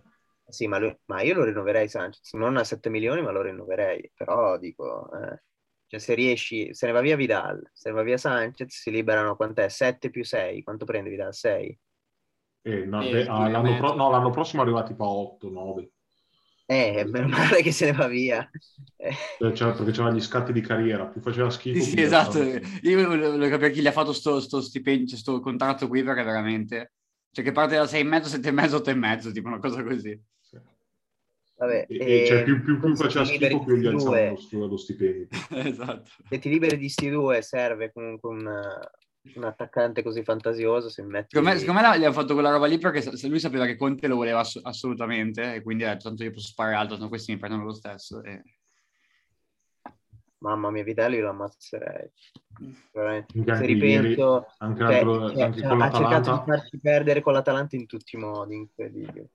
Sì, 0.48 0.66
ma, 0.66 0.78
lui- 0.78 0.96
ma 1.06 1.20
io 1.20 1.34
lo 1.34 1.44
rinnoverei 1.44 1.88
Sanchez, 1.88 2.32
non 2.32 2.56
a 2.56 2.64
7 2.64 2.88
milioni, 2.88 3.20
ma 3.20 3.30
lo 3.30 3.42
rinnoverei. 3.42 4.10
Però 4.16 4.56
dico, 4.56 5.10
eh, 5.12 5.42
cioè 5.86 6.00
se 6.00 6.14
riesci, 6.14 6.72
se 6.72 6.86
ne 6.86 6.92
va 6.92 7.00
via 7.02 7.16
Vidal, 7.16 7.68
se 7.74 7.90
ne 7.90 7.94
va 7.96 8.02
via 8.02 8.16
Sanchez, 8.16 8.74
si 8.80 8.90
liberano 8.90 9.36
quant'è? 9.36 9.68
7 9.68 10.08
più 10.08 10.24
6, 10.24 10.62
quanto 10.62 10.86
prende 10.86 11.10
Vidal? 11.10 11.34
6? 11.34 11.78
Eh, 12.62 12.84
no, 12.86 13.02
Eh, 13.02 13.10
due 13.10 13.26
ah, 13.28 13.48
l'anno, 13.48 13.76
pro- 13.76 13.94
no, 13.94 14.10
l'anno 14.10 14.30
prossimo 14.30 14.62
arriva 14.62 14.82
tipo 14.82 15.04
a 15.04 15.08
8, 15.08 15.50
9. 15.50 15.90
Eh, 16.70 17.04
meno 17.06 17.28
male 17.28 17.62
che 17.62 17.72
se 17.72 17.86
ne 17.86 17.92
va 17.92 18.06
via. 18.08 18.48
Eh, 18.96 19.54
Cioè, 19.54 19.72
perché 19.72 19.90
c'era 19.92 20.10
gli 20.12 20.20
scatti 20.20 20.52
di 20.52 20.60
carriera, 20.60 21.06
più 21.06 21.22
faceva 21.22 21.48
schifo. 21.48 21.82
Sì, 21.82 21.90
sì, 21.90 22.00
esatto. 22.02 22.32
faceva- 22.32 22.66
Io 22.82 23.08
volevo 23.08 23.30
volevo 23.30 23.48
capire 23.48 23.70
chi 23.70 23.80
gli 23.80 23.86
ha 23.86 23.92
fatto 23.92 24.12
sto, 24.12 24.38
sto 24.38 24.60
stipendio, 24.60 25.16
sto 25.16 25.40
contratto 25.40 25.88
qui 25.88 26.02
perché 26.02 26.22
veramente... 26.24 26.92
Cioè 27.30 27.42
che 27.44 27.52
parte 27.52 27.76
da 27.76 27.84
6,5, 27.84 28.28
7,5, 28.28 28.76
8,5, 28.76 29.32
tipo 29.32 29.48
una 29.48 29.58
cosa 29.60 29.82
così. 29.82 30.20
Sì. 30.40 30.58
vabbè, 31.56 31.86
E, 31.88 32.22
e 32.22 32.26
cioè, 32.26 32.42
più, 32.42 32.62
più, 32.62 32.78
più 32.80 32.96
faceva 32.96 33.24
schifo, 33.24 33.64
più 33.64 33.76
gli 33.76 33.86
alzavano 33.86 34.36
lo, 34.50 34.66
lo 34.66 34.76
stipendio. 34.76 35.28
esatto. 35.50 36.10
Se 36.28 36.38
ti 36.38 36.50
liberi 36.50 36.76
di 36.76 36.88
sti 36.90 37.08
due 37.08 37.40
serve 37.40 37.92
comunque 37.92 38.28
un, 38.28 38.46
un 39.36 39.44
attaccante 39.44 40.02
così 40.02 40.22
fantasioso, 40.22 40.88
se 40.88 41.02
metti... 41.02 41.28
Secondo 41.30 41.50
me, 41.50 41.58
secondo 41.58 41.80
me 41.80 41.98
gli 41.98 42.04
hanno 42.04 42.12
fatto 42.12 42.34
quella 42.34 42.50
roba 42.50 42.66
lì 42.66 42.78
perché 42.78 43.04
lui 43.28 43.38
sapeva 43.38 43.66
che 43.66 43.76
Conte 43.76 44.06
lo 44.06 44.16
voleva 44.16 44.40
ass- 44.40 44.60
assolutamente 44.62 45.54
e 45.54 45.62
quindi 45.62 45.84
ha 45.84 45.92
detto 45.92 46.08
tanto 46.08 46.24
io 46.24 46.30
posso 46.30 46.48
sparare 46.48 46.76
alto, 46.76 46.94
tanto 46.94 47.08
questi 47.08 47.32
mi 47.32 47.38
prendono 47.38 47.64
lo 47.64 47.74
stesso. 47.74 48.22
E... 48.22 48.42
Mamma 50.38 50.70
mia, 50.70 50.84
Vitelli 50.84 51.18
lo 51.18 51.30
ammazzerei. 51.30 52.10
Veramente. 52.92 53.38
Anche 53.38 53.54
Se 53.56 53.66
ripenso... 53.66 54.46
anche, 54.58 54.80
cioè, 54.80 55.04
l'altro- 55.04 55.30
cioè, 55.30 55.42
anche 55.42 55.60
cioè, 55.60 55.68
con 55.68 55.82
ha 55.82 55.90
cercato 55.90 56.30
di 56.32 56.42
farci 56.46 56.78
perdere 56.80 57.20
con 57.20 57.32
l'Atalanta 57.32 57.76
in 57.76 57.86
tutti 57.86 58.16
i 58.16 58.18
modi, 58.18 58.54
incredibile. 58.54 59.28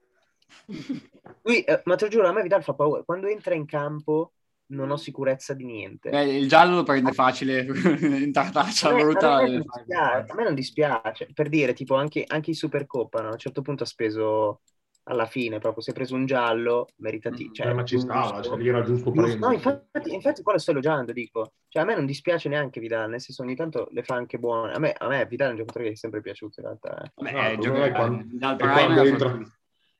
Lui, 1.43 1.61
eh, 1.61 1.81
ma 1.85 1.95
te 1.95 2.05
lo 2.05 2.11
giuro, 2.11 2.27
a 2.27 2.31
me 2.31 2.41
Vidal 2.41 2.63
fa 2.63 2.73
paura. 2.73 3.03
Quando 3.03 3.27
entra 3.27 3.53
in 3.53 3.65
campo 3.65 4.33
non 4.67 4.89
ho 4.91 4.97
sicurezza 4.97 5.53
di 5.53 5.65
niente. 5.65 6.09
Beh, 6.09 6.37
il 6.37 6.47
giallo 6.47 6.75
lo 6.77 6.83
prende 6.83 7.11
facile 7.11 7.65
in 8.25 8.31
tartaccia 8.31 8.89
A 8.89 8.93
me, 8.93 9.01
a 9.01 9.05
non 9.05 9.61
dispiace, 9.61 10.31
a 10.31 10.35
me 10.35 10.43
non 10.43 10.53
dispiace, 10.55 11.27
per 11.33 11.49
dire, 11.49 11.73
tipo 11.73 11.95
anche, 11.95 12.23
anche 12.27 12.49
in 12.51 12.55
Supercoppa, 12.55 13.21
no? 13.21 13.27
a 13.29 13.31
un 13.33 13.37
certo 13.37 13.61
punto 13.61 13.83
ha 13.83 13.87
speso 13.87 14.61
alla 15.05 15.25
fine, 15.25 15.59
proprio 15.59 15.83
si 15.83 15.89
è 15.89 15.93
preso 15.93 16.15
un 16.15 16.25
giallo, 16.25 16.87
meritati, 16.99 17.49
Mm. 17.49 17.53
cioè, 17.53 17.67
Eh, 17.67 17.73
ma 17.73 17.83
ci 17.83 17.99
stava, 17.99 18.35
giusto. 18.37 18.43
cioè, 18.53 18.57
lì 18.57 18.67
era 18.69 18.83
giusto 18.83 19.11
prendere. 19.11 19.37
No, 19.37 19.51
infatti, 19.51 20.13
infatti 20.13 20.41
qua 20.41 20.53
lo 20.53 20.59
sto 20.59 20.71
elogiando, 20.71 21.11
dico. 21.11 21.51
Cioè, 21.67 21.83
a 21.83 21.85
me 21.85 21.93
non 21.95 22.05
dispiace 22.05 22.47
neanche 22.47 22.79
Vidal, 22.79 23.09
nel 23.09 23.19
senso 23.19 23.41
ogni 23.43 23.53
tanto 23.55 23.89
le 23.91 24.03
fa 24.03 24.15
anche 24.15 24.39
buone. 24.39 24.71
A 24.71 24.79
me, 24.79 24.93
a 24.97 25.07
me 25.09 25.25
Vidal 25.25 25.47
è 25.47 25.51
un 25.51 25.57
giocatore 25.57 25.83
che 25.87 25.91
è 25.91 25.95
sempre 25.95 26.21
piaciuto 26.21 26.61
in 26.61 26.65
realtà. 26.67 27.03
eh. 27.03 27.11
Vabbè, 27.15 27.31
No, 27.33 27.49
il 27.51 27.57
gioca- 27.57 27.61
problema 27.61 27.85
è 27.85 27.91
quando- 27.91 28.57
quando 28.57 29.01
entra- 29.03 29.29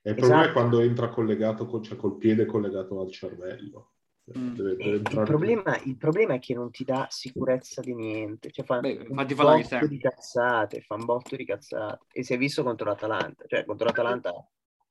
il 0.06 0.14
problema 0.14 0.40
Esatto. 0.42 0.48
è 0.48 0.52
quando 0.52 0.80
entra 0.80 1.08
collegato, 1.10 1.66
col- 1.66 1.82
cioè 1.82 1.96
col 1.98 2.16
piede 2.16 2.46
collegato 2.46 2.98
al 3.02 3.10
cervello. 3.10 3.92
Mm. 4.38 4.54
Deve- 4.54 4.76
deve 4.76 4.96
Il 4.96 5.02
problema, 5.22 5.76
il 5.84 5.96
problema 5.98 6.34
è 6.34 6.38
che 6.38 6.54
non 6.54 6.70
ti 6.70 6.82
dà 6.84 7.06
sicurezza 7.10 7.82
di 7.82 7.94
niente. 7.94 8.50
Cioè, 8.50 8.64
fa 8.64 8.80
Beh, 8.80 9.06
un 9.08 9.26
botto 9.34 9.86
di 9.86 9.98
cazzate, 9.98 10.80
fa 10.80 10.94
un 10.94 11.04
botto 11.04 11.36
di 11.36 11.44
cazzate. 11.44 12.06
E 12.10 12.22
si 12.24 12.32
è 12.32 12.38
visto 12.38 12.62
contro 12.62 12.86
l'Atalanta. 12.88 13.44
Cioè, 13.46 13.66
contro 13.66 13.84
l'Atalanta 13.86 14.32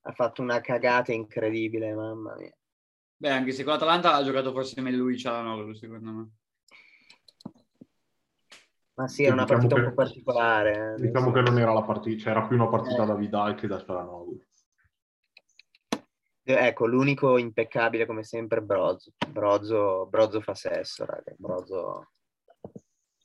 ha 0.05 0.11
fatto 0.11 0.41
una 0.43 0.61
cagata 0.61 1.11
incredibile, 1.13 1.93
mamma 1.95 2.35
mia. 2.37 2.55
Beh, 3.17 3.29
anche 3.31 3.51
se 3.53 3.63
con 3.63 3.73
l'Atalanta 3.73 4.13
ha 4.13 4.23
giocato 4.23 4.51
forse 4.51 4.79
meglio 4.81 4.97
lui 4.97 5.17
Cialanoglu, 5.17 5.73
secondo 5.73 6.11
me. 6.11 6.29
Ma 8.95 9.07
sì, 9.07 9.23
era 9.23 9.33
una 9.33 9.43
Diciamo 9.45 9.61
partita 9.61 9.81
che- 9.81 9.87
un 9.87 9.95
po' 9.95 10.03
particolare. 10.03 10.93
eh, 10.97 11.01
Diciamo 11.01 11.31
che 11.31 11.41
non 11.41 11.57
era 11.57 11.73
la 11.73 11.81
partita, 11.81 12.21
cioè 12.21 12.31
era 12.33 12.45
più 12.45 12.55
una 12.55 12.67
partita 12.67 13.01
Eh. 13.01 13.05
da 13.07 13.15
Vidal 13.15 13.55
che 13.55 13.65
da 13.65 13.79
Cialanoglu. 13.83 14.39
Ecco, 16.45 16.85
l'unico 16.85 17.37
impeccabile 17.37 18.05
come 18.05 18.23
sempre 18.23 18.59
è 18.59 18.61
Brozzo. 18.61 19.11
Brozzo, 19.29 20.07
Brozzo 20.09 20.41
fa 20.41 20.53
sesso, 20.53 21.05
raga. 21.05 21.33
Brozzo, 21.37 22.09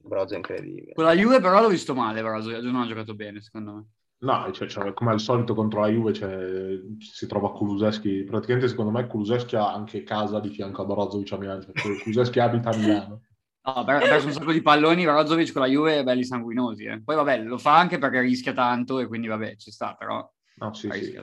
Brozzo 0.01 0.35
è 0.35 0.37
incredibile. 0.37 0.93
Con 0.95 1.05
la 1.05 1.15
Juve 1.15 1.41
però 1.41 1.61
l'ho 1.61 1.69
visto 1.69 1.95
male, 1.95 2.23
però 2.23 2.39
non 2.39 2.83
ha 2.83 2.87
giocato 2.87 3.15
bene, 3.15 3.41
secondo 3.41 3.73
me. 3.73 3.87
No, 4.21 4.51
cioè, 4.53 4.69
cioè, 4.69 4.93
come 4.95 5.13
al 5.13 5.21
solito 5.21 5.55
contro 5.55 5.81
la 5.81 5.89
Juve 5.89 6.13
cioè, 6.13 6.79
si 6.99 7.27
trova 7.27 7.53
Kuluseschi. 7.53 8.25
Praticamente 8.25 8.69
secondo 8.69 8.91
me 8.91 9.07
Kuluseschi 9.07 9.57
ha 9.57 9.73
anche 9.73 10.03
casa 10.03 10.41
di 10.41 10.51
fianco 10.51 10.83
a 10.83 10.87
Brozovic 10.87 11.33
a 11.33 11.39
Milano. 11.39 11.63
Cioè, 11.63 11.99
Kuluseschi 12.03 12.41
abita 12.41 12.71
a 12.71 12.77
Milano. 12.77 13.23
No, 13.69 13.75
ha 13.75 13.85
perso 13.85 14.29
un 14.29 14.33
sacco 14.33 14.53
di 14.53 14.63
palloni, 14.63 15.05
Brozovic 15.05 15.53
con 15.53 15.61
la 15.61 15.69
Juve 15.69 15.99
è 15.99 16.03
belli 16.03 16.25
sanguinosi. 16.25 16.85
Eh. 16.85 17.03
Poi 17.03 17.17
vabbè, 17.17 17.43
lo 17.43 17.59
fa 17.59 17.77
anche 17.77 17.99
perché 17.99 18.21
rischia 18.21 18.55
tanto 18.55 18.99
e 18.99 19.07
quindi 19.07 19.27
vabbè, 19.27 19.57
ci 19.57 19.71
sta, 19.71 19.95
però... 19.95 20.27
No, 20.55 20.73
sì, 20.73 20.89
sì. 20.91 21.21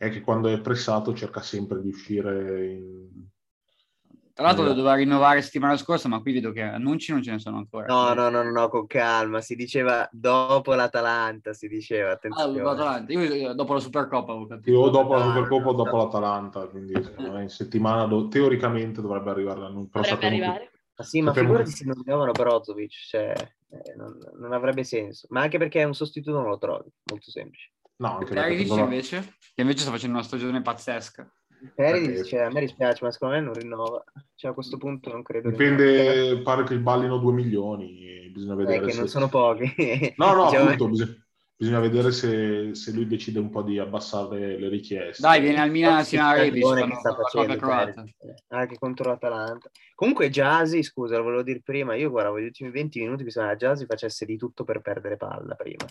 È 0.00 0.08
che 0.08 0.22
quando 0.22 0.48
è 0.48 0.58
pressato 0.62 1.12
cerca 1.12 1.42
sempre 1.42 1.82
di 1.82 1.88
uscire 1.88 2.64
in 2.64 3.28
tra 4.32 4.48
l'altro 4.48 4.64
lo 4.64 4.72
doveva 4.72 4.94
rinnovare 4.94 5.42
settimana 5.42 5.76
scorsa, 5.76 6.08
ma 6.08 6.22
qui 6.22 6.32
vedo 6.32 6.50
che 6.50 6.62
annunci 6.62 7.12
non 7.12 7.22
ce 7.22 7.32
ne 7.32 7.38
sono 7.38 7.58
ancora. 7.58 7.84
No, 7.84 8.14
no, 8.14 8.30
no, 8.30 8.42
no, 8.42 8.68
con 8.70 8.86
calma. 8.86 9.42
Si 9.42 9.54
diceva 9.54 10.08
dopo 10.10 10.72
l'Atalanta, 10.72 11.52
si 11.52 11.68
diceva, 11.68 12.12
attenzione. 12.12 12.58
Ah, 12.58 12.62
l'Atalanta. 12.62 13.12
Io 13.12 13.52
dopo 13.52 13.74
la 13.74 13.80
Supercoppa 13.80 14.30
avevo 14.30 14.46
capito. 14.46 14.70
Io 14.70 14.88
dopo 14.88 15.12
la 15.12 15.24
Supercoppa 15.24 15.68
o 15.68 15.72
dopo 15.74 15.96
l'Atalanta, 15.98 16.66
quindi 16.68 16.94
in 16.94 17.50
settimana 17.50 18.06
do- 18.06 18.28
teoricamente 18.28 19.02
dovrebbe 19.02 19.28
arrivare 19.28 19.60
l'annuncio. 19.60 20.00
Dovrebbe 20.00 20.26
arrivare. 20.26 20.70
Ma 20.96 21.04
sì, 21.04 21.20
ma 21.20 21.34
figurati 21.34 21.70
se 21.70 21.84
non 21.84 22.00
rinnovano 22.02 22.32
Brozovic, 22.32 22.92
cioè, 22.92 23.32
eh, 23.32 23.94
non, 23.96 24.16
non, 24.38 24.54
avrebbe 24.54 24.84
senso. 24.84 25.26
Ma 25.30 25.42
anche 25.42 25.58
perché 25.58 25.84
un 25.84 25.94
sostituto 25.94 26.38
non 26.38 26.48
lo 26.48 26.56
trovi, 26.56 26.90
molto 27.10 27.30
semplice. 27.30 27.72
No, 28.00 28.16
anche 28.16 28.32
Perisic 28.32 28.78
invece, 28.78 29.34
che 29.54 29.60
invece 29.60 29.80
sta 29.80 29.90
facendo 29.90 30.16
una 30.16 30.24
stagione 30.24 30.62
pazzesca. 30.62 31.30
Perry 31.74 32.24
cioè, 32.24 32.40
a 32.40 32.50
me 32.50 32.60
dispiace, 32.60 33.04
ma 33.04 33.10
secondo 33.10 33.34
me 33.34 33.40
non 33.42 33.52
rinnova. 33.52 34.02
Cioè, 34.34 34.52
a 34.52 34.54
questo 34.54 34.78
punto 34.78 35.12
non 35.12 35.22
credo. 35.22 35.50
Dipende, 35.50 36.22
rinnovi. 36.22 36.42
pare 36.42 36.64
che 36.64 36.72
il 36.72 36.80
ballino 36.80 37.18
2 37.18 37.32
milioni, 37.32 38.30
bisogna 38.32 38.54
vedere. 38.54 38.86
Eh, 38.86 38.92
se... 38.92 38.98
non 38.98 39.08
sono 39.08 39.28
pochi. 39.28 40.14
No, 40.16 40.32
no, 40.32 40.44
diciamo... 40.46 40.64
appunto, 40.70 40.88
bisogna, 40.88 41.14
bisogna 41.54 41.80
vedere 41.80 42.10
se, 42.10 42.74
se, 42.74 42.92
lui 42.92 43.06
decide 43.06 43.38
un 43.38 43.50
po' 43.50 43.60
di 43.60 43.78
abbassare 43.78 44.58
le 44.58 44.70
richieste. 44.70 45.20
Dai, 45.20 45.42
viene 45.42 45.60
al 45.60 45.70
Milan 45.70 45.98
assieme 45.98 46.24
a 46.24 46.32
Rebic. 46.32 46.86
che 46.86 46.94
sta 46.94 47.14
facendo, 47.14 48.02
anche 48.48 48.78
contro 48.78 49.10
l'Atalanta. 49.10 49.70
Comunque 49.94 50.30
Jasi, 50.30 50.82
scusa, 50.82 51.18
lo 51.18 51.24
volevo 51.24 51.42
dire 51.42 51.60
prima, 51.62 51.94
io 51.96 52.08
guardavo 52.08 52.40
gli 52.40 52.44
ultimi 52.44 52.70
20 52.70 53.00
minuti, 53.00 53.24
bisogna 53.24 53.50
che 53.50 53.56
Jasi 53.56 53.84
facesse 53.84 54.24
di 54.24 54.38
tutto 54.38 54.64
per 54.64 54.80
perdere 54.80 55.18
palla 55.18 55.54
prima 55.54 55.84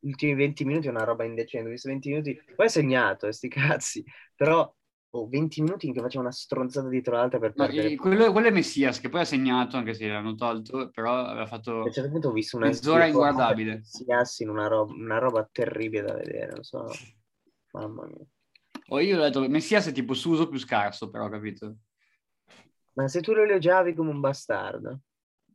gli 0.00 0.08
ultimi 0.08 0.34
20 0.34 0.64
minuti 0.64 0.86
è 0.86 0.90
una 0.90 1.04
roba 1.04 1.24
indecente, 1.24 1.68
ho 1.68 1.70
visto 1.70 1.88
20 1.88 2.08
minuti, 2.08 2.40
poi 2.56 2.66
è 2.66 2.68
segnato, 2.68 3.26
eh, 3.26 3.32
sti 3.32 3.48
cazzi, 3.48 4.04
però 4.34 4.74
oh, 5.10 5.28
20 5.28 5.62
minuti 5.62 5.86
in 5.86 5.92
che 5.92 6.00
faceva 6.00 6.22
una 6.22 6.32
stronzata 6.32 6.88
dietro 6.88 7.16
l'altra 7.16 7.38
per 7.38 7.52
perdere. 7.52 7.94
quello, 7.96 8.32
quello, 8.32 8.48
è 8.48 8.50
Messias 8.50 8.98
che 8.98 9.10
poi 9.10 9.20
ha 9.20 9.24
segnato 9.24 9.76
anche 9.76 9.92
se 9.92 10.06
l'hanno 10.06 10.34
tolto, 10.34 10.90
però 10.90 11.16
aveva 11.16 11.46
fatto 11.46 11.80
a 11.80 11.84
un 11.84 11.92
certo 11.92 12.10
punto 12.10 12.28
ho 12.28 12.32
visto 12.32 12.56
una 12.56 12.66
mezz'ora 12.66 13.06
inguardabile. 13.06 13.76
Messias 13.84 14.38
in 14.40 14.48
una 14.48 14.66
roba, 14.66 14.92
una 14.92 15.18
roba 15.18 15.48
terribile 15.50 16.02
da 16.02 16.14
vedere, 16.14 16.52
non 16.52 16.62
so. 16.62 16.86
Mamma 17.72 18.06
mia. 18.06 18.26
Oh, 18.88 18.98
io 18.98 19.18
ho 19.18 19.22
detto 19.22 19.48
Messias 19.48 19.86
è 19.86 19.92
tipo 19.92 20.14
Suso 20.14 20.48
più 20.48 20.58
scarso, 20.58 21.10
però, 21.10 21.28
capito? 21.28 21.76
Ma 22.94 23.06
se 23.06 23.20
tu 23.20 23.32
lo 23.32 23.42
elogiavi 23.42 23.94
come 23.94 24.10
un 24.10 24.18
bastardo. 24.18 25.02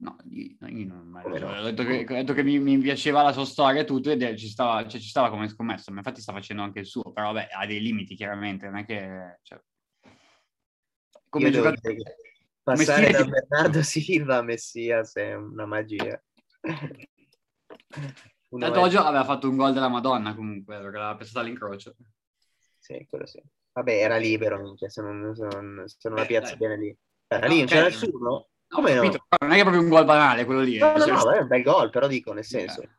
No, 0.06 0.18
io, 0.30 0.56
io 0.68 0.86
non 0.86 1.08
mai 1.08 1.40
no? 1.40 1.50
ho 1.50 1.64
detto 1.64 1.84
che, 1.84 2.06
ho 2.08 2.14
detto 2.14 2.34
che 2.34 2.44
mi, 2.44 2.60
mi, 2.60 2.78
piaceva 2.78 3.24
la 3.24 3.32
sua 3.32 3.46
storia 3.46 3.82
e 3.82 3.86
tutto 3.86 4.12
ed 4.12 4.36
ci 4.36 4.48
stava, 4.48 4.88
cioè, 4.88 5.02
ci 5.02 5.10
stava 5.10 5.32
come 5.32 5.50
scommesso, 5.50 5.90
ma 5.92 5.98
infatti 5.98 6.22
sta 6.22 6.32
facendo 6.32 6.62
anche 6.62 6.82
il 6.82 6.86
suo, 6.86 7.12
però 7.12 7.34
vabbè, 7.34 7.48
ha 7.52 7.66
dei 7.66 7.82
limiti 7.82 8.14
chiaramente, 8.14 8.68
non 8.68 8.78
è 8.78 8.86
che... 8.86 9.40
Cioè... 9.42 9.60
Come 11.28 11.50
giocatore... 11.50 11.96
Passare 12.62 13.12
da 13.12 13.26
Bernardo 13.26 13.82
Silva 13.82 14.38
a 14.38 14.42
Messias 14.44 15.16
è 15.16 15.34
una 15.34 15.66
magia. 15.66 16.22
Tanto 18.60 18.80
oggi 18.80 18.96
aveva 18.96 19.24
fatto 19.24 19.50
un 19.50 19.56
gol 19.56 19.74
della 19.74 19.88
Madonna 19.88 20.36
comunque, 20.36 20.76
perché 20.78 20.98
l'aveva 20.98 21.16
pensata 21.16 21.40
all'incrocio. 21.40 21.96
Sì, 22.78 23.08
quello 23.10 23.26
sì. 23.26 23.42
Vabbè, 23.72 23.92
era 23.92 24.18
libero, 24.18 24.60
minchia, 24.60 24.90
se 24.90 25.02
non, 25.02 25.36
se 25.36 25.46
non, 25.46 25.84
se 25.86 26.10
non 26.10 26.18
la 26.20 26.26
piazza 26.26 26.56
bene 26.56 26.78
lì. 26.78 26.98
Era 27.28 27.48
no, 27.48 27.54
lì, 27.54 27.60
non 27.60 27.68
c'era 27.68 27.86
nessuno? 27.86 28.50
Come 28.76 28.94
no? 28.94 29.02
Non 29.02 29.52
è 29.52 29.56
che 29.56 29.60
è 29.60 29.64
proprio 29.64 29.82
un 29.82 29.90
gol 29.90 30.06
banale 30.06 30.46
quello 30.46 30.62
lì. 30.62 30.78
No, 30.78 30.96
no, 30.98 31.06
no, 31.06 31.32
è 31.32 31.40
un 31.40 31.48
bel 31.48 31.64
gol, 31.64 31.90
però 31.90 32.08
dico, 32.08 32.34
nel 32.34 32.44
senso... 32.44 32.82
Yeah. 32.82 32.92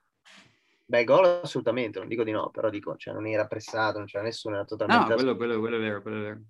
Bel 0.89 1.05
gol 1.05 1.41
assolutamente, 1.43 1.99
non 1.99 2.07
dico 2.09 2.23
di 2.23 2.31
no, 2.31 2.49
però 2.51 2.71
dico, 2.71 2.95
cioè, 2.97 3.13
non 3.13 3.27
era 3.27 3.47
pressato, 3.47 3.99
non 3.99 4.07
c'era 4.07 4.23
nessuno, 4.23 4.55
era 4.55 4.65
totalmente... 4.65 5.09
No, 5.09 5.15
quello, 5.15 5.37
quello, 5.37 5.59
quello, 5.59 5.77
è 5.77 5.81
vero, 5.81 6.01
quello 6.03 6.19
è 6.19 6.21
vero. 6.21 6.41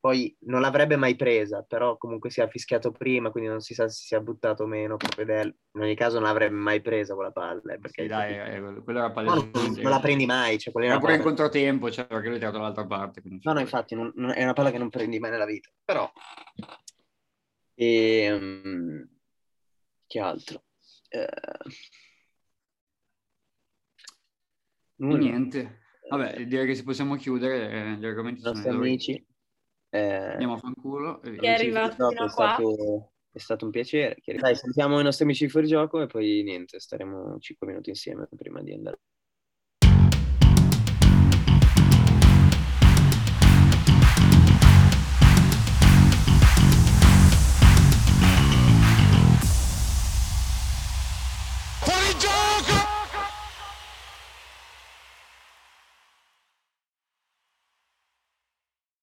Poi 0.00 0.36
non 0.42 0.60
l'avrebbe 0.60 0.94
mai 0.94 1.16
presa, 1.16 1.64
però 1.66 1.96
comunque 1.96 2.30
si 2.30 2.40
è 2.40 2.48
fischiato 2.48 2.92
prima, 2.92 3.32
quindi 3.32 3.50
non 3.50 3.60
si 3.60 3.74
sa 3.74 3.88
se 3.88 4.00
si 4.00 4.14
è 4.14 4.20
buttato 4.20 4.62
o 4.62 4.66
meno. 4.66 4.96
In 5.18 5.54
ogni 5.80 5.96
caso 5.96 6.20
non 6.20 6.28
l'avrebbe 6.28 6.54
mai 6.54 6.80
presa 6.80 7.14
quella 7.14 7.32
palla. 7.32 7.74
Eh, 7.74 7.80
perché 7.80 8.02
sì, 8.02 8.08
dai, 8.08 8.38
eh, 8.38 8.82
quello 8.84 9.00
era 9.00 9.10
palese. 9.10 9.34
No, 9.34 9.50
non, 9.52 9.72
non, 9.76 9.90
la 9.90 9.98
prendi 9.98 10.24
mai. 10.24 10.56
Cioè, 10.56 10.72
era, 10.84 11.00
pure 11.00 11.16
in 11.16 11.22
controtempo, 11.22 11.90
cioè, 11.90 12.06
perché 12.06 12.28
lui 12.28 12.36
è 12.36 12.38
tirato 12.38 12.58
dall'altra 12.58 12.86
parte. 12.86 13.22
No, 13.42 13.52
no, 13.52 13.58
infatti 13.58 13.96
non, 13.96 14.12
non, 14.14 14.30
è 14.30 14.44
una 14.44 14.52
palla 14.52 14.70
che 14.70 14.78
non 14.78 14.88
prendi 14.88 15.18
mai 15.18 15.32
nella 15.32 15.46
vita. 15.46 15.68
Però 15.84 16.08
e 17.80 18.32
um, 18.32 19.08
che 20.08 20.18
altro? 20.18 20.64
Uh, 24.96 25.16
niente. 25.16 25.82
Vabbè, 26.08 26.44
direi 26.46 26.66
che 26.66 26.74
se 26.74 26.82
possiamo 26.82 27.14
chiudere, 27.14 27.70
eh, 27.70 27.96
gli 27.98 28.04
argomenti 28.04 28.40
sono 28.40 28.54
nostri 28.54 28.70
amici. 28.72 29.26
Eh, 29.90 30.00
Andiamo 30.00 30.54
a 30.54 30.58
fanculo. 30.58 31.20
Che 31.20 31.36
è 31.36 31.50
arrivato 31.50 32.08
fino 32.08 32.24
a 32.24 32.32
qua. 32.32 32.54
Stato, 32.54 33.12
è 33.30 33.38
stato 33.38 33.64
un 33.66 33.70
piacere. 33.70 34.16
Dai, 34.24 34.56
salutiamo 34.56 34.98
i 34.98 35.04
nostri 35.04 35.22
amici 35.24 35.44
di 35.44 35.50
fuori 35.50 35.68
gioco 35.68 36.00
e 36.00 36.06
poi 36.08 36.42
niente, 36.42 36.80
staremo 36.80 37.38
5 37.38 37.64
minuti 37.64 37.90
insieme 37.90 38.26
prima 38.36 38.60
di 38.60 38.72
andare 38.72 38.98